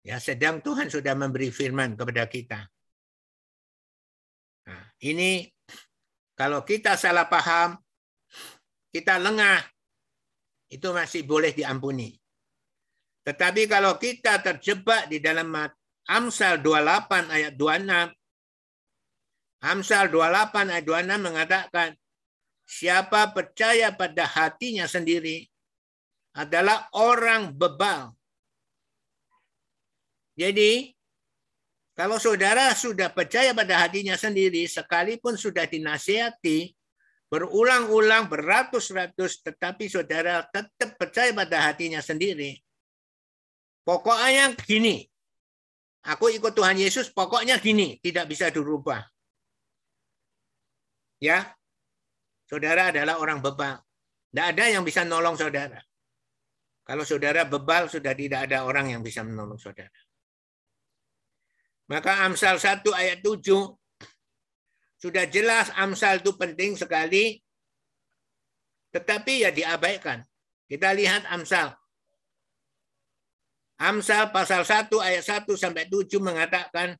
Ya, 0.07 0.17
sedang 0.23 0.63
Tuhan 0.63 0.87
sudah 0.87 1.11
memberi 1.11 1.51
firman 1.51 1.99
kepada 1.99 2.25
kita. 2.31 2.59
Nah, 4.71 4.83
ini 5.03 5.51
kalau 6.37 6.63
kita 6.63 6.95
salah 6.95 7.27
paham, 7.27 7.77
kita 8.89 9.19
lengah, 9.19 9.61
itu 10.71 10.87
masih 10.95 11.27
boleh 11.27 11.53
diampuni. 11.53 12.20
Tetapi 13.21 13.69
kalau 13.69 14.01
kita 14.01 14.41
terjebak 14.41 15.05
di 15.05 15.21
dalam 15.21 15.53
Amsal 16.09 16.57
28 16.59 17.29
ayat 17.29 17.53
26, 17.53 18.09
Amsal 19.61 20.09
28 20.09 20.73
ayat 20.73 20.85
26 20.85 21.27
mengatakan, 21.27 21.89
siapa 22.65 23.29
percaya 23.29 23.93
pada 23.93 24.25
hatinya 24.25 24.89
sendiri 24.89 25.45
adalah 26.33 26.89
orang 26.97 27.53
bebal. 27.53 28.15
Jadi, 30.33 30.95
kalau 31.93 32.17
saudara 32.17 32.73
sudah 32.73 33.13
percaya 33.13 33.53
pada 33.53 33.77
hatinya 33.85 34.17
sendiri, 34.17 34.65
sekalipun 34.65 35.37
sudah 35.37 35.69
dinasihati, 35.69 36.73
berulang-ulang 37.29 38.25
beratus-ratus, 38.31 39.45
tetapi 39.45 39.85
saudara 39.91 40.41
tetap 40.49 40.97
percaya 40.97 41.29
pada 41.35 41.69
hatinya 41.69 42.01
sendiri, 42.01 42.57
Pokoknya 43.81 44.53
gini. 44.61 45.05
Aku 46.01 46.33
ikut 46.33 46.57
Tuhan 46.57 46.81
Yesus, 46.81 47.13
pokoknya 47.13 47.61
gini, 47.61 48.01
tidak 48.01 48.25
bisa 48.25 48.49
dirubah. 48.49 49.05
Ya, 51.21 51.53
saudara 52.49 52.89
adalah 52.89 53.21
orang 53.21 53.37
bebal. 53.37 53.77
Tidak 54.33 54.45
ada 54.49 54.63
yang 54.65 54.81
bisa 54.81 55.05
nolong 55.05 55.37
saudara. 55.37 55.77
Kalau 56.81 57.05
saudara 57.05 57.45
bebal, 57.45 57.85
sudah 57.85 58.17
tidak 58.17 58.49
ada 58.49 58.65
orang 58.65 58.89
yang 58.89 59.05
bisa 59.05 59.21
menolong 59.21 59.61
saudara. 59.61 59.93
Maka 61.85 62.25
Amsal 62.25 62.57
1 62.57 62.81
ayat 62.97 63.21
7, 63.21 63.37
sudah 64.97 65.25
jelas 65.29 65.69
Amsal 65.77 66.25
itu 66.25 66.33
penting 66.33 66.73
sekali, 66.73 67.37
tetapi 68.89 69.45
ya 69.45 69.53
diabaikan. 69.53 70.25
Kita 70.65 70.97
lihat 70.97 71.29
Amsal 71.29 71.80
Amsal 73.81 74.29
pasal 74.29 74.61
1 74.61 74.93
ayat 75.01 75.25
1 75.25 75.49
sampai 75.57 75.89
7 75.89 76.21
mengatakan 76.21 76.93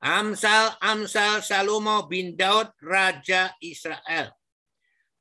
Amsal 0.00 0.72
Amsal 0.80 1.44
Salomo 1.44 2.08
bin 2.08 2.32
Daud 2.32 2.72
raja 2.80 3.52
Israel 3.60 4.32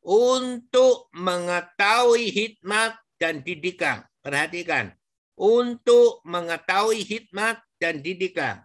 untuk 0.06 1.12
mengetahui 1.12 2.32
hikmat 2.32 2.96
dan 3.20 3.42
didikan. 3.42 4.06
Perhatikan, 4.22 4.94
untuk 5.38 6.24
mengetahui 6.26 7.04
hikmat 7.06 7.62
dan 7.78 8.00
didikan. 8.02 8.64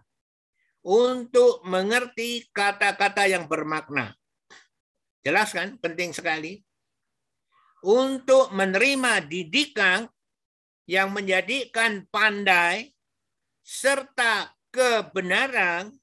Untuk 0.81 1.61
mengerti 1.61 2.49
kata-kata 2.49 3.29
yang 3.29 3.45
bermakna. 3.45 4.17
Jelas 5.21 5.53
kan? 5.53 5.77
Penting 5.77 6.09
sekali. 6.09 6.57
Untuk 7.85 8.49
menerima 8.49 9.21
didikan 9.29 10.09
yang 10.91 11.15
menjadikan 11.15 12.03
pandai 12.11 12.91
serta 13.63 14.51
kebenaran, 14.75 15.95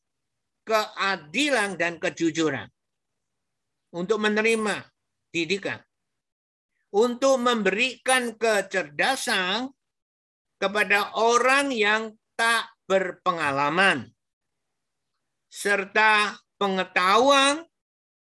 keadilan 0.64 1.76
dan 1.76 2.00
kejujuran 2.00 2.64
untuk 3.92 4.16
menerima 4.16 4.88
didikan, 5.28 5.76
untuk 6.88 7.36
memberikan 7.36 8.32
kecerdasan 8.40 9.68
kepada 10.56 11.12
orang 11.20 11.68
yang 11.68 12.16
tak 12.32 12.72
berpengalaman, 12.88 14.08
serta 15.52 16.32
pengetahuan 16.56 17.60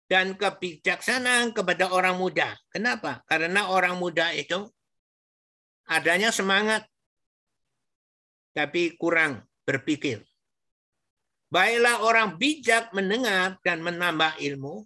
dan 0.10 0.34
kebijaksanaan 0.34 1.53
kepada 1.53 1.93
orang 1.93 2.18
muda. 2.18 2.58
Kenapa? 2.74 3.22
Karena 3.30 3.70
orang 3.70 4.01
muda 4.01 4.34
itu 4.34 4.66
adanya 5.88 6.30
semangat, 6.36 6.86
tapi 8.52 8.94
kurang 9.00 9.48
berpikir. 9.64 10.22
Baiklah 11.48 12.04
orang 12.04 12.36
bijak 12.36 12.92
mendengar 12.92 13.56
dan 13.64 13.80
menambah 13.80 14.36
ilmu. 14.44 14.84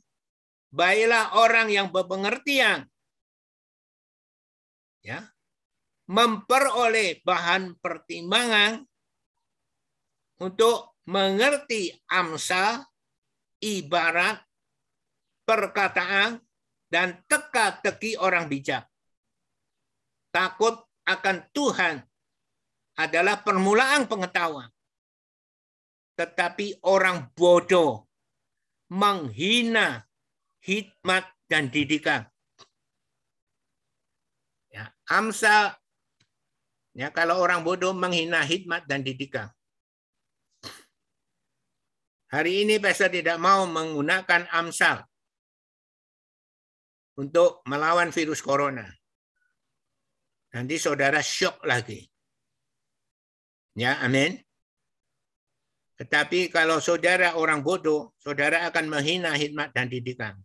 Baiklah 0.70 1.36
orang 1.36 1.68
yang 1.74 1.90
berpengertian. 1.90 2.86
Ya, 5.02 5.34
memperoleh 6.06 7.26
bahan 7.26 7.74
pertimbangan 7.82 8.86
untuk 10.38 10.94
mengerti 11.10 11.90
amsal, 12.06 12.86
ibarat, 13.58 14.38
perkataan, 15.48 16.38
dan 16.92 17.24
teka-teki 17.26 18.20
orang 18.22 18.46
bijak. 18.52 18.86
Takut 20.30 20.91
akan 21.08 21.48
Tuhan 21.52 22.04
adalah 22.98 23.42
permulaan 23.42 24.06
pengetahuan. 24.06 24.70
Tetapi 26.20 26.86
orang 26.86 27.32
bodoh 27.34 28.06
menghina 28.92 30.06
hikmat 30.62 31.26
dan 31.50 31.72
didikan. 31.72 32.28
Ya, 34.72 34.94
Amsal 35.10 35.76
ya 36.96 37.12
kalau 37.12 37.40
orang 37.40 37.64
bodoh 37.64 37.96
menghina 37.96 38.44
hikmat 38.44 38.86
dan 38.86 39.02
didikan. 39.02 39.50
Hari 42.32 42.64
ini 42.64 42.80
pastor 42.80 43.12
tidak 43.12 43.36
mau 43.36 43.68
menggunakan 43.68 44.48
Amsal 44.56 45.04
untuk 47.20 47.60
melawan 47.68 48.16
virus 48.16 48.40
corona. 48.40 48.88
Nanti 50.52 50.76
saudara 50.76 51.24
syok 51.24 51.64
lagi. 51.64 52.04
Ya, 53.76 54.04
amin. 54.04 54.36
Tetapi 55.96 56.52
kalau 56.52 56.84
saudara 56.84 57.40
orang 57.40 57.64
bodoh, 57.64 58.12
saudara 58.20 58.68
akan 58.68 58.92
menghina 58.92 59.32
hikmat 59.32 59.72
dan 59.72 59.88
didikan. 59.88 60.36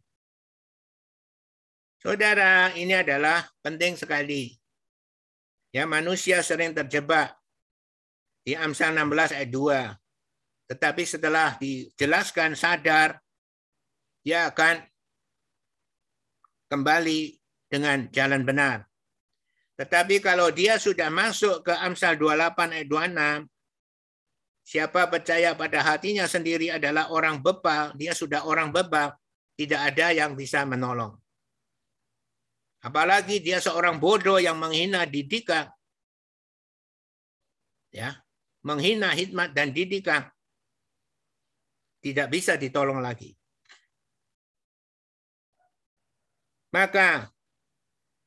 Saudara, 1.99 2.71
ini 2.79 2.95
adalah 2.95 3.51
penting 3.65 3.99
sekali. 3.99 4.55
Ya, 5.75 5.89
manusia 5.89 6.39
sering 6.47 6.71
terjebak 6.71 7.35
di 8.47 8.55
Amsal 8.55 8.95
16 8.95 9.35
ayat 9.35 9.51
2. 9.51 10.71
Tetapi 10.71 11.03
setelah 11.03 11.59
dijelaskan 11.59 12.55
sadar, 12.55 13.19
dia 14.23 14.47
akan 14.47 14.87
kembali 16.71 17.39
dengan 17.67 18.07
jalan 18.15 18.47
benar. 18.47 18.87
Tetapi 19.77 20.25
kalau 20.25 20.49
dia 20.49 20.81
sudah 20.81 21.13
masuk 21.13 21.61
ke 21.69 21.73
Amsal 21.73 22.17
28 22.17 22.75
ayat 22.75 22.89
26, 22.89 23.45
siapa 24.65 25.05
percaya 25.13 25.53
pada 25.53 25.85
hatinya 25.85 26.25
sendiri 26.25 26.73
adalah 26.73 27.13
orang 27.13 27.45
bebal, 27.45 27.93
dia 27.93 28.17
sudah 28.17 28.49
orang 28.49 28.73
bebal, 28.73 29.13
tidak 29.57 29.81
ada 29.93 30.17
yang 30.17 30.33
bisa 30.33 30.65
menolong. 30.65 31.13
Apalagi 32.81 33.45
dia 33.45 33.61
seorang 33.61 34.01
bodoh 34.01 34.41
yang 34.41 34.57
menghina 34.57 35.05
didikan. 35.05 35.69
Ya, 37.93 38.21
menghina 38.65 39.13
hikmat 39.13 39.57
dan 39.57 39.73
didikan 39.73 40.29
tidak 42.07 42.31
bisa 42.31 42.55
ditolong 42.55 43.03
lagi. 43.03 43.35
Maka 46.71 47.27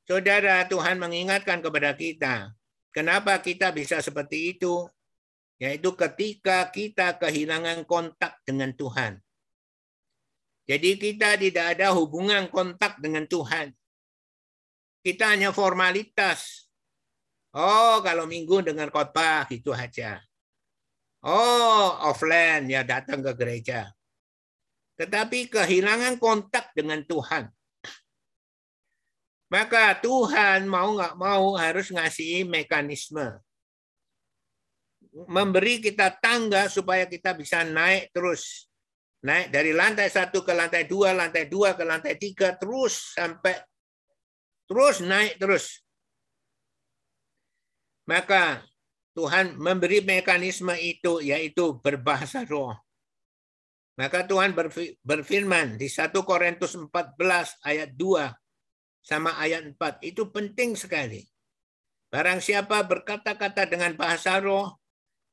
Saudara, 0.10 0.66
Tuhan 0.66 0.98
mengingatkan 0.98 1.62
kepada 1.62 1.94
kita, 1.94 2.50
kenapa 2.90 3.38
kita 3.38 3.70
bisa 3.70 4.02
seperti 4.02 4.58
itu? 4.58 4.90
Yaitu 5.62 5.94
ketika 5.94 6.66
kita 6.74 7.14
kehilangan 7.22 7.86
kontak 7.86 8.42
dengan 8.42 8.74
Tuhan. 8.74 9.22
Jadi 10.66 10.98
kita 10.98 11.38
tidak 11.38 11.78
ada 11.78 11.94
hubungan 11.94 12.50
kontak 12.50 12.98
dengan 12.98 13.30
Tuhan. 13.30 13.70
Kita 15.06 15.30
hanya 15.30 15.54
formalitas. 15.54 16.66
Oh, 17.54 18.02
kalau 18.02 18.26
minggu 18.26 18.66
dengan 18.66 18.90
khotbah 18.90 19.46
gitu 19.46 19.78
aja. 19.78 20.26
Oh, 21.22 22.02
offline 22.02 22.66
ya 22.66 22.82
datang 22.82 23.22
ke 23.22 23.38
gereja. 23.38 23.94
Tetapi 24.98 25.54
kehilangan 25.54 26.18
kontak 26.18 26.74
dengan 26.74 27.06
Tuhan. 27.06 27.59
Maka 29.50 29.98
Tuhan 29.98 30.70
mau 30.70 30.94
nggak 30.94 31.18
mau 31.18 31.58
harus 31.58 31.90
ngasih 31.90 32.46
mekanisme. 32.46 33.42
Memberi 35.26 35.82
kita 35.82 36.14
tangga 36.22 36.70
supaya 36.70 37.10
kita 37.10 37.34
bisa 37.34 37.66
naik 37.66 38.14
terus. 38.14 38.70
Naik 39.26 39.50
dari 39.50 39.74
lantai 39.74 40.08
satu 40.08 40.46
ke 40.46 40.54
lantai 40.54 40.86
dua, 40.86 41.18
lantai 41.18 41.50
dua 41.50 41.74
ke 41.74 41.82
lantai 41.82 42.16
tiga, 42.16 42.54
terus 42.56 43.18
sampai 43.18 43.58
terus 44.70 45.02
naik 45.02 45.42
terus. 45.42 45.82
Maka 48.06 48.62
Tuhan 49.18 49.58
memberi 49.58 50.06
mekanisme 50.06 50.78
itu, 50.78 51.26
yaitu 51.26 51.76
berbahasa 51.82 52.46
roh. 52.46 52.78
Maka 54.00 54.24
Tuhan 54.24 54.56
berfirman 55.04 55.76
di 55.76 55.92
1 55.92 56.16
Korintus 56.24 56.72
14 56.72 56.88
ayat 57.68 57.92
2, 58.00 58.32
sama 59.10 59.34
ayat 59.42 59.66
4 59.66 60.06
itu 60.06 60.30
penting 60.30 60.78
sekali. 60.78 61.26
Barang 62.14 62.38
siapa 62.38 62.86
berkata-kata 62.86 63.66
dengan 63.66 63.98
bahasa 63.98 64.38
roh, 64.38 64.78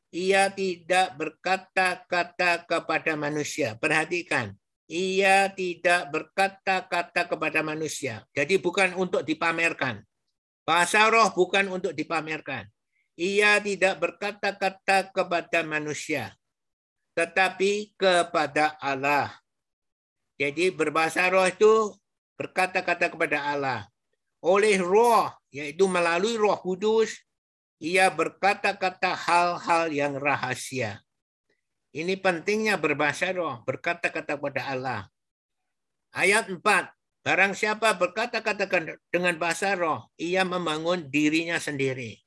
ia 0.08 0.48
tidak 0.48 1.12
berkata-kata 1.20 2.64
kepada 2.64 3.12
manusia. 3.20 3.76
Perhatikan, 3.76 4.56
ia 4.88 5.52
tidak 5.52 6.08
berkata-kata 6.08 7.28
kepada 7.28 7.60
manusia. 7.60 8.24
Jadi 8.32 8.56
bukan 8.56 8.96
untuk 8.96 9.20
dipamerkan. 9.20 10.00
Bahasa 10.64 11.04
roh 11.12 11.28
bukan 11.36 11.68
untuk 11.68 11.92
dipamerkan. 11.92 12.64
Ia 13.16 13.60
tidak 13.60 13.96
berkata-kata 14.00 15.12
kepada 15.12 15.64
manusia, 15.64 16.36
tetapi 17.16 17.96
kepada 17.96 18.76
Allah. 18.80 19.32
Jadi 20.36 20.68
berbahasa 20.68 21.32
roh 21.32 21.48
itu 21.48 21.96
berkata-kata 22.36 23.12
kepada 23.12 23.42
Allah. 23.42 23.80
Oleh 24.44 24.78
roh, 24.78 25.32
yaitu 25.50 25.88
melalui 25.88 26.36
roh 26.36 26.54
kudus, 26.60 27.24
ia 27.82 28.08
berkata-kata 28.08 29.12
hal-hal 29.16 29.90
yang 29.92 30.14
rahasia. 30.16 31.02
Ini 31.96 32.20
pentingnya 32.20 32.76
berbahasa 32.76 33.32
roh, 33.32 33.64
berkata-kata 33.64 34.36
kepada 34.36 34.62
Allah. 34.68 35.00
Ayat 36.12 36.48
4, 36.52 36.60
barang 37.24 37.52
siapa 37.56 37.96
berkata-kata 37.96 38.68
dengan 39.08 39.34
bahasa 39.40 39.72
roh, 39.72 40.08
ia 40.20 40.44
membangun 40.44 41.08
dirinya 41.08 41.56
sendiri. 41.56 42.20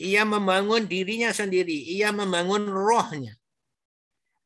Ia 0.00 0.24
membangun 0.24 0.88
dirinya 0.88 1.30
sendiri, 1.36 1.76
ia 1.84 2.08
membangun 2.10 2.64
rohnya. 2.64 3.36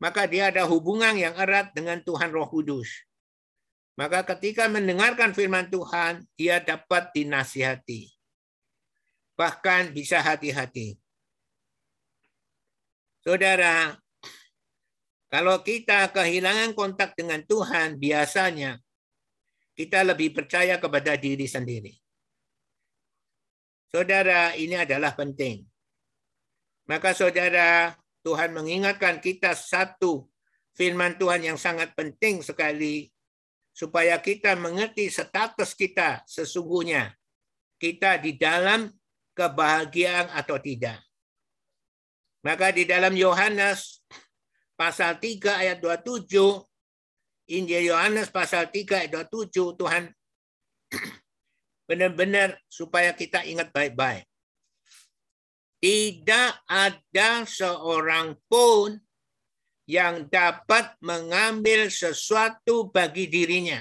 Maka 0.03 0.27
dia 0.29 0.53
ada 0.53 0.67
hubungan 0.69 1.17
yang 1.17 1.33
erat 1.39 1.73
dengan 1.73 2.03
Tuhan 2.05 2.29
Roh 2.29 2.51
Kudus. 2.51 3.07
Maka 3.97 4.29
ketika 4.37 4.69
mendengarkan 4.69 5.33
firman 5.33 5.73
Tuhan, 5.73 6.29
dia 6.37 6.61
dapat 6.61 7.17
dinasihati. 7.17 8.13
Bahkan 9.41 9.97
bisa 9.97 10.21
hati-hati. 10.21 11.01
Saudara, 13.25 13.97
kalau 15.33 15.65
kita 15.65 16.13
kehilangan 16.13 16.77
kontak 16.77 17.17
dengan 17.17 17.41
Tuhan, 17.43 17.97
biasanya 17.97 18.79
kita 19.73 20.05
lebih 20.05 20.37
percaya 20.37 20.77
kepada 20.77 21.17
diri 21.17 21.49
sendiri. 21.49 21.97
Saudara, 23.89 24.53
ini 24.61 24.77
adalah 24.77 25.17
penting. 25.17 25.65
Maka 26.85 27.17
saudara, 27.17 27.97
Tuhan 28.21 28.53
mengingatkan 28.53 29.25
kita 29.25 29.57
satu 29.57 30.29
firman 30.77 31.17
Tuhan 31.17 31.49
yang 31.49 31.59
sangat 31.59 31.97
penting 31.97 32.45
sekali 32.45 33.09
supaya 33.77 34.17
kita 34.17 34.57
mengerti 34.57 35.13
status 35.13 35.77
kita 35.77 36.25
sesungguhnya. 36.25 37.13
Kita 37.77 38.17
di 38.17 38.41
dalam 38.41 38.89
kebahagiaan 39.37 40.33
atau 40.33 40.57
tidak. 40.57 40.97
Maka 42.41 42.73
di 42.73 42.89
dalam 42.89 43.13
Yohanes 43.13 44.01
pasal 44.81 45.21
3 45.21 45.61
ayat 45.61 45.79
27, 45.85 46.33
Injil 47.53 47.93
Yohanes 47.93 48.33
pasal 48.33 48.73
3 48.73 49.05
ayat 49.05 49.13
27, 49.13 49.77
Tuhan 49.77 50.09
benar-benar 51.91 52.57
supaya 52.73 53.13
kita 53.13 53.45
ingat 53.45 53.69
baik-baik. 53.77 54.25
Tidak 55.77 56.65
ada 56.65 57.45
seorang 57.45 58.41
pun 58.49 58.97
yang 59.87 60.27
dapat 60.27 60.99
mengambil 60.99 61.87
sesuatu 61.87 62.91
bagi 62.91 63.31
dirinya, 63.31 63.79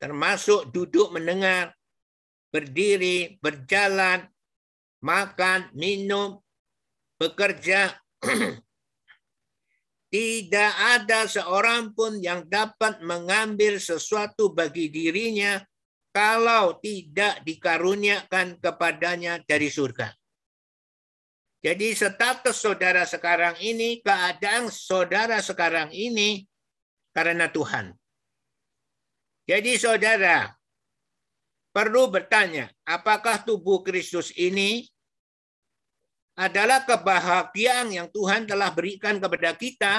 termasuk 0.00 0.72
duduk 0.72 1.12
mendengar, 1.12 1.76
berdiri, 2.48 3.36
berjalan, 3.44 4.24
makan, 5.04 5.68
minum, 5.76 6.40
bekerja. 7.20 7.94
Tidak 10.08 10.72
ada 10.96 11.28
seorang 11.28 11.92
pun 11.92 12.16
yang 12.24 12.48
dapat 12.48 13.04
mengambil 13.04 13.76
sesuatu 13.76 14.56
bagi 14.56 14.88
dirinya 14.88 15.60
kalau 16.16 16.80
tidak 16.80 17.44
dikaruniakan 17.44 18.56
kepadanya 18.56 19.44
dari 19.44 19.68
surga. 19.68 20.17
Jadi 21.58 21.90
status 21.90 22.54
saudara 22.54 23.02
sekarang 23.02 23.58
ini, 23.58 23.98
keadaan 23.98 24.70
saudara 24.70 25.42
sekarang 25.42 25.90
ini 25.90 26.46
karena 27.10 27.50
Tuhan. 27.50 27.98
Jadi 29.42 29.74
saudara 29.74 30.54
perlu 31.74 32.14
bertanya, 32.14 32.70
apakah 32.86 33.42
tubuh 33.42 33.82
Kristus 33.82 34.30
ini 34.38 34.86
adalah 36.38 36.86
kebahagiaan 36.86 37.90
yang 37.90 38.06
Tuhan 38.06 38.46
telah 38.46 38.70
berikan 38.70 39.18
kepada 39.18 39.50
kita? 39.58 39.94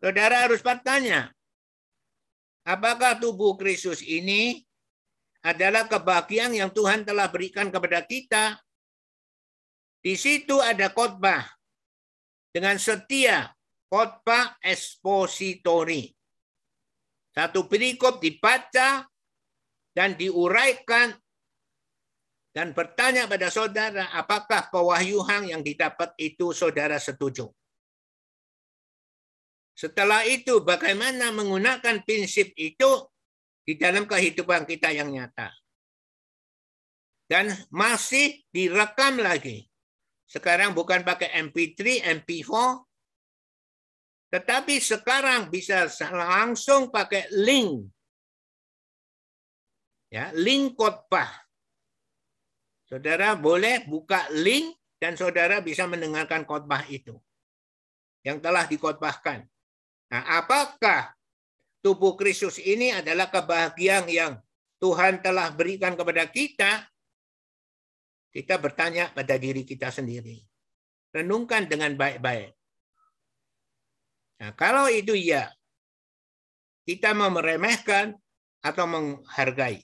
Saudara 0.00 0.48
harus 0.48 0.64
bertanya, 0.64 1.28
apakah 2.64 3.20
tubuh 3.20 3.60
Kristus 3.60 4.00
ini 4.00 4.64
adalah 5.44 5.84
kebahagiaan 5.84 6.56
yang 6.56 6.72
Tuhan 6.72 7.04
telah 7.04 7.28
berikan 7.28 7.68
kepada 7.68 8.00
kita? 8.08 8.56
Di 9.98 10.14
situ 10.14 10.62
ada 10.62 10.94
khotbah 10.94 11.42
dengan 12.54 12.78
setia 12.78 13.50
khotbah 13.90 14.56
ekspositori. 14.62 16.14
Satu 17.34 17.66
perikop 17.66 18.22
dibaca 18.22 19.06
dan 19.94 20.14
diuraikan 20.14 21.14
dan 22.54 22.74
bertanya 22.74 23.30
pada 23.30 23.50
saudara 23.50 24.10
apakah 24.14 24.66
pewahyuhan 24.70 25.46
yang 25.46 25.62
didapat 25.62 26.14
itu 26.18 26.50
saudara 26.50 26.98
setuju. 26.98 27.46
Setelah 29.78 30.26
itu 30.26 30.66
bagaimana 30.66 31.30
menggunakan 31.30 32.02
prinsip 32.02 32.50
itu 32.58 33.06
di 33.62 33.78
dalam 33.78 34.10
kehidupan 34.10 34.66
kita 34.66 34.90
yang 34.90 35.14
nyata. 35.14 35.54
Dan 37.28 37.52
masih 37.70 38.42
direkam 38.50 39.20
lagi 39.20 39.67
sekarang 40.28 40.76
bukan 40.76 41.00
pakai 41.00 41.32
MP3, 41.40 42.04
MP4, 42.20 42.52
tetapi 44.28 44.76
sekarang 44.76 45.48
bisa 45.48 45.88
langsung 46.12 46.92
pakai 46.92 47.32
link. 47.32 47.88
Ya, 50.12 50.28
link 50.36 50.76
khotbah. 50.76 51.32
Saudara 52.84 53.36
boleh 53.36 53.88
buka 53.88 54.28
link 54.32 54.76
dan 55.00 55.16
saudara 55.16 55.64
bisa 55.64 55.88
mendengarkan 55.88 56.44
khotbah 56.44 56.84
itu 56.92 57.16
yang 58.20 58.40
telah 58.40 58.68
dikhotbahkan. 58.68 59.48
Nah, 60.12 60.22
apakah 60.40 61.12
tubuh 61.80 62.16
Kristus 62.20 62.60
ini 62.60 62.92
adalah 62.92 63.32
kebahagiaan 63.32 64.08
yang 64.12 64.36
Tuhan 64.76 65.24
telah 65.24 65.52
berikan 65.52 65.96
kepada 65.96 66.28
kita? 66.28 66.84
Kita 68.28 68.60
bertanya 68.60 69.10
pada 69.10 69.40
diri 69.40 69.64
kita 69.64 69.88
sendiri. 69.88 70.38
Renungkan 71.12 71.64
dengan 71.66 71.96
baik-baik. 71.96 72.52
Nah, 74.38 74.52
kalau 74.54 74.86
itu 74.86 75.16
ya, 75.16 75.50
kita 76.86 77.16
mau 77.16 77.32
meremehkan 77.32 78.14
atau 78.62 78.84
menghargai. 78.86 79.82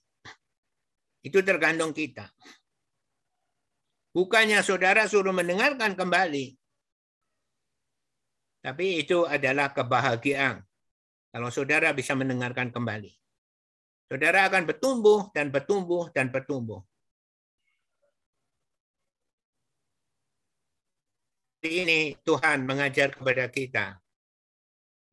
Itu 1.25 1.41
tergantung 1.41 1.97
kita. 1.97 2.29
Bukannya 4.15 4.63
saudara 4.63 5.09
suruh 5.11 5.35
mendengarkan 5.35 5.97
kembali. 5.99 6.55
Tapi 8.63 9.03
itu 9.03 9.27
adalah 9.27 9.75
kebahagiaan. 9.75 10.63
Kalau 11.35 11.51
saudara 11.51 11.91
bisa 11.91 12.15
mendengarkan 12.15 12.71
kembali. 12.71 13.11
Saudara 14.07 14.47
akan 14.47 14.71
bertumbuh 14.71 15.35
dan 15.35 15.51
bertumbuh 15.51 16.09
dan 16.15 16.31
bertumbuh. 16.31 16.79
Ini 21.65 22.21
Tuhan 22.21 22.69
mengajar 22.69 23.17
kepada 23.17 23.49
kita. 23.49 23.97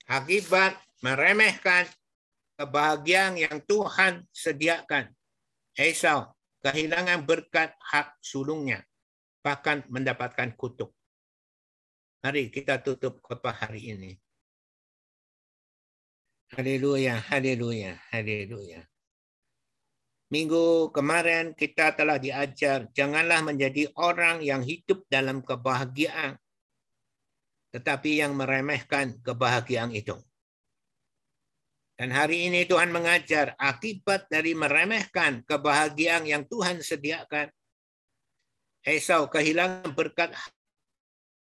Akibat 0.04 0.76
meremehkan 1.00 1.88
kebahagiaan 2.60 3.40
yang 3.40 3.64
Tuhan 3.64 4.28
sediakan 4.36 5.08
Esau 5.72 6.36
kehilangan 6.60 7.24
berkat 7.24 7.72
hak 7.80 8.20
sulungnya, 8.20 8.84
bahkan 9.40 9.88
mendapatkan 9.88 10.52
kutuk. 10.60 10.92
Mari 12.20 12.52
kita 12.52 12.84
tutup 12.84 13.24
khotbah 13.24 13.56
hari 13.56 13.96
ini. 13.96 14.12
Haleluya, 16.52 17.16
haleluya, 17.32 17.96
haleluya. 18.12 18.91
Minggu 20.32 20.96
kemarin 20.96 21.52
kita 21.52 21.92
telah 21.92 22.16
diajar, 22.16 22.88
janganlah 22.96 23.44
menjadi 23.44 23.92
orang 24.00 24.40
yang 24.40 24.64
hidup 24.64 25.04
dalam 25.12 25.44
kebahagiaan, 25.44 26.40
tetapi 27.76 28.24
yang 28.24 28.40
meremehkan 28.40 29.20
kebahagiaan 29.20 29.92
itu. 29.92 30.16
Dan 32.00 32.16
hari 32.16 32.48
ini 32.48 32.64
Tuhan 32.64 32.96
mengajar 32.96 33.60
akibat 33.60 34.32
dari 34.32 34.56
meremehkan 34.56 35.44
kebahagiaan 35.44 36.24
yang 36.24 36.48
Tuhan 36.48 36.80
sediakan. 36.80 37.52
Esau 38.88 39.28
kehilangan 39.28 39.92
berkat 39.92 40.32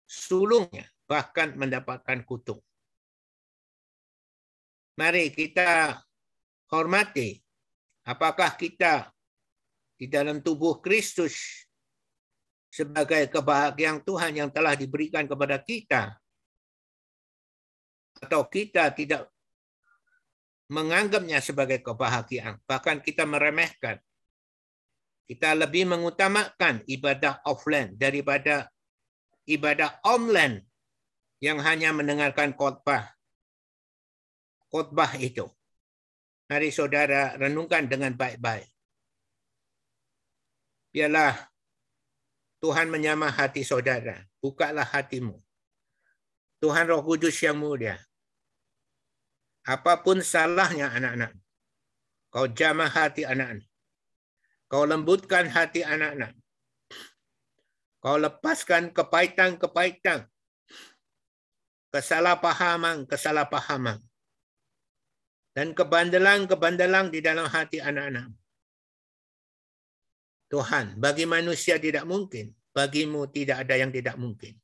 sulungnya, 0.04 0.86
bahkan 1.08 1.56
mendapatkan 1.56 2.20
kutuk. 2.28 2.60
Mari 5.00 5.32
kita 5.34 5.98
hormati 6.70 7.43
apakah 8.04 8.52
kita 8.54 9.10
di 9.96 10.06
dalam 10.06 10.44
tubuh 10.44 10.78
Kristus 10.84 11.64
sebagai 12.68 13.30
kebahagiaan 13.30 14.02
Tuhan 14.04 14.32
yang 14.44 14.50
telah 14.52 14.76
diberikan 14.76 15.24
kepada 15.24 15.56
kita 15.62 16.14
atau 18.20 18.46
kita 18.46 18.90
tidak 18.94 19.30
menganggapnya 20.72 21.38
sebagai 21.44 21.84
kebahagiaan. 21.84 22.58
Bahkan 22.64 23.04
kita 23.04 23.28
meremehkan. 23.28 24.00
Kita 25.24 25.56
lebih 25.56 25.88
mengutamakan 25.88 26.84
ibadah 26.84 27.40
offline 27.48 27.96
daripada 27.96 28.68
ibadah 29.48 29.96
online 30.04 30.68
yang 31.40 31.60
hanya 31.64 31.96
mendengarkan 31.96 32.52
khotbah. 32.52 33.08
Khotbah 34.68 35.16
itu. 35.16 35.48
Mari 36.44 36.68
saudara 36.68 37.32
renungkan 37.40 37.88
dengan 37.88 38.12
baik-baik. 38.12 38.68
Biarlah 40.92 41.32
Tuhan 42.60 42.92
menyamah 42.92 43.32
hati 43.32 43.64
saudara. 43.64 44.20
Bukalah 44.40 44.84
hatimu. 44.84 45.40
Tuhan 46.64 46.88
Roh 46.88 47.04
Kudus 47.04 47.36
yang 47.44 47.60
mulia 47.60 48.00
Apa 49.68 50.00
pun 50.00 50.20
salahnya 50.20 50.92
anak-anak, 50.92 51.32
kau 52.28 52.44
jamah 52.48 52.88
hati 52.88 53.24
anak-anak. 53.24 53.68
Kau 54.68 54.84
lembutkan 54.84 55.48
hati 55.48 55.80
anak-anak. 55.84 56.36
Kau 58.00 58.16
lepaskan 58.20 58.92
kepahitan-kepahitan. 58.92 60.28
Kesalahpahaman-kesalahpahaman. 61.92 64.00
Dan 65.54 65.70
kebandelang-kebandelang 65.70 67.14
di 67.14 67.22
dalam 67.22 67.46
hati 67.46 67.78
anak-anak. 67.78 68.26
Tuhan, 70.50 70.98
bagi 70.98 71.24
manusia 71.30 71.78
tidak 71.78 72.04
mungkin. 72.04 72.50
Bagimu 72.74 73.30
tidak 73.30 73.62
ada 73.62 73.78
yang 73.78 73.94
tidak 73.94 74.18
mungkin. 74.18 74.58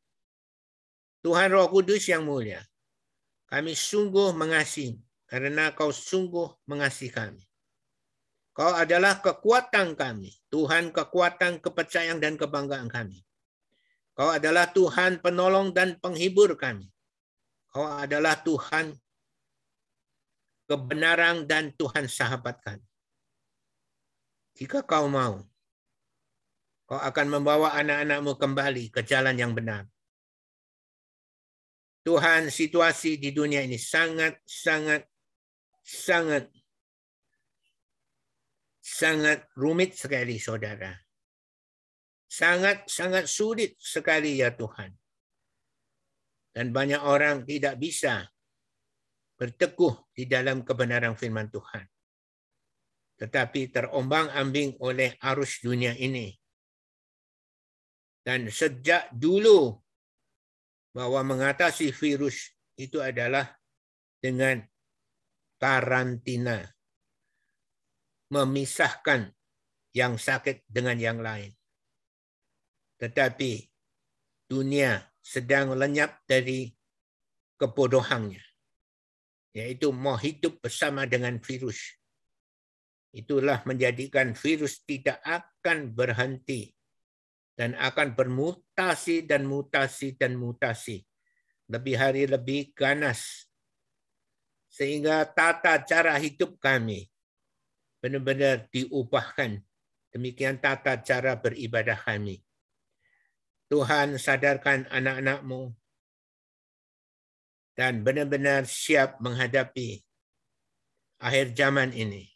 Tuhan 1.22 1.54
Roh 1.54 1.70
Kudus 1.70 2.10
yang 2.10 2.26
mulia. 2.26 2.58
Kami 3.46 3.74
sungguh 3.74 4.34
mengasihi 4.34 4.98
karena 5.30 5.70
kau 5.70 5.94
sungguh 5.94 6.66
mengasihi 6.66 7.14
kami. 7.14 7.42
Kau 8.50 8.74
adalah 8.74 9.22
kekuatan 9.22 9.94
kami. 9.94 10.34
Tuhan 10.50 10.90
kekuatan, 10.90 11.62
kepercayaan, 11.62 12.18
dan 12.18 12.34
kebanggaan 12.34 12.90
kami. 12.90 13.22
Kau 14.10 14.34
adalah 14.34 14.68
Tuhan 14.74 15.22
penolong 15.22 15.70
dan 15.70 15.96
penghibur 16.02 16.58
kami. 16.58 16.90
Kau 17.70 17.86
adalah 17.86 18.42
Tuhan 18.42 18.90
kebenaran 20.70 21.50
dan 21.50 21.74
Tuhan 21.74 22.06
sahabat 22.06 22.62
kami. 22.62 22.86
Jika 24.54 24.86
kau 24.86 25.10
mau, 25.10 25.42
kau 26.86 27.00
akan 27.02 27.26
membawa 27.26 27.74
anak-anakmu 27.74 28.38
kembali 28.38 28.94
ke 28.94 29.02
jalan 29.02 29.34
yang 29.34 29.50
benar. 29.50 29.90
Tuhan 32.06 32.54
situasi 32.54 33.18
di 33.18 33.34
dunia 33.34 33.66
ini 33.66 33.76
sangat 33.76 34.38
sangat 34.46 35.10
sangat 35.82 36.46
sangat 38.78 39.50
rumit 39.58 39.98
sekali 39.98 40.38
saudara. 40.38 40.94
Sangat 42.30 42.86
sangat 42.86 43.26
sulit 43.26 43.74
sekali 43.74 44.38
ya 44.38 44.54
Tuhan. 44.54 44.94
Dan 46.54 46.70
banyak 46.70 47.02
orang 47.02 47.42
tidak 47.42 47.74
bisa 47.82 48.22
berteguh 49.40 50.12
di 50.12 50.28
dalam 50.28 50.60
kebenaran 50.60 51.16
firman 51.16 51.48
Tuhan. 51.48 51.88
Tetapi 53.16 53.72
terombang-ambing 53.72 54.76
oleh 54.84 55.16
arus 55.16 55.64
dunia 55.64 55.96
ini. 55.96 56.28
Dan 58.20 58.52
sejak 58.52 59.08
dulu 59.16 59.80
bahwa 60.92 61.24
mengatasi 61.24 61.88
virus 61.88 62.52
itu 62.76 63.00
adalah 63.00 63.48
dengan 64.20 64.60
karantina. 65.56 66.60
Memisahkan 68.28 69.32
yang 69.96 70.20
sakit 70.20 70.68
dengan 70.68 71.00
yang 71.00 71.18
lain. 71.24 71.50
Tetapi 73.00 73.64
dunia 74.52 75.00
sedang 75.24 75.72
lenyap 75.72 76.20
dari 76.28 76.68
kebodohannya. 77.56 78.49
Yaitu 79.50 79.90
mau 79.90 80.14
hidup 80.14 80.62
bersama 80.62 81.06
dengan 81.06 81.38
virus. 81.42 81.98
Itulah 83.10 83.66
menjadikan 83.66 84.38
virus 84.38 84.86
tidak 84.86 85.18
akan 85.26 85.90
berhenti 85.90 86.70
dan 87.58 87.74
akan 87.74 88.14
bermutasi 88.14 89.26
dan 89.26 89.44
mutasi 89.44 90.14
dan 90.14 90.38
mutasi. 90.38 91.02
Lebih 91.66 91.94
hari 91.98 92.24
lebih 92.30 92.70
ganas. 92.72 93.50
Sehingga 94.70 95.26
tata 95.26 95.82
cara 95.82 96.14
hidup 96.22 96.62
kami 96.62 97.10
benar-benar 98.00 98.66
diubahkan. 98.72 99.60
Demikian 100.10 100.58
tata 100.58 100.98
cara 101.02 101.38
beribadah 101.38 101.94
kami. 101.94 102.42
Tuhan 103.70 104.18
sadarkan 104.18 104.90
anak-anakmu 104.90 105.70
dan 107.78 108.02
benar-benar 108.02 108.66
siap 108.66 109.18
menghadapi 109.22 110.02
akhir 111.20 111.52
zaman 111.54 111.92
ini. 111.94 112.26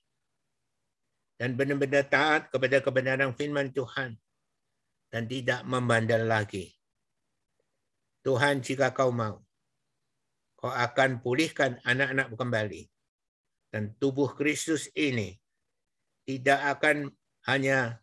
Dan 1.34 1.58
benar-benar 1.58 2.06
taat 2.06 2.48
kepada 2.48 2.78
kebenaran 2.78 3.34
firman 3.34 3.74
Tuhan 3.74 4.14
dan 5.10 5.26
tidak 5.26 5.66
membandel 5.66 6.30
lagi. 6.30 6.70
Tuhan 8.22 8.62
jika 8.62 8.94
kau 8.94 9.10
mau, 9.10 9.42
kau 10.56 10.70
akan 10.70 11.20
pulihkan 11.20 11.76
anak-anak 11.82 12.32
kembali. 12.32 12.82
Dan 13.68 13.92
tubuh 13.98 14.32
Kristus 14.38 14.86
ini 14.94 15.34
tidak 16.22 16.78
akan 16.78 17.10
hanya 17.50 17.98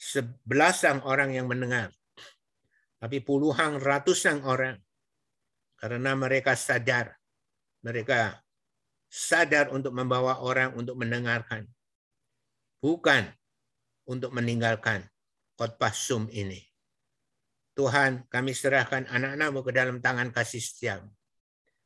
sebelasan 0.00 1.04
orang 1.04 1.36
yang 1.36 1.44
mendengar, 1.44 1.92
tapi 2.96 3.20
puluhan 3.20 3.76
ratusan 3.76 4.40
orang 4.48 4.80
karena 5.80 6.12
mereka 6.12 6.52
sadar, 6.52 7.16
mereka 7.80 8.44
sadar 9.08 9.72
untuk 9.72 9.96
membawa 9.96 10.44
orang 10.44 10.76
untuk 10.76 11.00
mendengarkan, 11.00 11.64
bukan 12.84 13.32
untuk 14.04 14.30
meninggalkan 14.36 15.08
khotbah 15.56 15.90
Zoom 15.96 16.28
ini. 16.28 16.60
Tuhan, 17.72 18.28
kami 18.28 18.52
serahkan 18.52 19.08
anak-anakmu 19.08 19.64
ke 19.64 19.72
dalam 19.72 19.96
tangan 20.04 20.28
kasih 20.28 20.60
setiamu. 20.60 21.08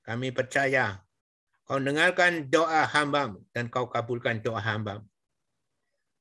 Kami 0.03 0.35
percaya 0.35 0.99
kau 1.63 1.79
dengarkan 1.79 2.51
doa 2.51 2.85
hambamu 2.91 3.41
dan 3.55 3.71
kau 3.71 3.87
kabulkan 3.87 4.43
doa 4.43 4.59
hambamu. 4.59 5.07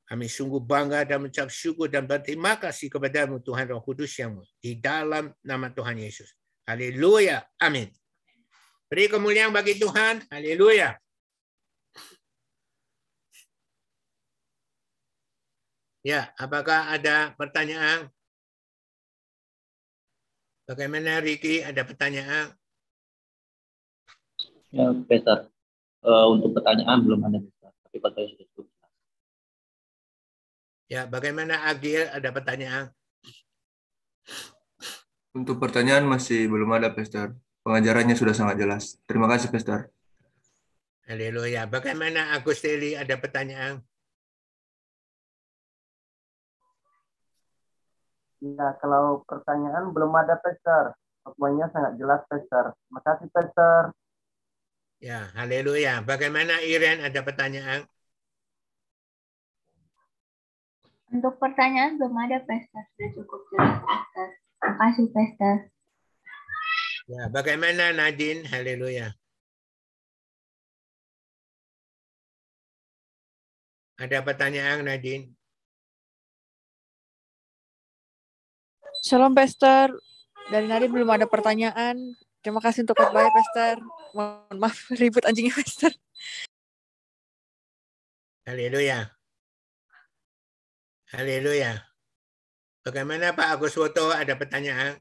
Kami 0.03 0.29
sungguh 0.29 0.61
bangga 0.61 1.07
dan 1.09 1.25
mencap 1.25 1.49
syukur 1.49 1.89
dan 1.89 2.05
berterima 2.05 2.53
kasih 2.59 2.91
kepadamu 2.91 3.41
Tuhan 3.41 3.65
Roh 3.71 3.81
Kudus 3.81 4.13
yang 4.19 4.37
di 4.61 4.77
dalam 4.77 5.33
nama 5.41 5.73
Tuhan 5.73 5.97
Yesus. 5.97 6.43
Haleluya. 6.64 7.44
Amin. 7.60 7.91
Beri 8.88 9.11
kemuliaan 9.11 9.52
bagi 9.52 9.76
Tuhan. 9.76 10.23
Haleluya. 10.31 10.95
Ya, 16.03 16.35
apakah 16.35 16.91
ada 16.91 17.31
pertanyaan? 17.40 18.11
Bagaimana 20.68 21.19
Ricky? 21.23 21.64
Ada 21.64 21.84
pertanyaan? 21.84 22.52
Ya, 24.72 24.91
Peter. 25.07 25.48
Uh, 26.03 26.35
untuk 26.35 26.60
pertanyaan 26.60 26.99
belum 27.03 27.23
ada, 27.23 27.40
Peter. 27.40 27.72
Tapi 27.72 27.98
kalau 28.03 28.27
sudah 28.27 28.48
cukup. 28.52 28.68
Ya, 30.91 31.07
bagaimana 31.07 31.68
Agil? 31.68 32.07
Ada 32.11 32.30
pertanyaan? 32.35 32.91
Untuk 35.34 35.57
pertanyaan 35.57 36.05
masih 36.05 36.45
belum 36.45 36.77
ada, 36.77 36.93
Pastor. 36.93 37.34
Pengajarannya 37.65 38.14
sudah 38.14 38.38
sangat 38.38 38.61
jelas. 38.61 39.01
Terima 39.10 39.26
kasih, 39.26 39.49
Pastor. 39.49 39.89
Haleluya. 41.10 41.65
Bagaimana 41.65 42.38
Agusteli? 42.38 42.93
Ada 42.93 43.18
pertanyaan? 43.18 43.81
Ya, 48.45 48.77
kalau 48.77 49.26
pertanyaan 49.26 49.89
belum 49.89 50.14
ada, 50.14 50.38
Pastor. 50.38 50.93
Semuanya 51.26 51.65
sangat 51.73 51.97
jelas, 51.97 52.22
Pastor. 52.30 52.77
Terima 52.77 53.01
kasih, 53.01 53.27
Pastor. 53.34 53.81
Ya, 55.01 55.34
haleluya. 55.34 56.05
Bagaimana 56.05 56.61
Iren 56.61 57.01
ada 57.01 57.26
pertanyaan? 57.26 57.89
Untuk 61.10 61.41
pertanyaan 61.41 61.97
belum 61.97 62.14
ada, 62.22 62.38
Pastor. 62.45 62.85
Sudah 62.93 63.10
cukup 63.18 63.41
jelas, 63.49 63.81
Pastor. 63.81 64.43
Terima 64.64 64.80
kasih, 64.80 65.11
Pastor. 65.11 65.56
Ya, 67.11 67.27
bagaimana 67.27 67.91
Nadine? 67.91 68.48
Haleluya. 68.48 69.11
Ada 73.99 74.23
pertanyaan 74.23 74.88
Nadine? 74.88 75.35
Shalom, 79.03 79.35
Pastor. 79.35 79.99
Dari 80.48 80.64
Nadi 80.64 80.88
belum 80.88 81.11
ada 81.11 81.27
pertanyaan. 81.27 82.15
Terima 82.40 82.64
kasih 82.64 82.88
untuk 82.88 82.95
khotbahnya, 82.95 83.35
Pastor. 83.35 83.84
Mohon 84.15 84.57
maaf, 84.64 84.80
ribut 84.95 85.27
anjingnya, 85.27 85.60
Pastor. 85.60 85.91
Haleluya. 88.48 89.11
Haleluya. 91.11 91.93
Bagaimana 92.84 93.31
Pak 93.31 93.47
Agus 93.47 93.80
Woto? 93.80 94.11
Ada 94.11 94.35
pertanyaan? 94.35 94.99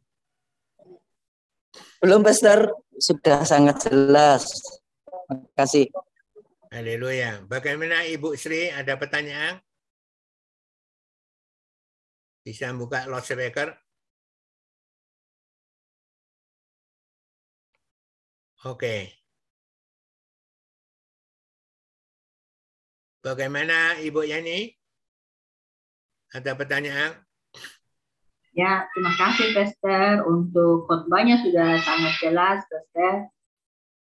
Belum, 1.99 2.23
Pastor. 2.23 2.71
Sudah 2.95 3.43
sangat 3.43 3.91
jelas. 3.91 4.47
Terima 5.27 5.51
kasih. 5.59 5.91
Haleluya. 6.71 7.43
Bagaimana 7.51 8.07
Ibu 8.07 8.39
Sri? 8.39 8.71
Ada 8.71 8.95
pertanyaan? 8.95 9.59
Bisa 12.47 12.71
buka 12.75 13.07
loudspeaker? 13.11 13.75
Oke. 18.63 19.11
Bagaimana 23.23 23.99
Ibu 24.03 24.23
Yani? 24.27 24.71
Ada 26.35 26.59
pertanyaan? 26.59 27.22
Ya, 28.53 28.85
terima 28.93 29.17
kasih 29.17 29.57
Pastor 29.57 30.29
untuk 30.29 30.85
khotbahnya 30.85 31.41
sudah 31.41 31.81
sangat 31.81 32.15
jelas 32.21 32.61
Pastor. 32.69 33.33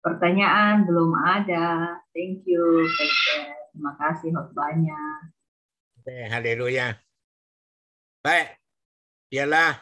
Pertanyaan 0.02 0.90
belum 0.90 1.14
ada. 1.14 1.94
Thank 2.10 2.50
you 2.50 2.82
Pastor. 2.98 3.54
Terima 3.70 3.92
kasih 3.94 4.34
khotbahnya. 4.34 4.98
Oke, 6.02 6.18
haleluya. 6.26 6.98
Baik. 8.26 8.58
Biarlah 9.30 9.78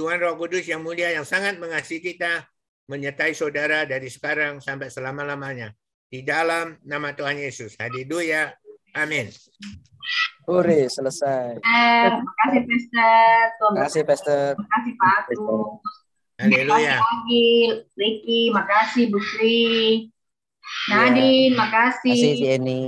Tuhan 0.00 0.16
Roh 0.16 0.40
Kudus 0.40 0.64
yang 0.64 0.80
mulia 0.80 1.12
yang 1.12 1.28
sangat 1.28 1.60
mengasihi 1.60 2.00
kita 2.00 2.48
menyertai 2.88 3.36
saudara 3.36 3.84
dari 3.84 4.08
sekarang 4.08 4.64
sampai 4.64 4.88
selama-lamanya. 4.88 5.76
Di 6.08 6.24
dalam 6.24 6.80
nama 6.88 7.12
Tuhan 7.12 7.36
Yesus. 7.36 7.76
Haleluya. 7.76 8.54
Amin. 8.96 9.28
Ure, 10.46 10.86
selesai. 10.86 11.58
Eh, 11.58 12.06
terima 12.06 12.32
kasih 12.38 12.60
Pastor. 12.62 13.38
Terima 13.58 13.82
kasih, 13.82 14.02
Pastor. 14.06 14.48
Terima 14.54 14.70
kasih 14.70 14.92
Pak 14.94 15.10
Agus. 15.26 15.94
Haleluya. 16.36 16.94
Agil, 17.02 17.70
Ricky, 17.98 18.42
makasih 18.54 19.04
Bu 19.10 19.18
Sri. 19.18 20.06
Nadine, 20.86 21.58
makasih. 21.58 22.14
Terima 22.14 22.30
kasih, 22.30 22.34
Jenny. 22.38 22.84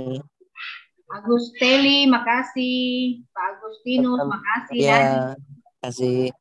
Agus 1.09 1.45
Teli, 1.57 2.05
makasih. 2.07 3.25
Pak 3.33 3.45
Agustinus, 3.57 4.21
makasih. 4.23 4.79
Ya, 4.79 5.33
kasih. 5.83 6.31